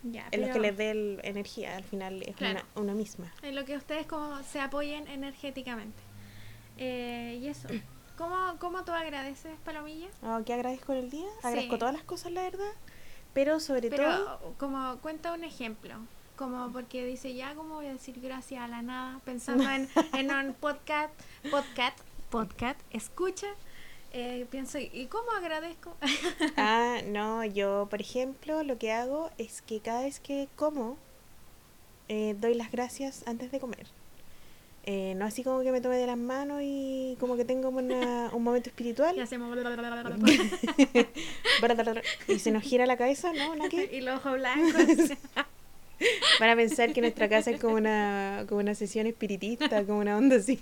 ya, 0.04 0.28
En 0.32 0.42
lo 0.42 0.52
que 0.52 0.60
les 0.60 0.76
dé 0.76 0.92
el- 0.92 1.22
energía, 1.24 1.78
al 1.78 1.86
final 1.86 2.22
es 2.24 2.36
Claro. 2.36 2.60
una, 2.76 2.82
una 2.82 2.94
misma. 2.96 3.32
en 3.44 3.56
lo 3.56 3.64
que 3.64 3.78
ustedes 3.78 4.06
como 4.08 4.44
se 4.44 4.60
apoyen 4.60 5.08
energéticamente. 5.08 6.04
Eh, 6.78 7.40
y 7.42 7.48
eso. 7.48 7.70
¿Cómo, 8.18 8.36
¿Cómo 8.60 8.84
tú 8.84 8.92
agradeces, 8.92 9.54
Palomilla? 9.64 10.10
Ah, 10.22 10.42
¿Qué 10.46 10.54
agradezco 10.54 10.92
en 10.92 11.00
el 11.00 11.10
día? 11.12 11.28
Agradezco 11.44 11.76
Sí. 11.76 11.80
todas 11.80 11.94
las 11.94 12.04
cosas, 12.04 12.34
la 12.34 12.42
verdad. 12.42 12.72
Pero 13.34 13.62
sobre 13.62 13.90
Pero 13.90 14.04
todo, 14.04 14.54
como 14.58 14.98
cuenta 14.98 15.32
un 15.32 15.46
ejemplo, 15.46 15.96
como 16.36 16.72
porque 16.72 17.06
dice 17.06 17.34
ya 17.34 17.54
cómo 17.56 17.76
voy 17.76 17.88
a 17.88 17.94
decir 17.94 18.20
gracias 18.22 18.64
a 18.64 18.68
la 18.68 18.82
nada, 18.82 19.20
pensando 19.26 19.70
en, 19.70 19.88
en 20.18 20.32
un 20.32 20.54
podcast, 20.54 21.14
podcast, 21.50 21.98
podcast, 22.30 22.80
escucha, 22.92 23.48
eh, 24.14 24.46
pienso 24.50 24.80
y 24.80 25.08
cómo 25.10 25.32
agradezco. 25.32 25.96
ah, 26.58 27.00
no, 27.08 27.46
yo, 27.46 27.88
por 27.90 28.02
ejemplo, 28.02 28.64
lo 28.64 28.78
que 28.78 28.92
hago 28.92 29.30
es 29.38 29.62
que 29.62 29.80
cada 29.80 30.02
vez 30.02 30.20
que 30.20 30.48
como, 30.56 30.98
eh, 32.10 32.36
doy 32.40 32.56
las 32.56 32.72
gracias 32.72 33.24
antes 33.28 33.52
de 33.52 33.60
comer. 33.60 33.88
Eh, 34.84 35.14
no 35.16 35.26
así 35.26 35.44
como 35.44 35.62
que 35.62 35.72
me 35.72 35.80
tome 35.80 35.98
de 35.98 36.08
las 36.08 36.18
manos 36.18 36.62
y 36.64 37.16
como 37.20 37.38
que 37.38 37.46
tengo 37.46 37.70
una- 37.70 38.30
un 38.34 38.44
momento 38.44 38.70
espiritual 38.70 39.16
y 39.16 39.20
hacemos 39.20 39.56
y 42.28 42.40
se 42.40 42.50
nos 42.52 42.64
gira 42.64 42.88
la 42.88 42.98
cabeza, 42.98 43.32
¿no? 43.32 43.56
¿Nada 43.56 43.70
que? 43.70 43.96
y 43.96 44.02
los 44.02 44.18
ojos 44.20 44.34
blancos. 44.40 45.12
Van 46.40 46.50
a 46.50 46.56
pensar 46.56 46.94
que 46.94 47.02
nuestra 47.02 47.30
casa 47.30 47.52
es 47.52 47.60
como 47.60 47.76
una, 47.76 48.46
como 48.50 48.60
una 48.62 48.76
sesión 48.76 49.08
espiritista, 49.08 49.84
como 49.86 50.00
una 50.00 50.18
onda 50.18 50.38
así. 50.38 50.60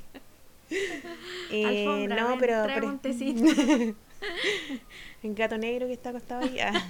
Eh, 1.52 1.66
Alfombra, 1.66 2.22
no, 2.22 2.30
ven, 2.30 2.40
pero... 2.40 2.64
por 2.74 2.86
un 2.86 3.00
tecito. 3.00 3.44
Gato 5.24 5.58
negro 5.58 5.88
que 5.88 5.94
está 5.94 6.10
acostado 6.10 6.44
ahí. 6.44 6.60
ah. 6.60 6.88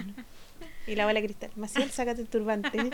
Y 0.88 0.95
la 0.95 1.06
bola 1.06 1.20
de 1.22 1.28
cristal. 1.28 1.52
Maciel, 1.56 1.91
sácate 1.91 2.22
el 2.22 2.28
turbante. 2.28 2.89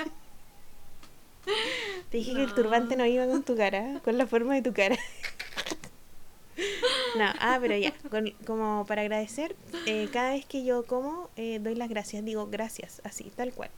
Te 2.10 2.18
dije 2.18 2.34
que 2.34 2.44
el 2.44 2.54
turbante 2.54 2.96
no 2.98 3.06
iba 3.06 3.26
con 3.28 3.44
tu 3.44 3.56
cara, 3.56 4.00
con 4.04 4.18
la 4.18 4.28
forma 4.28 4.54
de 4.56 4.62
tu 4.62 4.74
cara. 4.74 4.98
No, 7.18 7.26
ah, 7.40 7.58
pero 7.62 7.78
ya, 7.78 7.94
con- 8.10 8.34
como 8.46 8.86
para 8.88 9.02
agradecer, 9.02 9.56
eh, 9.86 10.10
cada 10.12 10.32
vez 10.32 10.46
que 10.46 10.64
yo 10.66 10.86
como, 10.86 11.30
eh, 11.38 11.60
doy 11.62 11.76
las 11.76 11.90
gracias, 11.90 12.24
digo 12.26 12.48
gracias, 12.48 13.02
así, 13.04 13.32
tal 13.36 13.54
cual. 13.54 13.70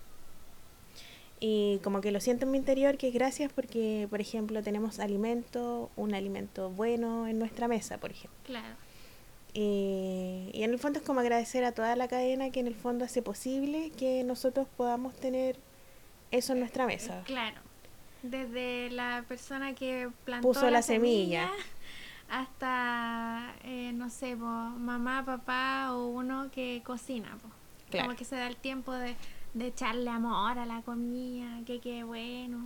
Y 1.40 1.80
como 1.84 2.02
que 2.02 2.12
lo 2.12 2.20
siento 2.20 2.46
en 2.46 2.52
mi 2.52 2.58
interior 2.58 2.98
que 2.98 3.10
es 3.10 3.14
gracias 3.14 3.52
porque, 3.54 4.08
por 4.10 4.22
ejemplo, 4.22 4.64
tenemos 4.64 5.00
alimento, 5.00 5.92
un 5.96 6.16
alimento 6.16 6.72
bueno 6.72 7.28
en 7.28 7.38
nuestra 7.38 7.68
mesa, 7.68 8.00
por 8.00 8.12
ejemplo. 8.12 8.40
Claro. 8.44 8.76
Eh, 9.54 10.50
y 10.54 10.64
en 10.64 10.72
el 10.72 10.80
fondo 10.80 11.00
es 11.00 11.06
como 11.06 11.20
agradecer 11.20 11.64
a 11.64 11.72
toda 11.72 11.96
la 11.96 12.08
cadena 12.08 12.50
que 12.52 12.60
en 12.60 12.68
el 12.68 12.76
fondo 12.76 13.06
hace 13.06 13.22
posible 13.22 13.92
que 13.98 14.24
nosotros 14.24 14.68
podamos 14.78 15.16
tener 15.16 15.58
eso 16.32 16.54
en 16.54 16.60
nuestra 16.60 16.86
mesa. 16.88 17.22
Claro. 17.26 17.58
Desde 18.24 18.90
la 18.90 19.24
persona 19.28 19.74
que 19.76 20.10
plantó 20.26 20.48
Puso 20.48 20.66
la, 20.66 20.72
la 20.72 20.82
semilla. 20.82 21.48
semilla 21.48 21.64
hasta, 22.30 23.54
eh, 23.64 23.92
no 23.94 24.10
sé, 24.10 24.36
po, 24.36 24.46
mamá, 24.46 25.24
papá 25.26 25.94
o 25.94 26.08
uno 26.08 26.50
que 26.52 26.82
cocina. 26.84 27.38
po. 27.42 27.48
Claro. 27.90 28.08
Como 28.08 28.18
que 28.18 28.26
se 28.26 28.36
da 28.36 28.48
el 28.48 28.58
tiempo 28.58 28.92
de, 28.92 29.16
de 29.58 29.68
echarle 29.68 30.10
amor 30.10 30.58
a 30.58 30.66
la 30.66 30.82
comida, 30.82 31.62
que 31.66 31.80
quede 31.80 32.04
bueno, 32.04 32.60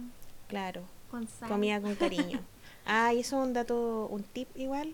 Claro, 0.48 0.84
con 1.10 1.28
sal. 1.28 1.48
comida 1.50 1.82
con 1.82 1.96
cariño. 1.96 2.40
Ah, 2.86 3.14
y 3.14 3.20
eso 3.20 3.40
es 3.40 3.48
un 3.48 3.54
dato, 3.54 4.08
un 4.08 4.24
tip 4.24 4.48
igual, 4.58 4.94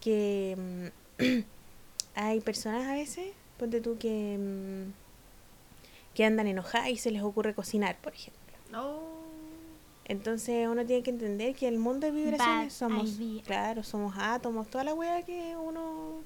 que 0.00 0.90
mm, 1.18 1.22
hay 2.14 2.40
personas 2.40 2.86
a 2.86 2.92
veces, 2.92 3.32
ponte 3.58 3.80
tú 3.80 3.98
que, 3.98 4.38
mm, 4.38 4.92
que 6.14 6.24
andan 6.24 6.46
enojadas 6.46 6.88
y 6.90 6.96
se 6.98 7.10
les 7.10 7.22
ocurre 7.22 7.52
cocinar, 7.52 7.96
por 8.00 8.14
ejemplo. 8.14 8.40
Oh, 8.74 9.00
Entonces 10.04 10.68
uno 10.68 10.86
tiene 10.86 11.02
que 11.02 11.10
entender 11.10 11.56
que 11.56 11.66
el 11.66 11.78
mundo 11.80 12.06
de 12.06 12.12
vibraciones 12.12 12.68
Bad 12.68 12.70
somos, 12.70 13.18
idea. 13.18 13.42
claro, 13.42 13.82
somos 13.82 14.14
átomos, 14.16 14.68
toda 14.68 14.84
la 14.84 14.94
wea 14.94 15.22
que 15.24 15.56
uno 15.56 16.20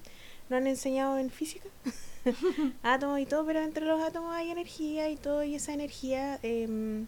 no 0.50 0.56
han 0.56 0.66
enseñado 0.66 1.16
en 1.16 1.30
física, 1.30 1.68
átomos 2.82 3.18
y 3.20 3.26
todo, 3.26 3.44
pero 3.46 3.60
entre 3.60 3.84
los 3.86 4.00
átomos 4.00 4.34
hay 4.34 4.50
energía 4.50 5.08
y 5.08 5.16
todo, 5.16 5.42
y 5.44 5.54
esa 5.54 5.72
energía 5.72 6.38
em, 6.42 7.06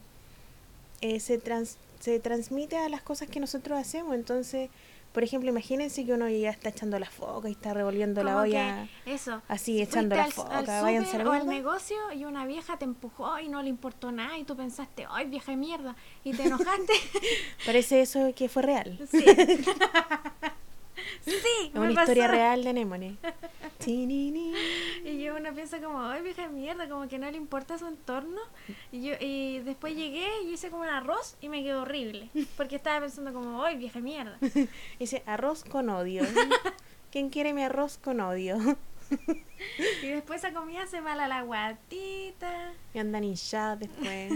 eh, 1.00 1.20
se, 1.20 1.38
trans- 1.38 1.76
se 2.00 2.18
transmite 2.20 2.76
a 2.78 2.88
las 2.88 3.02
cosas 3.02 3.28
que 3.28 3.40
nosotros 3.40 3.78
hacemos. 3.78 4.14
Entonces, 4.14 4.70
por 5.12 5.22
ejemplo, 5.22 5.50
imagínense 5.50 6.06
que 6.06 6.14
uno 6.14 6.26
ya 6.30 6.48
está 6.50 6.70
echando 6.70 6.98
la 6.98 7.10
foca 7.10 7.48
y 7.48 7.52
está 7.52 7.74
revolviendo 7.74 8.22
la 8.24 8.40
olla. 8.40 8.88
eso. 9.04 9.42
así, 9.48 9.76
si 9.76 9.82
echando 9.82 10.16
la 10.16 10.24
al- 10.24 10.32
foca, 10.32 10.56
al 10.58 10.64
váyanse 10.66 11.08
a 11.08 11.12
súper 11.12 11.24
la 11.26 11.30
o 11.30 11.32
al 11.34 11.46
negocio 11.48 11.96
y 12.14 12.24
una 12.24 12.46
vieja 12.46 12.78
te 12.78 12.86
empujó 12.86 13.38
y 13.38 13.48
no 13.48 13.62
le 13.62 13.68
importó 13.68 14.10
nada 14.10 14.38
y 14.38 14.44
tú 14.44 14.56
pensaste, 14.56 15.06
ay, 15.10 15.26
vieja 15.28 15.52
de 15.52 15.58
mierda, 15.58 15.96
y 16.24 16.32
te 16.32 16.44
enojaste. 16.44 16.92
Parece 17.66 18.00
eso 18.00 18.32
que 18.34 18.48
fue 18.48 18.62
real. 18.62 18.98
sí. 19.10 19.22
sí, 21.24 21.32
Es 21.66 21.74
me 21.74 21.80
una 21.80 21.92
historia 21.92 22.24
pasó. 22.24 22.32
real 22.36 22.64
de. 22.64 22.72
Tinini. 23.78 24.54
Y 25.04 25.22
yo 25.22 25.36
uno 25.36 25.52
piensa 25.54 25.80
como, 25.80 26.02
ay, 26.04 26.22
vieja 26.22 26.42
de 26.42 26.48
mierda, 26.48 26.88
como 26.88 27.08
que 27.08 27.18
no 27.18 27.30
le 27.30 27.36
importa 27.36 27.78
su 27.78 27.86
entorno. 27.86 28.40
Y 28.92 29.02
yo 29.02 29.14
y 29.20 29.60
después 29.60 29.94
llegué 29.94 30.26
y 30.44 30.52
hice 30.52 30.70
como 30.70 30.82
un 30.82 30.88
arroz 30.88 31.36
y 31.40 31.48
me 31.48 31.62
quedó 31.62 31.82
horrible. 31.82 32.30
Porque 32.56 32.76
estaba 32.76 33.00
pensando 33.00 33.32
como, 33.32 33.62
ay, 33.64 33.76
vieja 33.76 33.98
de 33.98 34.02
mierda. 34.04 34.38
Dice 34.98 35.22
arroz 35.26 35.64
con 35.64 35.88
odio. 35.90 36.22
¿Quién 37.10 37.28
quiere 37.30 37.52
mi 37.52 37.62
arroz 37.62 37.98
con 37.98 38.20
odio? 38.20 38.58
Y 40.02 40.06
después 40.08 40.42
esa 40.42 40.54
comida 40.54 40.86
se 40.86 41.00
mala 41.02 41.28
la 41.28 41.42
guatita, 41.42 42.72
Y 42.94 42.98
andan 42.98 43.24
hinchadas 43.24 43.80
después. 43.80 44.32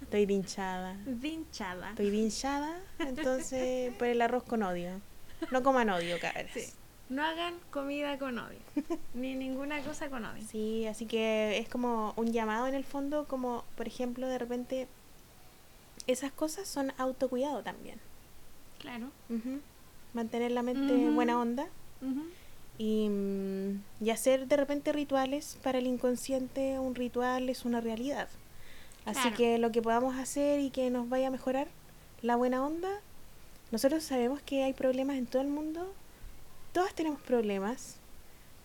Estoy 0.00 0.22
hinchada. 0.22 0.96
vinchada. 1.04 1.90
Estoy 1.90 2.08
hinchada, 2.18 2.80
entonces 3.00 3.92
por 3.96 4.06
el 4.06 4.22
arroz 4.22 4.44
con 4.44 4.62
odio. 4.62 5.00
No 5.50 5.62
coman 5.62 5.90
odio, 5.90 6.18
cabras. 6.20 6.50
Sí. 6.52 6.64
No 7.08 7.22
hagan 7.24 7.54
comida 7.70 8.18
con 8.18 8.38
odio. 8.38 8.58
ni 9.14 9.34
ninguna 9.34 9.80
cosa 9.82 10.08
con 10.08 10.24
odio. 10.24 10.42
Sí, 10.50 10.86
así 10.86 11.06
que 11.06 11.58
es 11.58 11.68
como 11.68 12.12
un 12.16 12.32
llamado 12.32 12.66
en 12.66 12.74
el 12.74 12.84
fondo, 12.84 13.26
como 13.26 13.64
por 13.76 13.86
ejemplo 13.86 14.26
de 14.26 14.38
repente 14.38 14.88
esas 16.06 16.32
cosas 16.32 16.66
son 16.68 16.92
autocuidado 16.98 17.62
también. 17.62 17.98
Claro. 18.78 19.10
Mantener 20.14 20.50
la 20.52 20.62
mente 20.62 21.10
buena 21.10 21.40
onda 21.40 21.66
y, 22.78 23.08
mm, 23.08 23.82
y 24.04 24.10
hacer 24.10 24.46
de 24.48 24.56
repente 24.56 24.92
rituales. 24.92 25.58
Para 25.62 25.78
el 25.78 25.86
inconsciente 25.86 26.78
un 26.78 26.94
ritual 26.94 27.48
es 27.48 27.64
una 27.64 27.80
realidad. 27.80 28.28
Así 29.04 29.20
Claro. 29.20 29.36
que 29.36 29.58
lo 29.58 29.70
que 29.72 29.82
podamos 29.82 30.16
hacer 30.16 30.60
y 30.60 30.70
que 30.70 30.90
nos 30.90 31.08
vaya 31.08 31.28
a 31.28 31.30
mejorar 31.30 31.68
la 32.22 32.34
buena 32.36 32.64
onda, 32.64 32.90
nosotros 33.72 34.02
sabemos 34.04 34.40
que 34.42 34.62
hay 34.64 34.72
problemas 34.72 35.16
en 35.16 35.26
todo 35.26 35.42
el 35.42 35.48
mundo, 35.48 35.92
todas 36.72 36.94
tenemos 36.94 37.20
problemas, 37.20 37.96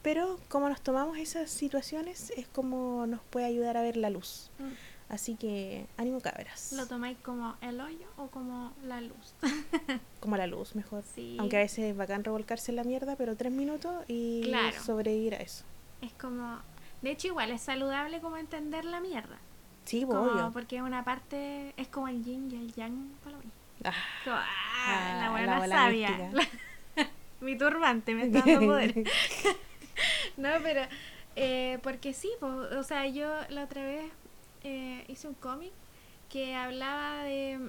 pero 0.01 0.39
como 0.49 0.69
nos 0.69 0.81
tomamos 0.81 1.17
esas 1.17 1.49
situaciones 1.49 2.31
es 2.37 2.47
como 2.47 3.05
nos 3.07 3.21
puede 3.29 3.45
ayudar 3.45 3.77
a 3.77 3.81
ver 3.81 3.97
la 3.97 4.09
luz. 4.09 4.49
Mm. 4.59 4.71
Así 5.13 5.35
que 5.35 5.85
ánimo 5.97 6.21
cabras. 6.21 6.71
¿Lo 6.71 6.87
tomáis 6.87 7.17
como 7.17 7.55
el 7.61 7.81
hoyo 7.81 8.07
o 8.17 8.27
como 8.27 8.71
la 8.85 9.01
luz? 9.01 9.33
Como 10.21 10.37
la 10.37 10.47
luz 10.47 10.73
mejor. 10.75 11.03
Sí. 11.15 11.35
Aunque 11.39 11.57
a 11.57 11.59
veces 11.59 11.79
es 11.79 11.97
bacán 11.97 12.23
revolcarse 12.23 12.71
en 12.71 12.77
la 12.77 12.83
mierda, 12.85 13.15
pero 13.17 13.35
tres 13.35 13.51
minutos 13.51 14.05
y 14.07 14.43
Claro. 14.43 14.81
sobrevivir 14.81 15.33
a 15.35 15.39
eso. 15.39 15.65
Es 16.01 16.13
como... 16.13 16.59
De 17.01 17.11
hecho, 17.11 17.27
igual 17.27 17.51
es 17.51 17.61
saludable 17.61 18.21
como 18.21 18.37
entender 18.37 18.85
la 18.85 19.01
mierda. 19.01 19.37
Sí, 19.83 20.03
Como, 20.05 20.21
obvio. 20.21 20.51
porque 20.53 20.81
una 20.81 21.03
parte... 21.03 21.73
Es 21.75 21.87
como 21.89 22.07
el 22.07 22.23
yin 22.23 22.49
y 22.51 22.55
el 22.55 22.73
yang 22.75 23.09
para 23.23 23.35
mí. 23.37 23.45
Ah, 23.83 23.93
ah, 24.27 24.45
Ah, 24.87 25.13
la 25.15 25.21
la 25.25 25.29
buena 25.31 25.59
bola 25.59 25.75
sabia. 25.75 26.31
Mi 27.41 27.57
turbante 27.57 28.13
me 28.15 28.23
está 28.25 28.39
dando 28.45 28.59
poder. 28.67 28.93
no, 30.37 30.49
pero... 30.63 30.81
eh, 31.35 31.79
porque 31.83 32.13
sí, 32.13 32.29
po, 32.39 32.47
o 32.47 32.83
sea, 32.83 33.07
yo 33.07 33.27
la 33.49 33.63
otra 33.63 33.83
vez 33.83 34.11
eh, 34.63 35.03
hice 35.07 35.27
un 35.27 35.33
cómic 35.35 35.71
que 36.29 36.55
hablaba 36.55 37.23
de 37.23 37.59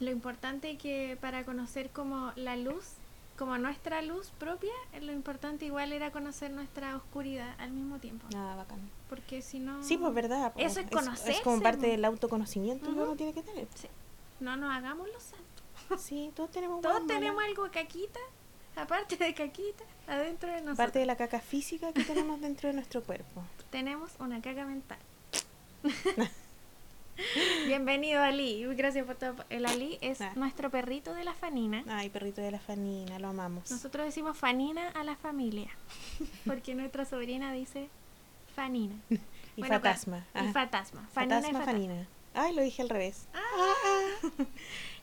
lo 0.00 0.10
importante 0.10 0.76
que 0.76 1.16
para 1.20 1.44
conocer 1.44 1.90
como 1.90 2.32
la 2.36 2.56
luz, 2.56 2.94
como 3.38 3.58
nuestra 3.58 4.02
luz 4.02 4.30
propia, 4.38 4.72
lo 5.00 5.12
importante 5.12 5.64
igual 5.66 5.92
era 5.92 6.10
conocer 6.10 6.50
nuestra 6.50 6.96
oscuridad 6.96 7.54
al 7.58 7.70
mismo 7.70 7.98
tiempo. 7.98 8.26
nada 8.32 8.56
bacán. 8.56 8.78
Porque 9.08 9.42
si 9.42 9.58
no... 9.60 9.82
Sí, 9.82 9.96
pues 9.96 10.12
verdad. 10.14 10.52
Eso 10.56 10.80
es 10.80 10.86
Es, 10.86 10.92
conocerse, 10.92 11.42
como 11.42 11.60
parte 11.60 11.86
del 11.86 12.04
autoconocimiento 12.04 12.86
que 12.86 12.92
Ujú. 12.92 13.02
uno 13.02 13.16
tiene 13.16 13.32
que 13.34 13.42
tener. 13.42 13.66
Sí. 13.74 13.88
No 14.40 14.56
nos 14.56 14.72
hagamos 14.74 15.08
los 15.08 15.22
santos. 15.22 16.02
Sí, 16.02 16.30
todos 16.34 16.50
tenemos 16.50 16.80
Todos 16.80 16.94
huevas 16.96 17.08
tenemos 17.08 17.36
malas. 17.36 17.50
algo 17.50 17.70
caquita, 17.70 18.20
aparte 18.76 19.16
de 19.16 19.34
caquita, 19.34 19.84
adentro 20.06 20.48
de 20.48 20.56
nosotros. 20.56 20.76
Parte 20.78 20.98
de 20.98 21.06
la 21.06 21.16
caca 21.16 21.40
física 21.40 21.92
que 21.92 22.04
tenemos 22.04 22.40
dentro 22.40 22.68
de 22.68 22.74
nuestro 22.74 23.02
cuerpo. 23.02 23.42
Tenemos 23.70 24.12
una 24.18 24.40
caca 24.40 24.64
mental. 24.64 24.98
Bienvenido 27.66 28.20
Ali, 28.22 28.64
gracias 28.74 29.06
por 29.06 29.14
todo. 29.14 29.44
El 29.48 29.66
Ali 29.66 29.98
es 30.00 30.20
Ah. 30.20 30.32
nuestro 30.34 30.68
perrito 30.70 31.14
de 31.14 31.22
la 31.24 31.32
Fanina. 31.32 31.84
Ay, 31.88 32.10
perrito 32.10 32.40
de 32.40 32.50
la 32.50 32.58
Fanina, 32.58 33.18
lo 33.20 33.28
amamos. 33.28 33.70
Nosotros 33.70 34.04
decimos 34.04 34.36
Fanina 34.36 34.88
a 34.90 35.04
la 35.04 35.14
familia, 35.16 35.68
porque 36.46 36.74
nuestra 36.74 37.04
sobrina 37.04 37.52
dice 37.52 37.88
Fanina. 38.56 38.94
y 39.10 39.16
Bueno, 39.60 39.80
claro, 39.80 39.96
Y 39.96 39.98
Fatasma. 40.02 40.24
Fanina 40.32 40.50
y 40.50 40.52
Fatasma, 40.52 41.08
Fatasma. 41.12 41.64
Fanina. 41.64 42.06
Ay, 42.34 42.54
lo 42.54 42.62
dije 42.62 42.82
al 42.82 42.88
revés. 42.88 43.26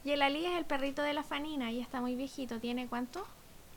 Y 0.03 0.11
el 0.11 0.21
Ali 0.23 0.45
es 0.47 0.57
el 0.57 0.65
perrito 0.65 1.03
de 1.03 1.13
la 1.13 1.21
Fanina 1.21 1.71
y 1.71 1.79
está 1.79 2.01
muy 2.01 2.15
viejito. 2.15 2.59
¿Tiene 2.59 2.87
cuánto? 2.87 3.23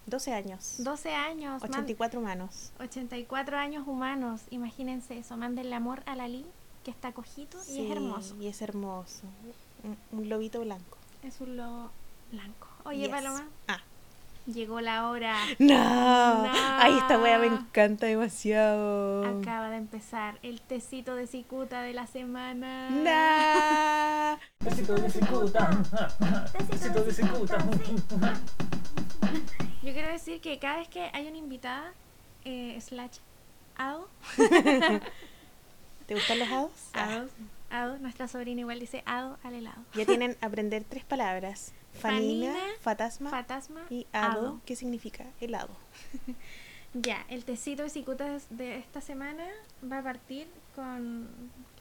12 0.07 0.33
años. 0.33 0.77
12 0.79 1.13
años. 1.15 1.61
man- 1.61 1.71
84 1.71 2.19
humanos. 2.21 2.73
84 2.81 3.59
años 3.59 3.87
humanos. 3.87 4.41
Imagínense 4.51 5.19
eso. 5.19 5.37
Mándenle 5.37 5.75
amor 5.75 6.03
al 6.07 6.21
Ali, 6.21 6.47
que 6.83 6.91
está 6.91 7.13
cojito 7.13 7.59
y 7.69 7.85
es 7.85 7.91
hermoso. 7.91 8.37
Y 8.41 8.47
es 8.47 8.63
hermoso. 8.63 9.25
Un, 9.83 9.99
un 10.19 10.29
lobito 10.31 10.61
blanco. 10.61 10.97
Es 11.23 11.41
un 11.43 11.59
lobo 11.59 11.91
blanco. 12.33 12.69
Oye, 12.85 13.01
Yes. 13.01 13.11
Paloma, 13.11 13.47
Ah. 13.69 13.83
Llegó 14.47 14.81
la 14.81 15.09
hora. 15.09 15.37
No. 15.59 16.45
No. 16.45 16.51
Ay, 16.53 16.97
esta 16.99 17.19
wea 17.19 17.39
me 17.39 17.47
encanta 17.47 18.07
demasiado. 18.07 19.41
Acaba 19.41 19.71
de 19.71 19.77
empezar 19.77 20.39
el 20.43 20.61
tecito 20.61 21.15
de 21.17 21.27
cicuta 21.27 21.83
de 21.83 21.93
la 21.93 22.07
semana. 22.07 22.91
No. 22.91 24.39
Besito 24.61 24.95
de 24.95 25.11
cicuta. 25.11 25.83
Besito 26.69 27.05
de 27.05 27.13
cicuta. 27.13 27.59
Yo 29.83 29.93
quiero 29.93 30.09
decir 30.09 30.41
que 30.41 30.59
cada 30.59 30.79
vez 30.79 30.89
que 30.89 31.11
hay 31.13 31.27
una 31.27 31.37
invitada, 31.37 31.93
eh, 32.45 32.79
slash, 32.81 33.19
Ado, 33.77 34.09
¿Te 36.07 36.15
gustan 36.15 36.39
los? 36.39 36.49
Ah, 36.93 37.05
Ado, 37.05 37.29
Ado, 37.71 37.99
nuestra 37.99 38.29
sobrina 38.29 38.61
igual 38.61 38.79
dice 38.79 39.03
Ado 39.05 39.37
al 39.43 39.55
helado. 39.55 39.83
Ya 39.95 40.07
tienen 40.07 40.37
aprender 40.41 40.85
tres 40.89 41.05
palabras. 41.05 41.73
Fanina, 41.95 42.53
Fanina, 42.53 42.75
fatasma 42.81 43.31
Fatasma 43.31 43.81
y 43.91 44.07
hado, 44.13 44.41
Ado. 44.41 44.61
que 44.67 44.77
significa 44.77 45.25
helado. 45.41 45.75
Ya, 46.97 47.27
el 47.29 47.45
tecito 47.45 47.83
de 47.83 47.91
cicuta 47.91 48.39
de 48.51 48.77
esta 48.79 49.01
semana 49.01 49.45
va 49.91 49.99
a 49.99 50.03
partir 50.05 50.47
con 50.77 51.29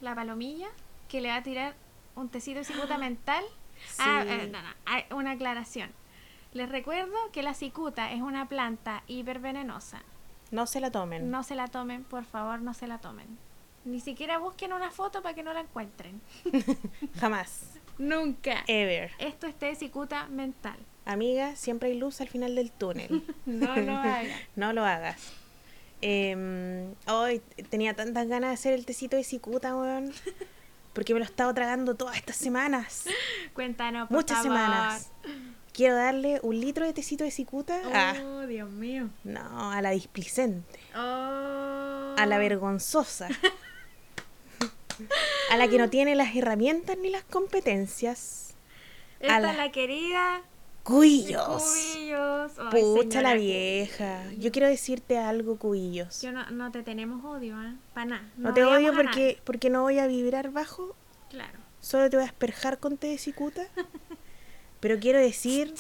la 0.02 0.16
palomilla, 0.16 0.66
que 1.08 1.22
le 1.22 1.30
va 1.30 1.36
a 1.36 1.44
tirar 1.44 1.76
un 2.16 2.30
tecito 2.30 2.58
de 2.58 2.66
cicuta 2.66 2.98
mental. 2.98 3.44
Ah, 4.00 4.24
Sí. 4.26 4.30
eh, 4.32 4.50
no, 4.52 4.60
no, 4.64 5.16
una 5.16 5.32
aclaración. 5.32 5.92
Les 6.54 6.68
recuerdo 6.68 7.14
que 7.32 7.44
la 7.44 7.54
cicuta 7.54 8.12
es 8.12 8.24
una 8.24 8.50
planta 8.50 9.04
hipervenenosa. 9.06 10.02
No 10.50 10.66
se 10.66 10.80
la 10.80 10.90
tomen. 10.90 11.30
No 11.30 11.44
se 11.44 11.54
la 11.54 11.68
tomen, 11.68 12.04
por 12.06 12.26
favor, 12.26 12.62
no 12.64 12.74
se 12.74 12.88
la 12.88 12.98
tomen. 12.98 13.38
Ni 13.86 14.00
siquiera 14.00 14.40
busquen 14.40 14.74
una 14.74 14.90
foto 14.90 15.22
para 15.22 15.36
que 15.36 15.44
no 15.44 15.54
la 15.54 15.60
encuentren. 15.60 16.22
Jamás. 17.20 17.73
Nunca. 17.98 18.64
Ever. 18.68 19.12
Esto 19.20 19.48
es 19.48 19.80
cicuta 19.80 20.28
mental. 20.28 20.78
Amiga, 21.06 21.56
siempre 21.56 21.90
hay 21.90 21.98
luz 21.98 22.22
al 22.22 22.30
final 22.30 22.56
del 22.56 22.72
túnel. 22.72 23.24
No 23.46 23.76
lo 23.76 23.92
hagan. 23.98 24.28
no 24.56 24.74
lo 24.74 24.86
hagas. 24.86 25.18
Em, 26.02 26.94
Hoy 27.08 27.42
tenía 27.70 27.94
tantas 27.94 28.28
ganas 28.28 28.50
de 28.50 28.54
hacer 28.56 28.74
el 28.74 28.86
tecito 28.86 29.16
de 29.16 29.24
cicuta, 29.24 29.76
weón. 29.76 30.12
Porque 30.94 31.14
me 31.14 31.20
lo 31.20 31.26
he 31.26 31.30
estado 31.30 31.54
tragando 31.54 31.96
todas 31.96 32.18
estas 32.18 32.36
semanas. 32.36 33.06
Cuéntanos, 33.54 34.08
por 34.10 34.18
Muchas 34.18 34.38
favor. 34.44 34.58
semanas. 34.58 35.12
Quiero 35.74 35.96
darle 35.96 36.40
un 36.44 36.60
litro 36.60 36.86
de 36.86 36.94
tecito 36.94 37.24
de 37.24 37.32
cicuta. 37.32 37.82
Oh, 38.24 38.42
Dios 38.46 38.70
mío. 38.70 39.10
no, 39.24 39.72
a 39.72 39.82
la 39.82 39.90
displicente. 39.90 40.80
Oh. 40.96 42.14
A 42.18 42.26
la 42.28 42.38
vergonzosa. 42.38 43.28
a 45.52 45.58
la 45.58 45.68
que 45.68 45.78
no 45.78 45.90
tiene 45.90 46.16
las 46.16 46.36
herramientas 46.36 46.98
ni 46.98 47.10
las 47.10 47.24
competencias. 47.24 48.54
Esta 49.20 49.36
a 49.38 49.40
la- 49.40 49.52
es 49.52 49.58
la 49.58 49.72
querida 49.72 50.42
Cubillos. 50.84 51.64
Cubillos. 51.64 52.52
Ay, 52.60 52.82
Pucha 52.82 53.22
la 53.22 53.36
vieja. 53.36 54.30
Yo 54.38 54.52
quiero 54.52 54.68
decirte 54.68 55.18
algo, 55.18 55.58
Cubillos. 55.58 56.22
Yo 56.22 56.32
no, 56.34 56.50
no 56.52 56.72
te 56.72 56.84
tenemos 56.84 57.24
odio, 57.24 57.62
¿eh? 57.64 57.74
Para 57.94 58.06
nada. 58.06 58.30
No, 58.36 58.54
te 58.54 58.64
odio 58.66 58.94
porque, 58.94 59.40
porque 59.46 59.70
no 59.70 59.82
voy 59.84 60.00
a 60.00 60.08
vibrar 60.08 60.52
bajo. 60.52 60.96
Claro. 61.30 61.58
solo 61.80 62.10
te 62.10 62.18
voy 62.18 62.26
a 62.26 62.28
asperjar 62.28 62.80
con 62.80 62.98
té 62.98 63.08
de 63.08 63.18
cicuta. 63.18 63.66
Pero 64.82 65.00
quiero 65.00 65.20
decir 65.20 65.74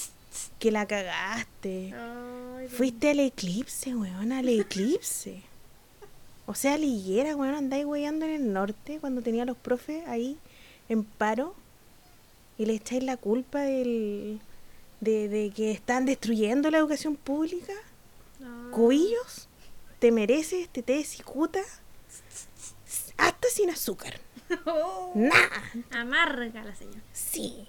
que 0.57 0.71
la 0.71 0.87
cagaste. 0.87 1.93
Ay, 1.93 2.67
Fuiste 2.69 3.09
al 3.11 3.19
eclipse, 3.19 3.93
weón, 3.95 4.31
al 4.31 4.47
eclipse. 4.47 5.43
O 6.45 6.55
sea, 6.55 6.77
liguera, 6.77 7.35
weón, 7.35 7.55
andáis 7.55 7.85
weyando 7.85 8.25
en 8.25 8.31
el 8.31 8.53
norte 8.53 8.99
cuando 8.99 9.21
tenía 9.21 9.43
a 9.43 9.45
los 9.45 9.57
profes 9.57 10.05
ahí 10.07 10.37
en 10.89 11.03
paro 11.05 11.55
y 12.57 12.65
le 12.65 12.73
echáis 12.75 13.03
la 13.03 13.15
culpa 13.17 13.61
del, 13.61 14.41
de, 14.99 15.29
de 15.29 15.51
que 15.55 15.71
están 15.71 16.05
destruyendo 16.05 16.69
la 16.69 16.79
educación 16.79 17.15
pública. 17.15 17.73
No. 18.39 18.71
Cubillos, 18.71 19.47
te 19.99 20.11
mereces 20.11 20.63
este 20.63 20.83
té 20.83 20.93
de 20.97 21.03
cicuta 21.05 21.61
hasta 23.17 23.47
sin 23.49 23.69
azúcar. 23.69 24.19
Oh, 24.67 25.11
Nah, 25.15 25.31
Amarga 25.99 26.63
la 26.63 26.75
señora. 26.75 26.99
sí. 27.13 27.67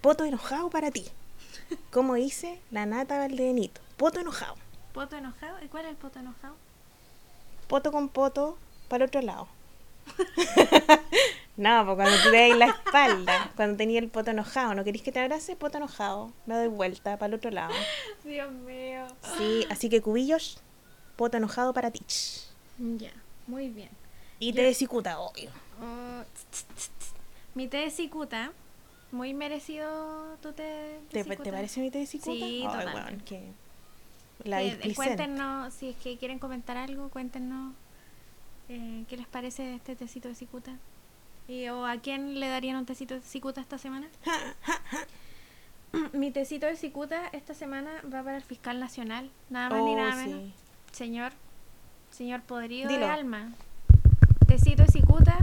Poto 0.00 0.24
enojado 0.24 0.70
para 0.70 0.90
ti. 0.92 1.04
Como 1.90 2.14
dice 2.14 2.60
la 2.70 2.86
nata 2.86 3.18
Valdenito. 3.18 3.80
Poto 3.98 4.20
enojado. 4.20 4.54
¿Poto 4.94 5.16
enojado? 5.16 5.62
¿Y 5.62 5.68
cuál 5.68 5.84
es 5.86 5.90
el 5.90 5.96
poto 5.96 6.20
enojado? 6.20 6.54
Poto 7.68 7.92
con 7.92 8.08
poto 8.08 8.58
para 8.88 9.04
el 9.04 9.08
otro 9.08 9.22
lado. 9.22 9.46
no, 11.56 11.84
pues 11.84 11.96
cuando 11.96 12.22
tú 12.22 12.30
te 12.30 12.54
la 12.54 12.66
espalda, 12.66 13.50
cuando 13.56 13.76
tenía 13.76 14.00
el 14.00 14.08
poto 14.08 14.30
enojado, 14.30 14.74
¿no 14.74 14.84
querés 14.84 15.02
que 15.02 15.12
te 15.12 15.20
abrace? 15.20 15.54
Poto 15.54 15.76
enojado, 15.78 16.32
me 16.46 16.54
doy 16.54 16.68
vuelta 16.68 17.18
para 17.18 17.28
el 17.28 17.34
otro 17.34 17.50
lado. 17.50 17.74
Dios 18.24 18.50
mío. 18.50 19.06
Sí, 19.36 19.66
así 19.70 19.88
que 19.88 20.00
cubillos, 20.00 20.60
poto 21.16 21.36
enojado 21.36 21.72
para 21.74 21.90
ti. 21.90 22.00
Ya, 22.78 23.12
muy 23.46 23.68
bien. 23.68 23.90
Y 24.38 24.50
Yo- 24.50 24.56
te 24.56 24.62
desicuta, 24.62 25.18
obvio. 25.20 25.50
Oh, 25.80 26.22
tss, 26.32 26.64
tss, 26.74 26.90
tss. 26.98 27.12
Mi 27.54 27.66
té 27.66 27.78
de 27.78 27.90
cicuta, 27.90 28.52
muy 29.10 29.34
merecido 29.34 30.36
tu 30.40 30.52
té 30.52 30.62
de 30.62 31.00
¿Te, 31.10 31.24
cicuta. 31.24 31.42
te 31.42 31.52
parece 31.52 31.80
mi 31.80 31.90
té 31.90 31.98
de 31.98 32.06
cicuta? 32.06 32.30
Sí, 32.46 32.64
que 33.26 33.52
La 34.44 34.62
Eh, 34.62 34.92
cuéntenos, 34.94 35.74
si 35.74 35.90
es 35.90 35.96
que 35.96 36.16
quieren 36.16 36.38
comentar 36.38 36.76
algo, 36.76 37.08
cuéntenos 37.08 37.74
eh, 38.68 39.04
qué 39.08 39.16
les 39.16 39.26
parece 39.26 39.74
este 39.74 39.96
tecito 39.96 40.28
de 40.28 40.34
cicuta. 40.34 40.72
Y, 41.48 41.68
o 41.68 41.86
a 41.86 41.96
quién 41.96 42.38
le 42.38 42.48
darían 42.48 42.76
un 42.76 42.86
tecito 42.86 43.14
de 43.14 43.20
cicuta 43.22 43.60
esta 43.60 43.78
semana. 43.78 44.06
Mi 46.12 46.30
tecito 46.30 46.66
de 46.66 46.76
cicuta 46.76 47.28
esta 47.32 47.54
semana 47.54 47.90
va 48.04 48.22
para 48.22 48.36
el 48.36 48.42
fiscal 48.42 48.78
nacional, 48.78 49.30
nada 49.48 49.70
más 49.70 49.82
ni 49.82 49.94
Oh, 49.94 49.96
nada 49.96 50.22
sí. 50.22 50.28
menos. 50.28 50.52
Señor, 50.92 51.32
señor 52.10 52.42
podrido 52.42 52.88
Dilo. 52.90 53.06
de 53.06 53.10
alma. 53.12 53.52
Tecito 54.46 54.82
de 54.82 54.88
cicuta 54.92 55.38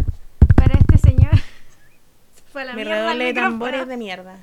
para 0.55 0.75
este 0.77 0.97
señor. 0.99 1.35
Se 2.35 2.41
fue 2.51 2.63
la 2.65 2.73
Mi 2.73 2.83
mierda 2.83 3.05
redoble 3.07 3.23
de 3.25 3.33
tambores 3.33 3.87
de 3.87 3.97
mierda. 3.97 4.37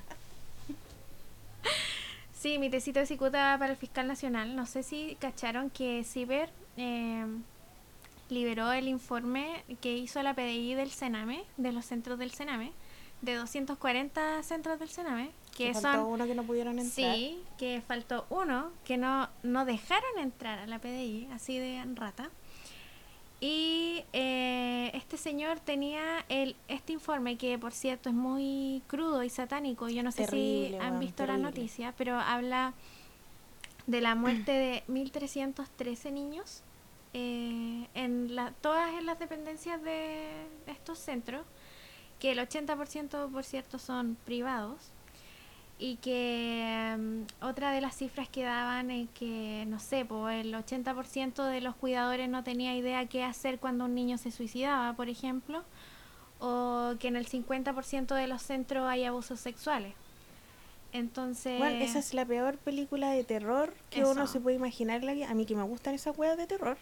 Sí, 2.42 2.58
mi 2.58 2.70
tecito 2.70 2.98
de 2.98 3.06
cicuta 3.06 3.54
para 3.56 3.70
el 3.70 3.76
fiscal 3.76 4.08
nacional. 4.08 4.56
No 4.56 4.66
sé 4.66 4.82
si 4.82 5.16
cacharon 5.20 5.70
que 5.70 6.02
Ciber 6.02 6.50
eh, 6.76 7.24
liberó 8.30 8.72
el 8.72 8.88
informe 8.88 9.62
que 9.80 9.96
hizo 9.96 10.20
la 10.24 10.34
PDI 10.34 10.74
del 10.74 10.90
Sename, 10.90 11.44
de 11.56 11.70
los 11.70 11.84
centros 11.84 12.18
del 12.18 12.32
Sename, 12.32 12.72
de 13.20 13.36
240 13.36 14.42
centros 14.42 14.80
del 14.80 14.88
Sename, 14.88 15.30
que 15.56 15.68
Que 15.68 15.74
faltó 15.74 16.02
son... 16.02 16.14
uno 16.14 16.26
que 16.26 16.34
no 16.34 16.42
pudieron 16.42 16.80
entrar. 16.80 17.14
Sí, 17.14 17.40
que 17.58 17.80
faltó 17.86 18.26
uno, 18.28 18.72
que 18.84 18.96
no, 18.96 19.28
no 19.44 19.64
dejaron 19.64 20.18
entrar 20.18 20.58
a 20.58 20.66
la 20.66 20.80
PDI, 20.80 21.28
así 21.32 21.60
de 21.60 21.80
rata. 21.94 22.28
Y 23.44 24.04
eh, 24.12 24.92
este 24.94 25.16
señor 25.16 25.58
tenía 25.58 26.24
el, 26.28 26.54
este 26.68 26.92
informe 26.92 27.36
que, 27.36 27.58
por 27.58 27.72
cierto, 27.72 28.08
es 28.08 28.14
muy 28.14 28.84
crudo 28.86 29.24
y 29.24 29.30
satánico. 29.30 29.88
Yo 29.88 30.04
no 30.04 30.12
sé 30.12 30.26
Terrible, 30.26 30.78
si 30.78 30.86
han 30.86 31.00
visto 31.00 31.24
la 31.24 31.32
terrible. 31.34 31.50
noticia, 31.50 31.92
pero 31.98 32.20
habla 32.20 32.72
de 33.88 34.00
la 34.00 34.14
muerte 34.14 34.52
de 34.52 34.84
1.313 34.88 36.12
niños 36.12 36.62
eh, 37.14 37.88
en 37.94 38.36
la, 38.36 38.52
todas 38.60 38.94
en 38.94 39.06
las 39.06 39.18
dependencias 39.18 39.82
de 39.82 40.46
estos 40.68 41.00
centros, 41.00 41.44
que 42.20 42.30
el 42.30 42.38
80% 42.38 43.28
por 43.32 43.42
cierto 43.42 43.80
son 43.80 44.16
privados 44.24 44.92
y 45.82 45.96
que 45.96 46.94
mm, 46.96 47.44
otra 47.44 47.72
de 47.72 47.80
las 47.80 47.96
cifras 47.96 48.28
que 48.28 48.44
daban 48.44 48.92
es 48.92 49.08
que, 49.10 49.64
no 49.66 49.80
sé, 49.80 50.04
po, 50.04 50.28
el 50.28 50.54
80% 50.54 51.44
de 51.44 51.60
los 51.60 51.74
cuidadores 51.74 52.28
no 52.28 52.44
tenía 52.44 52.76
idea 52.76 53.04
qué 53.06 53.24
hacer 53.24 53.58
cuando 53.58 53.86
un 53.86 53.94
niño 53.96 54.16
se 54.16 54.30
suicidaba, 54.30 54.92
por 54.92 55.08
ejemplo, 55.08 55.64
o 56.38 56.94
que 57.00 57.08
en 57.08 57.16
el 57.16 57.26
50% 57.28 58.14
de 58.14 58.28
los 58.28 58.42
centros 58.42 58.88
hay 58.88 59.04
abusos 59.04 59.40
sexuales. 59.40 59.94
Entonces, 60.92 61.58
Bueno, 61.58 61.82
esa 61.82 61.98
es 61.98 62.14
la 62.14 62.24
peor 62.24 62.58
película 62.58 63.10
de 63.10 63.24
terror 63.24 63.74
que 63.90 64.04
uno 64.04 64.28
se 64.28 64.38
puede 64.38 64.54
imaginar. 64.54 65.02
A 65.04 65.34
mí 65.34 65.46
que 65.46 65.56
me 65.56 65.64
gustan 65.64 65.94
esas 65.94 66.16
weas 66.16 66.36
de 66.36 66.46
terror. 66.46 66.78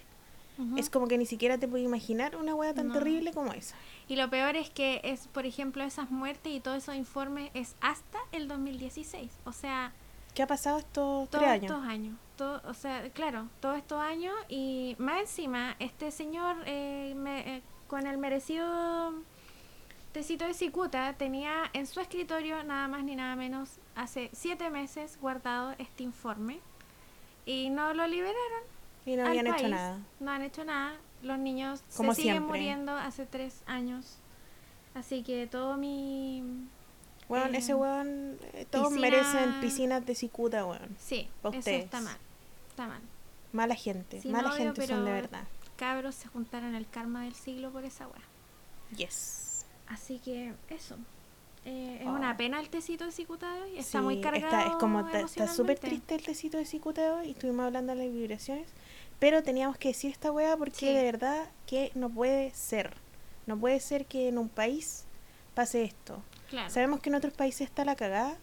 Es 0.76 0.90
como 0.90 1.06
que 1.08 1.16
ni 1.18 1.26
siquiera 1.26 1.58
te 1.58 1.66
puedo 1.68 1.82
imaginar 1.84 2.36
una 2.36 2.54
wea 2.54 2.74
tan 2.74 2.88
No. 2.88 2.94
terrible 2.94 3.32
como 3.32 3.52
esa. 3.52 3.74
Y 4.08 4.16
lo 4.16 4.28
peor 4.30 4.56
es 4.56 4.70
que 4.70 5.00
es, 5.04 5.26
por 5.28 5.46
ejemplo, 5.46 5.82
esas 5.84 6.10
muertes 6.10 6.52
y 6.52 6.60
todos 6.60 6.78
esos 6.78 6.94
informes 6.96 7.50
es 7.54 7.74
hasta 7.80 8.18
el 8.32 8.48
2016. 8.48 9.30
O 9.44 9.52
sea, 9.52 9.92
¿Qué 10.34 10.42
ha 10.42 10.46
pasado 10.46 10.78
estos 10.78 11.28
todos 11.28 11.30
tres 11.30 11.44
años? 11.48 11.64
estos 11.72 11.84
años. 11.84 12.16
Todo, 12.36 12.62
o 12.68 12.74
sea, 12.74 13.10
claro, 13.10 13.48
todos 13.60 13.76
estos 13.78 14.00
años 14.00 14.34
y 14.48 14.94
más 14.98 15.20
encima, 15.20 15.76
este 15.78 16.10
señor 16.10 16.56
eh, 16.66 17.14
me- 17.16 17.56
eh, 17.56 17.62
con 17.88 18.06
el 18.06 18.16
merecido 18.18 19.12
tecito 20.12 20.44
de 20.44 20.54
cicuta 20.54 21.12
tenía 21.14 21.64
en 21.72 21.86
su 21.86 22.00
escritorio 22.00 22.62
nada 22.64 22.88
más 22.88 23.04
ni 23.04 23.14
nada 23.16 23.36
menos 23.36 23.70
hace 23.94 24.30
siete 24.32 24.70
meses 24.70 25.18
guardado 25.20 25.74
este 25.78 26.02
informe 26.02 26.60
y 27.46 27.70
no 27.70 27.92
lo 27.94 28.06
liberaron. 28.06 28.62
Y 29.06 29.16
no 29.16 29.26
habían 29.26 29.46
hecho 29.46 29.68
nada. 29.68 29.98
No 30.20 30.30
han 30.30 30.42
hecho 30.42 30.64
nada. 30.64 30.94
Los 31.22 31.38
niños 31.38 31.82
Como 31.96 32.14
se 32.14 32.22
siguen 32.22 32.44
muriendo 32.44 32.92
hace 32.92 33.26
tres 33.26 33.62
años. 33.66 34.16
Así 34.94 35.22
que 35.22 35.46
todo 35.46 35.76
mi... 35.76 36.42
Weón, 37.28 37.54
Eh, 37.54 37.58
ese 37.58 37.74
weón, 37.74 38.38
eh, 38.54 38.66
todos 38.70 38.88
piscina- 38.88 39.00
merecen 39.00 39.60
piscinas 39.60 40.04
de 40.06 40.14
cicuta, 40.14 40.64
weón. 40.66 40.96
Sí, 40.98 41.28
Pa' 41.42 41.50
eso 41.50 41.70
está 41.70 42.00
mal. 42.00 42.16
Está 42.70 42.86
mal. 42.88 43.00
Mala 43.52 43.74
gente, 43.74 44.20
mala 44.28 44.48
obvio, 44.50 44.58
gente 44.64 44.86
son 44.86 45.04
de 45.04 45.12
verdad. 45.12 45.44
Cabros 45.76 46.14
se 46.14 46.28
juntaron 46.28 46.74
el 46.74 46.88
karma 46.88 47.24
del 47.24 47.34
siglo 47.34 47.70
por 47.70 47.84
esa 47.84 48.06
weá. 48.08 48.22
Yes. 48.96 49.66
Así 49.88 50.18
que 50.18 50.54
eso. 50.68 50.96
Eh, 51.64 51.98
es 52.00 52.06
Oh. 52.08 52.12
una 52.12 52.36
pena 52.36 52.58
el 52.60 52.68
tecito 52.70 53.04
de 53.04 53.12
cicuta 53.12 53.52
de 53.54 53.62
hoy. 53.62 53.78
Está 53.78 54.00
muy 54.02 54.20
cargado. 54.20 54.46
Está, 54.46 54.66
es 54.66 54.72
como, 54.80 55.06
está- 55.08 55.46
súper 55.46 55.78
triste 55.78 56.14
el 56.14 56.22
tecito 56.22 56.58
de 56.58 56.64
cicuta 56.64 57.02
de 57.02 57.10
hoy 57.10 57.26
y 57.28 57.30
estuvimos 57.32 57.66
hablando 57.66 57.94
de 57.94 58.04
las 58.06 58.12
vibraciones. 58.14 58.66
Pero 59.20 59.42
teníamos 59.44 59.78
que 59.78 59.88
decir 59.88 60.10
esta 60.10 60.32
weá 60.32 60.56
porque 60.56 60.74
Sí. 60.76 60.86
de 60.92 61.04
verdad 61.04 61.46
que 61.66 61.92
no 61.94 62.10
puede 62.10 62.52
ser. 62.54 62.94
No 63.46 63.56
puede 63.58 63.78
ser 63.78 64.06
que 64.06 64.28
en 64.28 64.38
un 64.38 64.48
país 64.48 65.04
pase 65.54 65.84
esto. 65.84 66.22
Claro. 66.48 66.68
Sabemos 66.70 67.00
que 67.00 67.10
en 67.10 67.14
otros 67.14 67.32
países 67.34 67.62
está 67.68 67.84
la 67.84 67.94
cagada, 67.94 68.36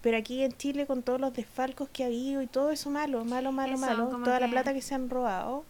pero 0.00 0.16
aquí 0.16 0.42
en 0.42 0.52
Chile 0.56 0.86
con 0.86 1.02
todos 1.02 1.20
los 1.20 1.32
desfalcos 1.34 1.88
que 1.90 2.02
ha 2.02 2.06
habido 2.06 2.42
y 2.42 2.46
todo 2.46 2.70
eso 2.70 2.90
malo, 2.90 3.24
malo, 3.24 3.52
malo, 3.52 3.74
Eso, 3.74 3.80
malo, 3.86 4.08
toda 4.24 4.40
la 4.40 4.48
plata 4.48 4.72
que 4.72 4.82
se 4.82 4.94
han 4.94 5.10
robado, 5.10 5.64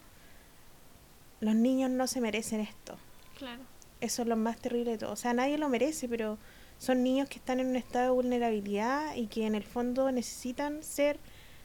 los 1.40 1.54
niños 1.54 1.90
no 1.90 2.06
se 2.06 2.20
merecen 2.20 2.60
esto. 2.60 2.96
Claro. 3.36 3.62
Eso 4.00 4.22
es 4.22 4.28
lo 4.28 4.36
más 4.36 4.58
terrible 4.58 4.92
de 4.92 4.98
todo. 4.98 5.12
O 5.12 5.16
sea, 5.16 5.34
nadie 5.34 5.58
lo 5.58 5.68
merece, 5.68 6.08
pero 6.08 6.38
son 6.78 7.02
niños 7.02 7.28
que 7.28 7.38
están 7.38 7.60
en 7.60 7.66
un 7.68 7.76
estado 7.76 8.04
de 8.04 8.10
vulnerabilidad 8.10 9.14
y 9.16 9.26
que 9.26 9.46
en 9.46 9.54
el 9.54 9.64
fondo 9.64 10.10
necesitan 10.12 10.82
ser 10.82 11.18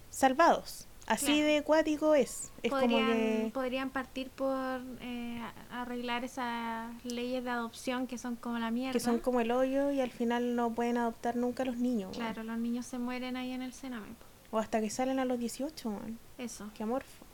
salvados. 0.09 0.87
Así 1.07 1.25
Claro. 1.27 1.41
de 1.43 1.57
acuático 1.57 2.15
es. 2.15 2.51
Es 2.63 2.71
como 2.71 2.81
podrían, 2.81 3.07
que... 3.07 3.51
podrían 3.53 3.89
partir 3.91 4.29
por 4.31 4.81
eh, 5.01 5.39
arreglar 5.71 6.23
esas 6.23 6.91
leyes 7.05 7.43
de 7.43 7.49
adopción 7.51 8.07
que 8.07 8.17
son 8.17 8.35
como 8.35 8.57
la 8.57 8.71
mierda. 8.71 8.93
que 8.93 8.99
son 8.99 9.19
como 9.19 9.39
el 9.39 9.51
hoyo 9.51 9.91
y 9.91 10.01
al 10.01 10.09
final 10.11 10.55
no 10.55 10.71
pueden 10.73 10.97
adoptar 10.97 11.35
nunca 11.35 11.61
a 11.63 11.67
los 11.67 11.77
niños. 11.77 12.15
Claro, 12.17 12.41
los 12.43 12.57
niños 12.57 12.85
se 12.87 12.97
mueren 12.97 13.37
ahí 13.37 13.51
en 13.51 13.61
el 13.61 13.73
Sename. 13.73 14.07
po. 14.07 14.57
O 14.57 14.59
hasta 14.59 14.81
que 14.81 14.89
salen 14.89 15.19
a 15.19 15.25
los 15.25 15.37
18, 15.37 15.89
man. 15.91 16.17
Eso. 16.39 16.69
Qué 16.73 16.83
amorfo. 16.83 17.25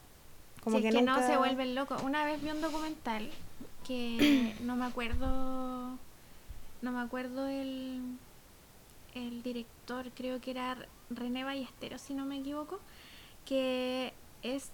Como 0.63 0.75
Como 0.75 0.83
que, 0.83 0.89
que, 0.89 0.97
nunca... 1.01 1.21
no 1.21 1.27
se 1.27 1.37
vuelven 1.37 1.73
locos. 1.75 2.03
Una 2.03 2.25
vez 2.25 2.41
vi 2.41 2.49
un 2.49 2.61
documental 2.61 3.29
que 3.87 4.53
no 4.63 4.75
me 4.75 4.85
acuerdo, 4.85 5.97
no 6.81 6.91
me 6.91 6.99
acuerdo 6.99 7.47
el, 7.47 8.01
el 9.15 9.43
director, 9.43 10.11
creo 10.13 10.41
que 10.41 10.51
era 10.51 10.77
René 11.09 11.43
Ballesteros, 11.43 12.01
si 12.01 12.13
no 12.13 12.25
me 12.25 12.37
equivoco, 12.37 12.79
que 13.45 14.13
es 14.43 14.69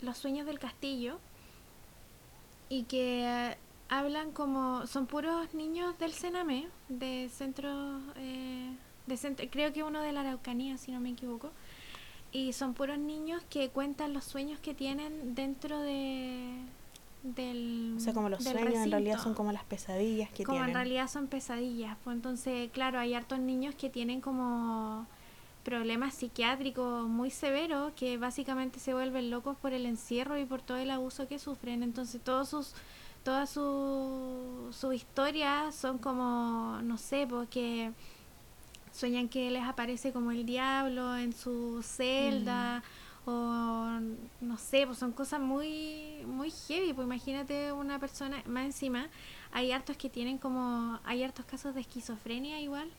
Los 0.00 0.18
sueños 0.18 0.46
del 0.46 0.58
castillo 0.58 1.18
y 2.68 2.84
que 2.84 3.56
hablan 3.88 4.32
como 4.32 4.86
son 4.86 5.06
puros 5.06 5.54
niños 5.54 5.98
del 5.98 6.12
Sename, 6.12 6.68
de 6.88 7.30
centro, 7.32 8.00
eh, 8.16 8.74
de 9.06 9.16
centro, 9.16 9.46
creo 9.50 9.72
que 9.72 9.82
uno 9.82 10.00
de 10.00 10.12
la 10.12 10.20
Araucanía, 10.20 10.78
si 10.78 10.90
no 10.90 11.00
me 11.00 11.10
equivoco 11.10 11.50
y 12.34 12.52
son 12.52 12.74
puros 12.74 12.98
niños 12.98 13.42
que 13.48 13.70
cuentan 13.70 14.12
los 14.12 14.24
sueños 14.24 14.58
que 14.58 14.74
tienen 14.74 15.34
dentro 15.36 15.80
de 15.80 16.58
del 17.22 17.94
O 17.96 18.00
sea, 18.00 18.12
como 18.12 18.28
los 18.28 18.42
sueños 18.42 18.74
en 18.74 18.90
realidad 18.90 19.18
son 19.18 19.34
como 19.34 19.52
las 19.52 19.64
pesadillas 19.64 20.28
que 20.30 20.42
como 20.44 20.56
tienen. 20.58 20.70
en 20.70 20.74
realidad 20.74 21.08
son 21.08 21.28
pesadillas 21.28 21.96
pues 22.02 22.16
entonces 22.16 22.70
claro 22.72 22.98
hay 22.98 23.14
hartos 23.14 23.38
niños 23.38 23.74
que 23.76 23.88
tienen 23.88 24.20
como 24.20 25.06
problemas 25.64 26.14
psiquiátricos 26.14 27.08
muy 27.08 27.30
severos 27.30 27.92
que 27.94 28.18
básicamente 28.18 28.78
se 28.78 28.94
vuelven 28.94 29.30
locos 29.30 29.56
por 29.56 29.72
el 29.72 29.86
encierro 29.86 30.38
y 30.38 30.44
por 30.44 30.62
todo 30.62 30.76
el 30.78 30.90
abuso 30.90 31.26
que 31.26 31.38
sufren. 31.38 31.82
Entonces 31.82 32.20
todos 32.22 32.48
sus 32.48 32.74
todas 33.24 33.48
sus 33.48 34.76
su 34.76 34.92
historias 34.92 35.74
son 35.74 35.98
como 35.98 36.78
no 36.82 36.98
sé 36.98 37.26
porque 37.26 37.92
sueñan 38.92 39.28
que 39.28 39.50
les 39.50 39.64
aparece 39.64 40.12
como 40.12 40.30
el 40.30 40.44
diablo 40.46 41.16
en 41.16 41.32
su 41.32 41.82
celda 41.82 42.82
o 43.26 43.86
no 44.42 44.58
sé, 44.58 44.86
pues 44.86 44.98
son 44.98 45.12
cosas 45.12 45.40
muy 45.40 46.22
muy 46.26 46.50
heavy, 46.50 46.92
pues 46.92 47.06
imagínate 47.06 47.72
una 47.72 47.98
persona, 47.98 48.42
más 48.46 48.66
encima 48.66 49.08
hay 49.52 49.72
hartos 49.72 49.96
que 49.96 50.10
tienen 50.10 50.36
como 50.36 51.00
hay 51.04 51.22
hartos 51.22 51.46
casos 51.46 51.74
de 51.74 51.80
esquizofrenia 51.80 52.60
igual 52.60 52.90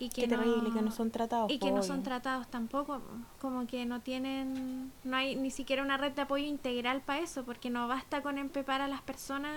y 0.00 0.08
que 0.08 0.22
Qué 0.22 0.28
no, 0.28 0.38
terrible, 0.42 0.70
que 0.72 0.80
no 0.80 0.90
son 0.90 1.10
tratados. 1.10 1.52
y 1.52 1.58
que 1.58 1.70
no 1.70 1.82
son 1.82 2.02
tratados 2.02 2.48
tampoco, 2.48 3.02
como 3.38 3.66
que 3.66 3.84
no 3.84 4.00
tienen, 4.00 4.90
no 5.04 5.16
hay 5.16 5.36
ni 5.36 5.50
siquiera 5.50 5.82
una 5.82 5.98
red 5.98 6.12
de 6.12 6.22
apoyo 6.22 6.46
integral 6.46 7.02
para 7.02 7.20
eso, 7.20 7.44
porque 7.44 7.68
no 7.68 7.86
basta 7.86 8.22
con 8.22 8.38
empepar 8.38 8.80
a 8.80 8.88
las 8.88 9.02
personas 9.02 9.54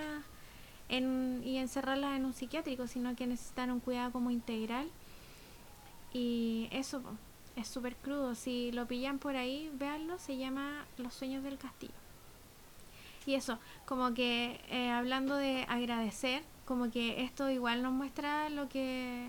en, 0.90 1.42
y 1.46 1.58
encerrarlas 1.58 2.18
en 2.18 2.26
un 2.26 2.34
psiquiátrico, 2.34 2.88
sino 2.88 3.16
que 3.16 3.26
necesitan 3.26 3.72
un 3.72 3.80
cuidado 3.80 4.12
como 4.12 4.32
integral. 4.32 4.90
Y 6.12 6.68
eso 6.72 7.02
es 7.56 7.70
súper 7.70 7.96
crudo, 7.96 8.36
si 8.36 8.74
lo 8.74 8.86
pillan 8.86 9.20
por 9.20 9.38
ahí, 9.38 9.72
véanlo, 9.76 10.20
se 10.20 10.36
llama 10.36 10.86
Los 10.98 11.14
sueños 11.14 11.42
del 11.44 11.58
castillo. 11.58 11.94
Y 13.26 13.36
eso, 13.36 13.60
como 13.86 14.14
que 14.14 14.60
eh, 14.70 14.90
hablando 14.90 15.36
de 15.36 15.66
agradecer, 15.70 16.44
como 16.66 16.92
que 16.92 17.24
esto 17.24 17.50
igual 17.50 17.82
nos 17.82 17.94
muestra 17.94 18.50
lo 18.50 18.68
que 18.68 19.26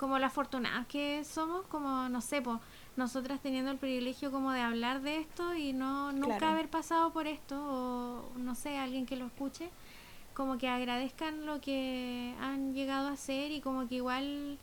como 0.00 0.18
las 0.18 0.32
afortunadas 0.32 0.86
que 0.86 1.22
somos, 1.24 1.66
como, 1.66 2.08
no 2.08 2.22
sé, 2.22 2.40
pues, 2.40 2.56
nosotras 2.96 3.38
teniendo 3.42 3.70
el 3.70 3.76
privilegio 3.76 4.30
como 4.30 4.50
de 4.50 4.60
hablar 4.62 5.02
de 5.02 5.18
esto 5.18 5.54
y 5.54 5.74
no 5.74 6.10
nunca 6.12 6.38
Claro. 6.38 6.52
haber 6.54 6.68
pasado 6.68 7.12
por 7.12 7.26
esto, 7.26 7.54
o 7.60 8.38
no 8.38 8.54
sé, 8.54 8.78
alguien 8.78 9.04
que 9.04 9.16
lo 9.16 9.26
escuche, 9.26 9.68
como 10.34 10.56
que 10.56 10.68
agradezcan 10.68 11.44
lo 11.44 11.60
que 11.60 12.34
han 12.40 12.72
llegado 12.72 13.08
a 13.08 13.12
hacer 13.12 13.52
y 13.52 13.60
como 13.60 13.86
que 13.88 13.96
igual 13.96 14.56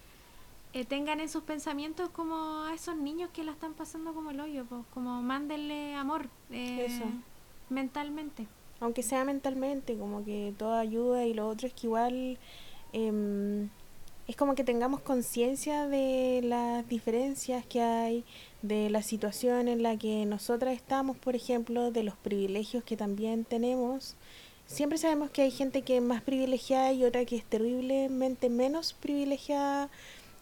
eh, 0.73 0.85
tengan 0.85 1.19
en 1.19 1.29
sus 1.29 1.43
pensamientos 1.43 2.09
como 2.09 2.63
a 2.63 2.73
esos 2.73 2.95
niños 2.97 3.29
que 3.31 3.43
la 3.43 3.51
están 3.51 3.73
pasando 3.75 4.13
como 4.15 4.31
el 4.31 4.39
hoyo, 4.39 4.65
pues, 4.65 4.81
como 4.91 5.21
mándenle 5.21 5.93
amor 5.93 6.29
eh, 6.49 6.85
Eso. 6.87 7.05
mentalmente. 7.69 8.47
aunque 8.79 9.03
sea 9.03 9.23
mentalmente, 9.23 9.97
como 9.97 10.25
que 10.25 10.53
toda 10.57 10.79
ayuda 10.79 11.25
y 11.25 11.33
lo 11.35 11.47
otro 11.47 11.67
es 11.67 11.73
que 11.73 11.85
igual 11.87 12.37
em, 12.93 13.69
es 14.27 14.35
como 14.35 14.55
que 14.55 14.63
tengamos 14.63 15.01
conciencia 15.01 15.87
de 15.87 16.41
las 16.43 16.87
diferencias 16.89 17.65
que 17.65 17.81
hay, 17.81 18.25
de 18.61 18.89
la 18.89 19.01
situación 19.01 19.69
en 19.69 19.81
la 19.81 19.97
que 19.97 20.25
nosotras 20.25 20.75
estamos, 20.75 21.15
por 21.17 21.35
ejemplo, 21.35 21.91
de 21.91 22.03
los 22.03 22.15
privilegios 22.15 22.83
que 22.83 22.97
también 22.97 23.45
tenemos. 23.45 24.15
Siempre 24.65 24.97
sabemos 24.97 25.29
que 25.29 25.43
hay 25.43 25.51
gente 25.51 25.81
que 25.81 25.97
es 25.97 26.03
más 26.03 26.21
privilegiada 26.21 26.91
y 26.91 27.05
otra 27.05 27.23
que 27.23 27.37
es 27.37 27.43
terriblemente 27.45 28.49
menos 28.49 28.91
privilegiada 28.91 29.89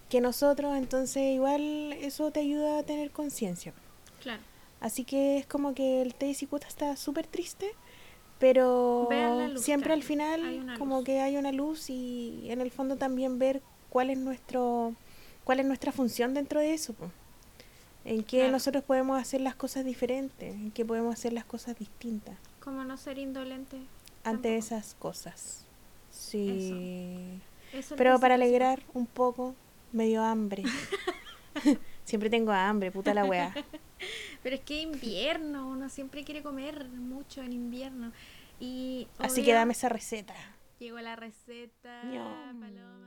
que 0.10 0.20
nosotros, 0.20 0.76
entonces 0.76 1.36
igual 1.36 1.94
eso 1.94 2.32
te 2.32 2.40
ayuda 2.40 2.80
a 2.80 2.84
tener 2.84 3.12
conciencia. 3.12 3.74
Claro. 4.22 4.42
Así 4.82 5.04
que 5.04 5.38
es 5.38 5.46
como 5.46 5.76
que 5.76 6.02
el 6.02 6.16
té 6.16 6.34
cicuta 6.34 6.68
está 6.68 6.96
súper 6.96 7.28
triste, 7.28 7.72
pero 8.40 9.08
luz, 9.52 9.62
siempre 9.62 9.94
al 9.94 10.04
final 10.04 10.76
como 10.80 10.98
luz. 10.98 11.06
que 11.06 11.20
hay 11.20 11.38
una 11.38 11.52
luz 11.52 11.90
y 11.90 12.46
en 12.50 12.62
el 12.62 12.72
fondo 12.72 12.96
también 12.96 13.40
ver 13.40 13.62
cuál 13.96 14.10
es 14.10 14.18
nuestro 14.18 14.94
cuál 15.46 15.62
es 15.62 15.66
nuestra 15.66 15.94
función 15.94 16.34
dentro 16.34 16.60
de 16.60 16.74
eso. 16.74 16.92
po. 16.94 17.10
En 18.04 18.24
qué 18.26 18.40
Claro. 18.40 18.52
nosotros 18.52 18.84
podemos 18.84 19.18
hacer 19.18 19.40
las 19.40 19.56
cosas 19.56 19.86
diferentes, 19.86 20.54
en 20.54 20.72
qué 20.72 20.84
podemos 20.84 21.14
hacer 21.14 21.32
las 21.32 21.46
cosas 21.46 21.80
distintas 21.80 22.36
Como 22.60 22.84
no 22.84 22.98
ser 22.98 23.18
indolente. 23.20 23.78
ante 24.26 24.50
tampoco. 24.50 24.50
esas 24.50 24.96
cosas. 24.96 25.66
Sí. 26.12 27.40
Eso 27.72 27.96
Pero 27.96 28.20
para 28.20 28.36
alegrar 28.36 28.84
un 28.94 29.08
poco, 29.08 29.56
me 29.94 30.08
dio 30.08 30.22
hambre. 30.24 30.64
Siempre 32.04 32.30
tengo 32.30 32.52
hambre, 32.52 32.92
puta 32.92 33.14
la 33.14 33.24
weá. 33.24 33.54
Pero 34.44 34.56
es 34.58 34.62
que 34.62 34.82
invierno, 34.82 35.70
uno 35.70 35.88
siempre 35.88 36.26
quiere 36.26 36.44
comer 36.44 36.84
mucho 36.90 37.42
en 37.42 37.54
invierno. 37.54 38.12
Y 38.60 39.08
Así 39.20 39.42
que 39.42 39.54
dame 39.54 39.72
esa 39.72 39.88
receta. 39.88 40.34
Llegó 40.80 41.00
la 41.00 41.16
receta. 41.16 42.02
Paloma. 42.04 43.05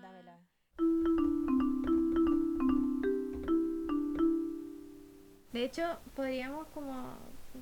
De 5.52 5.64
hecho, 5.64 5.82
podríamos 6.14 6.66
como 6.68 7.16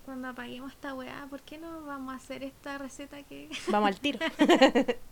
cuando 0.05 0.29
apaguemos 0.29 0.73
esta 0.73 0.95
weá, 0.95 1.27
¿por 1.31 1.41
qué 1.43 1.57
no 1.57 1.83
vamos 1.87 2.13
a 2.13 2.17
hacer 2.17 2.43
esta 2.43 2.79
receta 2.79 3.23
que... 3.23 3.49
Vamos 3.71 3.89
al 3.89 3.99
tiro. 3.99 4.19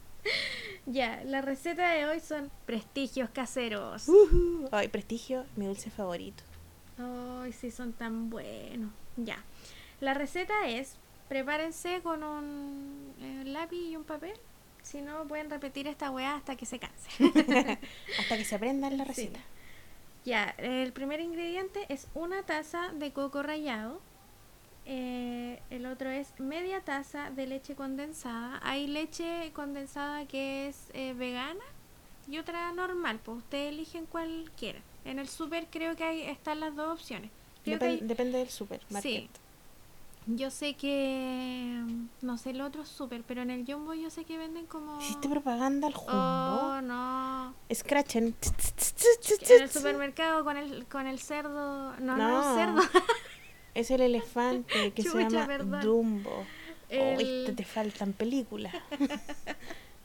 ya, 0.86 1.22
la 1.24 1.40
receta 1.40 1.88
de 1.90 2.04
hoy 2.04 2.20
son 2.20 2.50
prestigios 2.66 3.30
caseros. 3.30 4.08
Ujú. 4.08 4.68
Ay, 4.72 4.88
prestigio, 4.88 5.46
mi 5.56 5.66
dulce 5.66 5.90
favorito. 5.90 6.44
Ay, 6.98 7.52
sí, 7.52 7.70
son 7.70 7.92
tan 7.92 8.28
buenos. 8.28 8.92
Ya. 9.16 9.42
La 10.00 10.12
receta 10.12 10.68
es, 10.68 10.96
prepárense 11.28 12.02
con 12.02 12.22
un 12.22 13.14
eh, 13.20 13.44
lápiz 13.46 13.78
y 13.78 13.96
un 13.96 14.04
papel. 14.04 14.34
Si 14.84 15.00
no, 15.00 15.24
pueden 15.26 15.50
repetir 15.50 15.88
esta 15.88 16.10
weá 16.12 16.36
hasta 16.36 16.54
que 16.56 16.66
se 16.66 16.78
canse. 16.78 17.08
Hasta 18.20 18.36
que 18.36 18.44
se 18.44 18.54
aprendan 18.54 18.96
la 18.96 19.04
Sí. 19.06 19.08
receta. 19.08 19.40
ya, 20.24 20.54
el 20.58 20.92
primer 20.92 21.20
ingrediente 21.20 21.84
es 21.88 22.06
una 22.14 22.42
taza 22.44 22.92
de 22.92 23.12
coco 23.12 23.42
rallado. 23.42 24.00
Eh, 24.86 25.60
el 25.70 25.86
otro 25.86 26.10
es 26.10 26.38
media 26.38 26.80
taza 26.82 27.30
de 27.30 27.46
leche 27.46 27.74
condensada. 27.74 28.60
Hay 28.62 28.86
leche 28.86 29.50
condensada 29.54 30.26
que 30.26 30.68
es 30.68 30.88
eh, 30.92 31.14
vegana 31.14 31.64
y 32.28 32.38
otra 32.38 32.70
normal. 32.72 33.18
Pues 33.24 33.38
ustedes 33.38 33.72
eligen 33.72 34.06
cuál 34.06 34.50
quieran. 34.58 34.82
En 35.06 35.18
el 35.18 35.28
súper 35.28 35.66
creo 35.70 35.96
que 35.96 36.04
hay, 36.04 36.22
están 36.22 36.60
las 36.60 36.76
dos 36.76 36.92
opciones. 37.00 37.30
Creo 37.64 37.78
que 37.78 37.86
Depen- 37.86 37.88
hay- 38.02 38.06
Depende 38.06 38.38
del 38.38 38.50
supermarket. 38.50 39.02
Sí. 39.02 39.30
Yo 40.26 40.50
sé 40.50 40.74
que. 40.74 41.82
No 42.22 42.38
sé 42.38 42.50
el 42.50 42.60
otro 42.62 42.86
súper, 42.86 43.22
pero 43.24 43.42
en 43.42 43.50
el 43.50 43.66
Jumbo 43.66 43.92
yo 43.92 44.08
sé 44.08 44.24
que 44.24 44.38
venden 44.38 44.64
como. 44.66 44.98
¿Hiciste 45.00 45.28
propaganda 45.28 45.86
al 45.88 45.94
jumbo? 45.94 46.12
Oh, 46.12 46.80
no. 46.80 47.54
Scratchen. 47.72 48.34
En 49.50 49.62
el 49.62 49.70
supermercado 49.70 50.42
con 50.44 50.56
el, 50.56 50.86
con 50.86 51.06
el 51.06 51.18
cerdo. 51.18 51.94
No, 52.00 52.16
no, 52.16 52.16
No. 52.16 52.48
el 52.50 52.54
cerdo. 52.82 52.82
Es 53.74 53.90
el 53.90 54.02
elefante 54.02 54.92
que 54.92 55.02
se 55.02 55.28
llama 55.28 55.46
perdón. 55.48 55.80
Dumbo. 55.82 56.30
Oh, 56.30 56.44
El- 56.88 57.20
este 57.40 57.52
te 57.54 57.64
faltan 57.64 58.12
películas. 58.12 58.72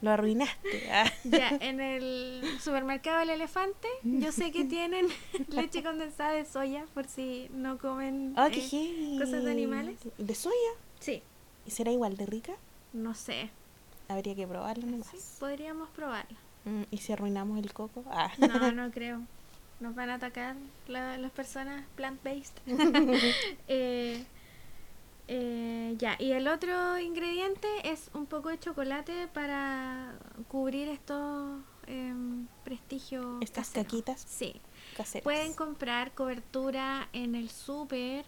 Lo 0.02 0.12
arruinaste. 0.12 0.88
Ah. 0.92 1.12
ya, 1.24 1.50
en 1.62 1.80
el 1.82 2.42
supermercado 2.62 3.22
El 3.22 3.30
Elefante, 3.32 3.88
yo 4.04 4.32
sé 4.32 4.52
que 4.52 4.66
tienen 4.66 5.08
leche 5.50 5.84
condensada 5.84 6.32
de 6.32 6.46
soya 6.46 6.86
por 6.94 7.06
si 7.08 7.50
no 7.54 7.78
comen. 7.78 8.34
Ah, 8.38 8.48
eh, 8.52 9.18
cosas 9.20 9.44
de 9.44 9.52
animales. 9.52 9.98
¿De 10.18 10.36
soya? 10.36 10.56
Sí, 11.00 11.22
¿Y 11.66 11.72
será 11.72 11.92
igual 11.92 12.18
de 12.18 12.26
rica? 12.26 12.54
no 12.94 13.14
sé. 13.14 13.50
Habría 14.08 14.34
que 14.36 14.48
probarlo 14.48 14.88
nomás. 14.88 15.08
Sí, 15.08 15.18
podríamos 15.40 15.90
probarla. 15.90 16.38
Mm, 16.66 16.84
¿Y 16.90 16.98
si 16.98 17.14
arruinamos 17.14 17.60
el 17.60 17.72
coco? 17.74 18.04
Ah. 18.10 18.32
No, 18.40 18.72
no 18.72 18.90
creo. 18.94 19.22
Nos 19.80 19.94
van 19.96 20.10
a 20.10 20.16
atacar 20.16 20.56
la- 20.88 21.18
las 21.20 21.32
personas 21.32 21.86
plant-based. 21.96 22.56
Eh, 23.68 24.24
eh, 25.32 25.94
ya, 26.00 26.16
y 26.18 26.32
el 26.32 26.48
otro 26.48 26.98
ingrediente 26.98 27.68
es 27.84 28.10
un 28.16 28.26
poco 28.26 28.50
de 28.50 28.58
chocolate 28.60 29.28
para 29.28 30.18
cubrir 30.48 30.88
estos 30.88 31.62
em, 31.86 32.48
prestigios. 32.64 33.38
Estas 33.40 33.68
caseros. 33.68 33.86
caquitas 33.92 34.22
Sí. 34.28 34.60
caseras. 34.98 35.24
Pueden 35.24 35.54
comprar 35.54 36.14
cobertura 36.16 37.10
en 37.14 37.36
el 37.36 37.52
súper 37.52 38.26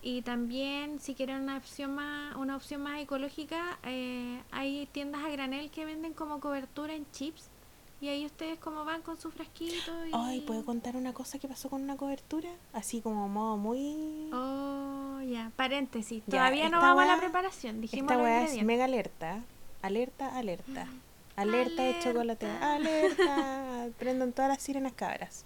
y 0.00 0.22
también 0.22 1.00
si 1.00 1.14
quieren 1.14 1.42
una 1.42 1.58
opción 1.58 1.94
más, 1.94 2.34
una 2.36 2.56
opción 2.56 2.80
más 2.82 2.98
ecológica, 3.00 3.78
eh, 3.82 4.42
hay 4.50 4.86
tiendas 4.90 5.22
a 5.24 5.28
granel 5.28 5.70
que 5.70 5.84
venden 5.84 6.14
como 6.14 6.40
cobertura 6.40 6.94
en 6.94 7.04
chips 7.12 7.50
y 8.00 8.08
ahí 8.08 8.24
ustedes 8.24 8.58
como 8.58 8.86
van 8.86 9.02
con 9.02 9.20
su 9.20 9.30
frasquito 9.30 10.06
y... 10.06 10.10
Ay, 10.12 10.40
¿puedo 10.40 10.64
contar 10.64 10.96
una 10.96 11.12
cosa 11.12 11.38
que 11.38 11.46
pasó 11.46 11.68
con 11.70 11.82
una 11.82 11.96
cobertura? 11.96 12.48
Así 12.72 13.00
como 13.02 13.28
modo 13.28 13.58
muy... 13.58 14.30
Oh, 14.32 15.01
ya, 15.22 15.50
paréntesis. 15.56 16.22
Ya, 16.26 16.30
Todavía 16.38 16.68
no 16.68 16.80
vamos 16.80 17.02
a 17.04 17.06
la 17.06 17.16
preparación, 17.18 17.80
dijimos 17.80 18.10
Esta 18.10 18.22
weá 18.22 18.44
es 18.44 18.62
mega 18.62 18.84
alerta. 18.84 19.42
Alerta, 19.82 20.36
alerta. 20.36 20.86
Alerta 21.36 21.82
de 21.82 21.98
chocolate. 22.00 22.46
Alerta. 22.46 23.88
Prendan 23.98 24.32
todas 24.32 24.48
las 24.50 24.62
sirenas 24.62 24.92
cabras. 24.92 25.44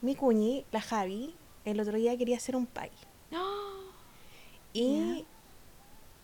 Mi 0.00 0.14
cuñi, 0.14 0.64
la 0.72 0.80
Javi, 0.80 1.34
el 1.64 1.80
otro 1.80 1.96
día 1.96 2.16
quería 2.16 2.36
hacer 2.36 2.56
un 2.56 2.66
pie. 2.66 2.90
¡Oh! 3.32 3.58
Y 4.74 5.26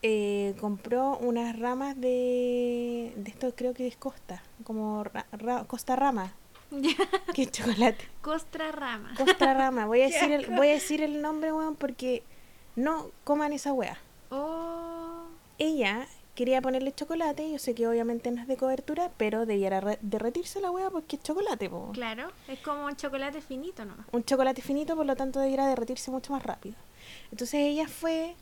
eh, 0.00 0.54
compró 0.58 1.18
unas 1.18 1.58
ramas 1.58 2.00
de... 2.00 3.12
De 3.16 3.30
esto 3.30 3.54
creo 3.54 3.74
que 3.74 3.86
es 3.86 3.96
costa. 3.96 4.42
Como 4.64 5.04
ra- 5.04 5.26
ra- 5.32 5.64
costa 5.64 5.96
rama. 5.96 6.32
Es 7.36 7.50
chocolate. 7.52 8.04
Costra 8.20 8.72
rama. 8.72 9.14
Costa 9.16 9.54
rama. 9.54 9.86
Voy 9.86 10.02
a 10.02 10.06
Qué 10.08 10.12
decir 10.14 10.32
el, 10.32 10.46
voy 10.46 10.68
a 10.68 10.72
decir 10.72 11.02
el 11.02 11.22
nombre, 11.22 11.52
weón, 11.52 11.76
porque 11.76 12.22
no 12.76 13.10
coman 13.24 13.52
esa 13.52 13.72
wea. 13.72 13.98
Oh, 14.30 15.22
ella 15.58 16.06
quería 16.34 16.60
ponerle 16.62 16.94
chocolate, 16.94 17.50
yo 17.50 17.58
sé 17.58 17.74
que 17.74 17.88
obviamente 17.88 18.30
no 18.30 18.40
es 18.40 18.46
de 18.46 18.56
cobertura, 18.56 19.10
pero 19.16 19.44
debiera 19.46 19.80
re- 19.80 19.98
derretirse 20.02 20.60
la 20.60 20.70
hueá 20.70 20.88
porque 20.90 21.16
es 21.16 21.22
chocolate, 21.22 21.68
po. 21.68 21.90
claro, 21.92 22.30
es 22.46 22.60
como 22.60 22.84
un 22.86 22.94
chocolate 22.94 23.40
finito 23.40 23.84
nomás. 23.84 24.06
Un 24.12 24.22
chocolate 24.24 24.62
finito, 24.62 24.94
por 24.94 25.04
lo 25.06 25.16
tanto 25.16 25.40
debiera 25.40 25.66
derretirse 25.66 26.12
mucho 26.12 26.32
más 26.32 26.44
rápido. 26.44 26.76
Entonces 27.32 27.54
ella 27.60 27.88
fue 27.88 28.36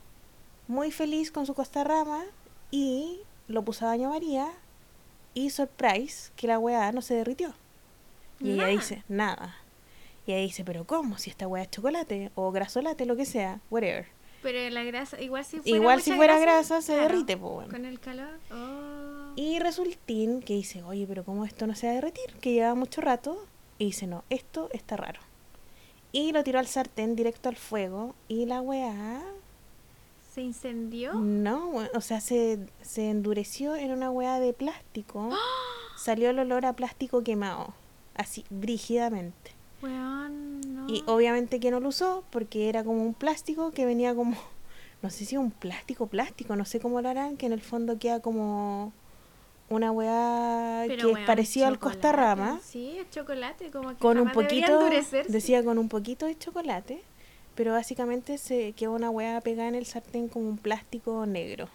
muy 0.68 0.90
feliz 0.90 1.30
con 1.32 1.46
su 1.46 1.54
costa 1.54 1.84
rama 1.84 2.22
y 2.70 3.20
lo 3.48 3.62
puso 3.62 3.86
a 3.86 3.90
baño 3.90 4.10
María 4.10 4.48
y 5.32 5.48
surprise 5.50 6.32
que 6.36 6.48
la 6.48 6.58
hueá 6.58 6.92
no 6.92 7.00
se 7.00 7.14
derritió. 7.14 7.54
Y 8.40 8.52
ella 8.52 8.66
dice, 8.66 9.02
nada. 9.08 9.56
Y 10.26 10.32
ella 10.32 10.42
dice, 10.42 10.64
pero 10.64 10.84
¿cómo? 10.84 11.18
Si 11.18 11.30
esta 11.30 11.46
hueá 11.46 11.62
es 11.62 11.70
chocolate 11.70 12.30
o 12.34 12.50
grasolate, 12.52 13.06
lo 13.06 13.16
que 13.16 13.24
sea, 13.24 13.60
whatever. 13.70 14.06
Pero 14.42 14.70
la 14.70 14.84
grasa, 14.84 15.20
igual 15.20 15.44
si 15.44 15.58
fuera 15.58 15.76
Igual 15.76 16.02
si 16.02 16.12
fuera 16.12 16.38
grasa, 16.38 16.80
se 16.82 16.94
claro, 16.94 17.08
derrite, 17.08 17.36
po. 17.36 17.56
weón. 17.58 17.70
Con 17.70 17.84
el 17.84 17.98
calor. 17.98 18.38
Oh. 18.52 19.32
Y 19.36 19.58
resultín 19.58 20.40
que 20.42 20.54
dice, 20.54 20.82
oye, 20.82 21.06
pero 21.06 21.24
¿cómo 21.24 21.44
esto 21.44 21.66
no 21.66 21.74
se 21.74 21.86
va 21.86 21.92
a 21.92 21.94
derretir? 21.96 22.32
Que 22.40 22.52
lleva 22.52 22.74
mucho 22.74 23.00
rato. 23.00 23.44
Y 23.78 23.86
dice, 23.86 24.06
no, 24.06 24.24
esto 24.30 24.68
está 24.72 24.96
raro. 24.96 25.20
Y 26.12 26.32
lo 26.32 26.42
tiró 26.44 26.58
al 26.58 26.66
sartén 26.66 27.16
directo 27.16 27.48
al 27.48 27.56
fuego. 27.56 28.14
Y 28.28 28.46
la 28.46 28.60
weá, 28.60 29.22
¿Se 30.32 30.42
incendió? 30.42 31.14
no, 31.14 31.72
o 31.94 32.00
sea, 32.00 32.20
se, 32.20 32.58
se 32.82 33.10
endureció 33.10 33.74
en 33.74 33.90
una 33.90 34.10
weá 34.10 34.38
de 34.38 34.52
plástico. 34.52 35.30
Salió 35.96 36.30
el 36.30 36.38
olor 36.38 36.66
a 36.66 36.74
plástico 36.74 37.22
quemado. 37.22 37.74
Así, 38.16 38.44
brígidamente. 38.50 39.52
No. 39.82 40.88
Y 40.88 41.04
obviamente 41.06 41.60
que 41.60 41.70
no 41.70 41.80
lo 41.80 41.90
usó 41.90 42.24
porque 42.30 42.68
era 42.68 42.82
como 42.82 43.02
un 43.04 43.14
plástico 43.14 43.70
que 43.72 43.84
venía 43.86 44.14
como, 44.14 44.36
no 45.02 45.10
sé 45.10 45.24
si 45.24 45.36
un 45.36 45.50
plástico, 45.50 46.06
plástico, 46.06 46.56
no 46.56 46.64
sé 46.64 46.80
cómo 46.80 47.00
lo 47.00 47.08
harán, 47.08 47.36
que 47.36 47.46
en 47.46 47.52
el 47.52 47.60
fondo 47.60 47.98
queda 47.98 48.20
como 48.20 48.92
una 49.68 49.90
weá 49.92 50.84
Pero, 50.86 51.02
que 51.02 51.08
es 51.08 51.14
weón, 51.14 51.26
parecido 51.26 51.66
al 51.66 51.74
chocolate. 51.74 51.94
costarrama, 52.00 52.60
Sí, 52.64 52.98
es 52.98 53.10
chocolate, 53.10 53.70
como 53.70 53.90
que 53.90 53.96
con 53.96 54.18
un 54.18 54.30
poquito, 54.30 54.88
decía 55.28 55.62
con 55.64 55.78
un 55.78 55.88
poquito 55.88 56.26
de 56.26 56.38
chocolate, 56.38 57.02
pero 57.54 57.72
básicamente 57.72 58.38
se 58.38 58.72
quedó 58.72 58.92
una 58.92 59.10
weá 59.10 59.40
pegada 59.40 59.68
en 59.68 59.74
el 59.74 59.86
sartén 59.86 60.28
como 60.28 60.48
un 60.48 60.58
plástico 60.58 61.26
negro. 61.26 61.68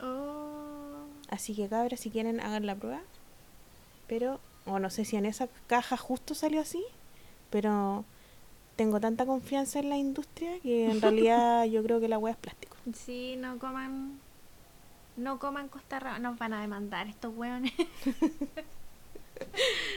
Oh, 0.00 1.06
Así 1.28 1.54
que 1.54 1.68
cabras, 1.68 2.00
si 2.00 2.10
quieren, 2.10 2.40
hagan 2.40 2.66
la 2.66 2.74
prueba. 2.74 3.00
Pero, 4.06 4.38
o 4.66 4.78
no 4.78 4.90
sé 4.90 5.04
si 5.04 5.16
en 5.16 5.26
esa 5.26 5.48
caja 5.66 5.96
justo 5.96 6.34
salió 6.34 6.60
así, 6.60 6.82
pero 7.50 8.04
tengo 8.76 9.00
tanta 9.00 9.26
confianza 9.26 9.78
en 9.80 9.88
la 9.88 9.96
industria 9.96 10.58
que 10.60 10.90
en 10.90 11.00
realidad 11.02 11.64
yo 11.66 11.82
creo 11.82 12.00
que 12.00 12.08
la 12.08 12.18
weá 12.18 12.32
es 12.32 12.38
plástico. 12.38 12.76
sí, 12.94 13.36
no 13.38 13.58
coman. 13.58 14.18
No 15.16 15.38
coman 15.38 15.68
costarrama. 15.68 16.18
Nos 16.20 16.38
van 16.38 16.54
a 16.54 16.62
demandar 16.62 17.06
estos 17.06 17.36
weones. 17.36 17.72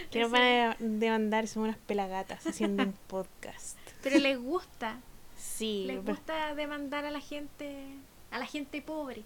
Que 0.09 0.22
nos 0.22 0.32
van 0.32 0.41
a 0.41 0.78
demandar, 0.80 1.47
son 1.47 1.63
unas 1.63 1.78
pelagatas 1.78 2.45
haciendo 2.47 2.84
un 2.84 2.93
podcast. 3.07 3.78
Pero 4.03 4.18
les 4.20 4.39
gusta. 4.39 4.97
Sí, 5.38 5.84
Les 5.88 5.99
pero- 5.99 6.16
gusta 6.16 6.55
demandar 6.55 7.05
a 7.05 7.11
la 7.11 7.20
gente. 7.20 7.76
A 8.32 8.39
la 8.39 8.45
gente 8.45 8.82
pobre. 8.82 9.24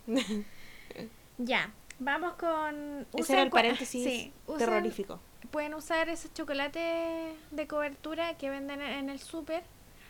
ya. 1.37 1.71
Vamos 1.99 2.33
con. 2.33 3.05
ese 3.13 3.33
era 3.33 3.43
el 3.43 3.49
paréntesis 3.49 4.03
sí, 4.03 4.33
usen- 4.47 4.57
terrorífico. 4.57 5.19
Pueden 5.51 5.73
usar 5.73 6.09
esos 6.09 6.33
chocolates 6.33 7.35
de 7.51 7.67
cobertura 7.67 8.37
que 8.37 8.49
venden 8.49 8.81
en 8.81 9.09
el 9.09 9.19
súper. 9.19 9.63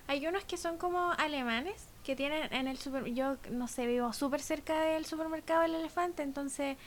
Hay 0.07 0.25
unos 0.27 0.43
que 0.43 0.57
son 0.57 0.77
como 0.77 1.11
alemanes, 1.11 1.87
que 2.03 2.15
tienen 2.15 2.51
en 2.51 2.67
el 2.67 2.77
super 2.77 3.05
Yo, 3.05 3.37
no 3.51 3.67
sé, 3.67 3.85
vivo 3.87 4.11
súper 4.11 4.41
cerca 4.41 4.79
del 4.81 5.05
supermercado 5.05 5.61
del 5.61 5.75
elefante, 5.75 6.23
entonces... 6.23 6.77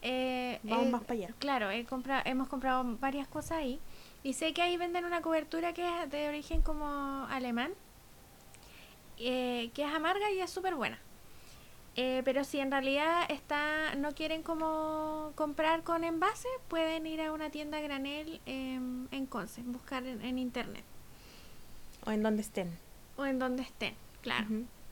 eh, 0.00 0.58
Vamos 0.64 0.86
eh, 0.86 0.90
más 0.90 1.02
para 1.02 1.12
allá. 1.14 1.34
Claro, 1.38 1.70
he 1.70 1.84
compra- 1.84 2.22
hemos 2.24 2.48
comprado 2.48 2.82
varias 2.98 3.28
cosas 3.28 3.58
ahí. 3.58 3.78
Y 4.22 4.32
sé 4.32 4.54
que 4.54 4.62
ahí 4.62 4.76
venden 4.78 5.04
una 5.04 5.20
cobertura 5.20 5.74
que 5.74 5.86
es 5.86 6.10
de 6.10 6.28
origen 6.28 6.62
como 6.62 7.26
alemán, 7.28 7.72
eh, 9.18 9.70
que 9.74 9.84
es 9.84 9.92
amarga 9.94 10.30
y 10.30 10.40
es 10.40 10.50
súper 10.50 10.74
buena. 10.74 10.98
Eh, 11.94 12.22
pero 12.24 12.42
si 12.44 12.58
en 12.58 12.70
realidad 12.70 13.24
está, 13.30 13.94
no 13.96 14.12
quieren 14.12 14.42
como 14.42 15.32
comprar 15.34 15.82
con 15.82 16.04
envase, 16.04 16.48
pueden 16.68 17.06
ir 17.06 17.20
a 17.20 17.32
una 17.32 17.50
tienda 17.50 17.80
granel 17.80 18.40
em, 18.46 19.08
en 19.10 19.26
Conce, 19.26 19.60
buscar 19.62 20.06
en, 20.06 20.22
en 20.24 20.38
internet 20.38 20.84
O 22.06 22.10
en 22.10 22.22
donde 22.22 22.40
estén. 22.40 22.70
o 23.18 23.26
en 23.26 23.38
donde 23.38 23.62
estén. 23.62 23.94
Claro, 24.22 24.46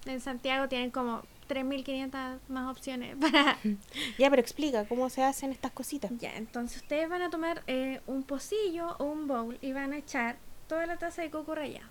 en 0.04 0.20
Santiago 0.20 0.68
tienen 0.68 0.90
como 0.90 1.22
3.500 1.48 2.38
más 2.48 2.70
opciones 2.70 3.16
para... 3.20 3.56
Ya, 4.18 4.28
pero 4.28 4.42
explica 4.42 4.84
cómo 4.86 5.08
se 5.08 5.22
hacen 5.22 5.52
estas 5.52 5.72
cositas. 5.72 6.10
ya, 6.18 6.36
entonces 6.36 6.82
ustedes 6.82 7.08
van 7.08 7.22
a 7.22 7.30
tomar 7.30 7.62
eh, 7.66 8.02
un 8.06 8.24
pocillo 8.24 8.94
o 8.98 9.04
un 9.04 9.26
bowl 9.26 9.56
y 9.62 9.72
van 9.72 9.94
a 9.94 9.96
echar 9.98 10.36
toda 10.68 10.84
la 10.84 10.98
taza 10.98 11.22
de 11.22 11.30
coco 11.30 11.54
rallado. 11.54 11.88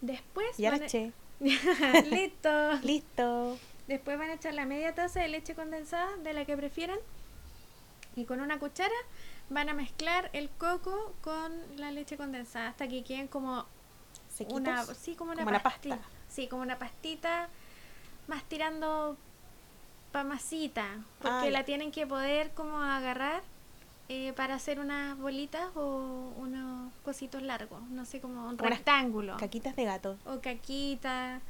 Después 0.00 0.56
Ya 0.56 0.70
van 0.70 0.78
la 0.78 0.84
a- 0.84 0.86
eché. 0.86 1.12
Listo. 2.10 2.72
Listo. 2.82 3.58
Después 3.86 4.18
van 4.18 4.30
a 4.30 4.34
echar 4.34 4.54
la 4.54 4.66
media 4.66 4.94
taza 4.94 5.20
de 5.20 5.28
leche 5.28 5.54
condensada, 5.54 6.16
de 6.18 6.32
la 6.32 6.44
que 6.44 6.56
prefieran. 6.56 6.98
Y 8.16 8.24
con 8.24 8.40
una 8.40 8.58
cuchara 8.58 8.94
van 9.50 9.68
a 9.68 9.74
mezclar 9.74 10.30
el 10.32 10.48
coco 10.50 11.14
con 11.20 11.52
la 11.76 11.90
leche 11.92 12.16
condensada 12.16 12.68
hasta 12.68 12.88
que 12.88 13.04
queden 13.04 13.28
como 13.28 13.66
Sequitos. 14.34 14.60
una, 14.60 14.84
sí, 14.86 15.14
como 15.14 15.32
una 15.32 15.40
Como 15.42 15.50
una 15.50 15.62
pastita. 15.62 15.96
pasta. 15.96 16.10
Sí, 16.28 16.48
como 16.48 16.62
una 16.62 16.78
pastita 16.78 17.48
más 18.26 18.42
tirando 18.44 19.16
pa 20.12 20.24
masita, 20.24 20.86
porque 21.20 21.48
Ah, 21.48 21.50
la 21.50 21.64
tienen 21.64 21.92
que 21.92 22.06
poder 22.06 22.52
como 22.54 22.78
agarrar 22.82 23.42
eh, 24.08 24.32
para 24.34 24.54
hacer 24.54 24.78
unas 24.78 25.18
bolitas 25.18 25.68
o 25.74 26.32
unos 26.36 26.92
cositos 27.04 27.42
largos, 27.42 27.82
no 27.90 28.04
sé, 28.04 28.20
como 28.20 28.46
un 28.48 28.58
rectángulo. 28.58 29.36
Caquitas 29.36 29.74
de 29.76 29.84
gato. 29.84 30.16
o 30.26 30.40
caquita 30.40 31.40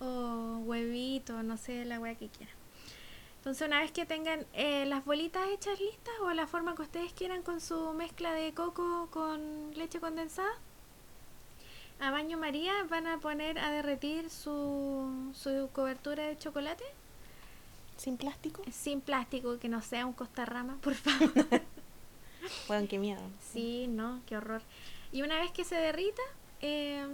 o 0.00 0.58
huevito, 0.64 1.42
no 1.42 1.56
sé, 1.56 1.84
la 1.84 1.98
hueá 2.00 2.14
que 2.14 2.28
quieran. 2.28 2.54
Entonces 3.38 3.66
una 3.66 3.80
vez 3.80 3.92
que 3.92 4.04
tengan 4.04 4.46
eh, 4.52 4.84
las 4.86 5.04
bolitas 5.04 5.48
hechas 5.48 5.78
listas 5.80 6.14
o 6.22 6.32
la 6.32 6.46
forma 6.46 6.74
que 6.74 6.82
ustedes 6.82 7.12
quieran 7.12 7.42
con 7.42 7.60
su 7.60 7.92
mezcla 7.94 8.32
de 8.32 8.52
coco 8.52 9.08
con 9.10 9.72
leche 9.74 10.00
condensada, 10.00 10.50
a 12.00 12.10
baño 12.10 12.38
María 12.38 12.72
van 12.88 13.06
a 13.06 13.18
poner 13.18 13.58
a 13.58 13.70
derretir 13.70 14.30
su, 14.30 15.32
su 15.34 15.68
cobertura 15.72 16.24
de 16.24 16.38
chocolate 16.38 16.84
Sin 17.96 18.16
plástico. 18.16 18.62
sin 18.70 19.00
plástico, 19.00 19.58
que 19.58 19.68
no 19.68 19.82
sea 19.82 20.06
un 20.06 20.12
costarrama, 20.12 20.76
por 20.80 20.94
favor. 20.94 21.32
Weón, 22.68 22.86
qué 22.86 22.98
miedo. 22.98 23.20
Sí, 23.52 23.86
no, 23.88 24.20
qué 24.26 24.36
horror. 24.36 24.62
Y 25.12 25.22
una 25.22 25.38
vez 25.38 25.50
que 25.52 25.64
se 25.64 25.74
derrita, 25.76 26.22
eh, 26.60 27.06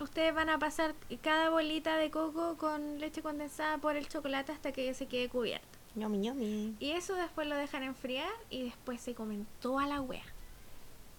ustedes 0.00 0.34
van 0.34 0.48
a 0.50 0.58
pasar 0.58 0.94
cada 1.22 1.50
bolita 1.50 1.96
de 1.96 2.10
coco 2.10 2.56
con 2.56 2.98
leche 3.00 3.22
condensada 3.22 3.78
por 3.78 3.96
el 3.96 4.08
chocolate 4.08 4.52
hasta 4.52 4.72
que 4.72 4.92
se 4.94 5.06
quede 5.06 5.28
cubierta. 5.28 5.66
Ñomi, 5.94 6.18
ñomi. 6.18 6.74
Y 6.78 6.90
eso 6.92 7.14
después 7.14 7.48
lo 7.48 7.56
dejan 7.56 7.82
enfriar 7.82 8.30
y 8.50 8.64
después 8.64 9.00
se 9.00 9.14
comen 9.14 9.46
toda 9.60 9.86
la 9.86 10.00
wea. 10.00 10.24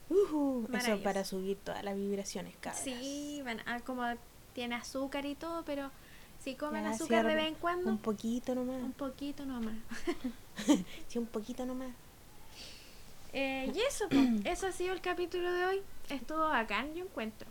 Ujú, 0.09 0.67
Eso 0.73 1.03
para 1.03 1.25
subir 1.25 1.57
todas 1.57 1.83
las 1.83 1.95
vibraciones, 1.95 2.55
cabras. 2.61 2.81
Sí, 2.83 3.41
van 3.43 3.59
a, 3.67 3.81
como 3.81 4.03
tiene 4.53 4.75
azúcar 4.75 5.25
y 5.25 5.35
todo, 5.35 5.63
pero 5.65 5.91
si 6.39 6.55
comen 6.55 6.83
Ya, 6.83 6.91
azúcar 6.91 7.25
de 7.27 7.35
vez 7.35 7.47
en 7.47 7.55
cuando, 7.55 7.89
Un 7.89 7.97
poquito 7.97 8.55
nomás. 8.55 8.81
un 8.81 8.93
poquito 8.93 9.45
nomás. 9.45 9.75
Sí, 11.07 11.19
un 11.19 11.25
poquito 11.25 11.65
nomás. 11.65 11.89
Eh, 13.33 13.71
y 13.73 13.79
eso, 13.81 14.05
eso 14.45 14.67
ha 14.67 14.71
sido 14.71 14.93
el 14.93 15.01
capítulo 15.01 15.51
de 15.51 15.65
hoy. 15.65 15.81
Estuvo 16.09 16.39
bacán, 16.39 16.93
yo 16.95 17.03
encuentro. 17.05 17.47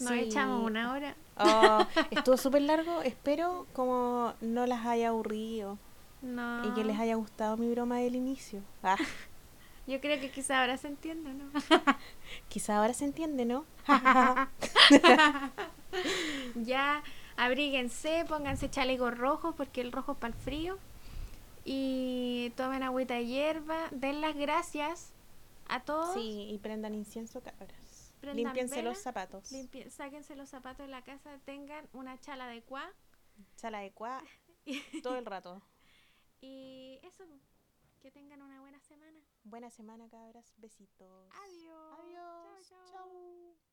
Nos 0.00 0.10
Sí. 0.10 0.18
echamos 0.20 0.64
una 0.64 0.92
hora. 0.92 1.14
Oh, 1.36 1.86
estuvo 2.10 2.36
súper 2.36 2.62
largo. 2.62 3.02
Espero 3.02 3.66
como 3.72 4.34
no 4.40 4.66
las 4.66 4.84
haya 4.86 5.08
aburrido 5.08 5.78
No. 6.22 6.66
y 6.66 6.72
que 6.74 6.84
les 6.84 6.98
haya 6.98 7.14
gustado 7.16 7.56
mi 7.56 7.70
broma 7.70 7.98
del 7.98 8.16
inicio. 8.16 8.62
Ah, 8.82 8.96
Yo 9.86 10.00
creo 10.00 10.20
que 10.20 10.30
quizá 10.30 10.60
ahora 10.60 10.76
se 10.76 10.86
entiende, 10.88 11.34
¿no? 11.34 11.50
quizá 12.48 12.78
ahora 12.78 12.94
se 12.94 13.04
entiende, 13.04 13.44
¿no? 13.44 13.64
ya 16.54 17.02
abríguense, 17.36 18.24
pónganse 18.28 18.70
chalecos 18.70 19.16
rojos 19.16 19.54
porque 19.56 19.80
el 19.80 19.92
rojo 19.92 20.12
es 20.12 20.18
para 20.18 20.34
el 20.34 20.40
frío. 20.40 20.78
Y 21.64 22.50
tomen 22.56 22.82
agüita 22.82 23.14
de 23.14 23.26
hierba. 23.26 23.88
Den 23.90 24.20
las 24.20 24.34
gracias 24.34 25.12
a 25.68 25.84
todos. 25.84 26.14
Sí, 26.14 26.48
y 26.50 26.58
prendan 26.58 26.94
incienso, 26.94 27.42
cabras. 27.42 28.12
Prendan 28.20 28.44
Límpiense 28.44 28.76
vela, 28.76 28.90
los 28.90 28.98
zapatos. 28.98 29.52
Sáquense 29.90 30.36
los 30.36 30.48
zapatos 30.48 30.86
de 30.86 30.90
la 30.90 31.02
casa. 31.02 31.38
Tengan 31.44 31.88
una 31.92 32.20
chala 32.20 32.46
de 32.46 32.62
cuá. 32.62 32.92
Chala 33.56 33.80
de 33.80 33.92
cuá 33.92 34.22
todo 35.02 35.16
el 35.16 35.26
rato. 35.26 35.62
Y 36.40 37.00
eso. 37.02 37.24
Que 38.00 38.10
tengan 38.10 38.42
una 38.42 38.60
buena 38.60 38.80
semana. 38.80 39.20
Buena 39.44 39.70
semana, 39.70 40.08
cabras. 40.08 40.52
Besitos. 40.56 41.30
Adiós. 41.44 41.98
Adiós. 42.00 42.68
Chao. 42.68 42.86
Chau. 42.90 43.71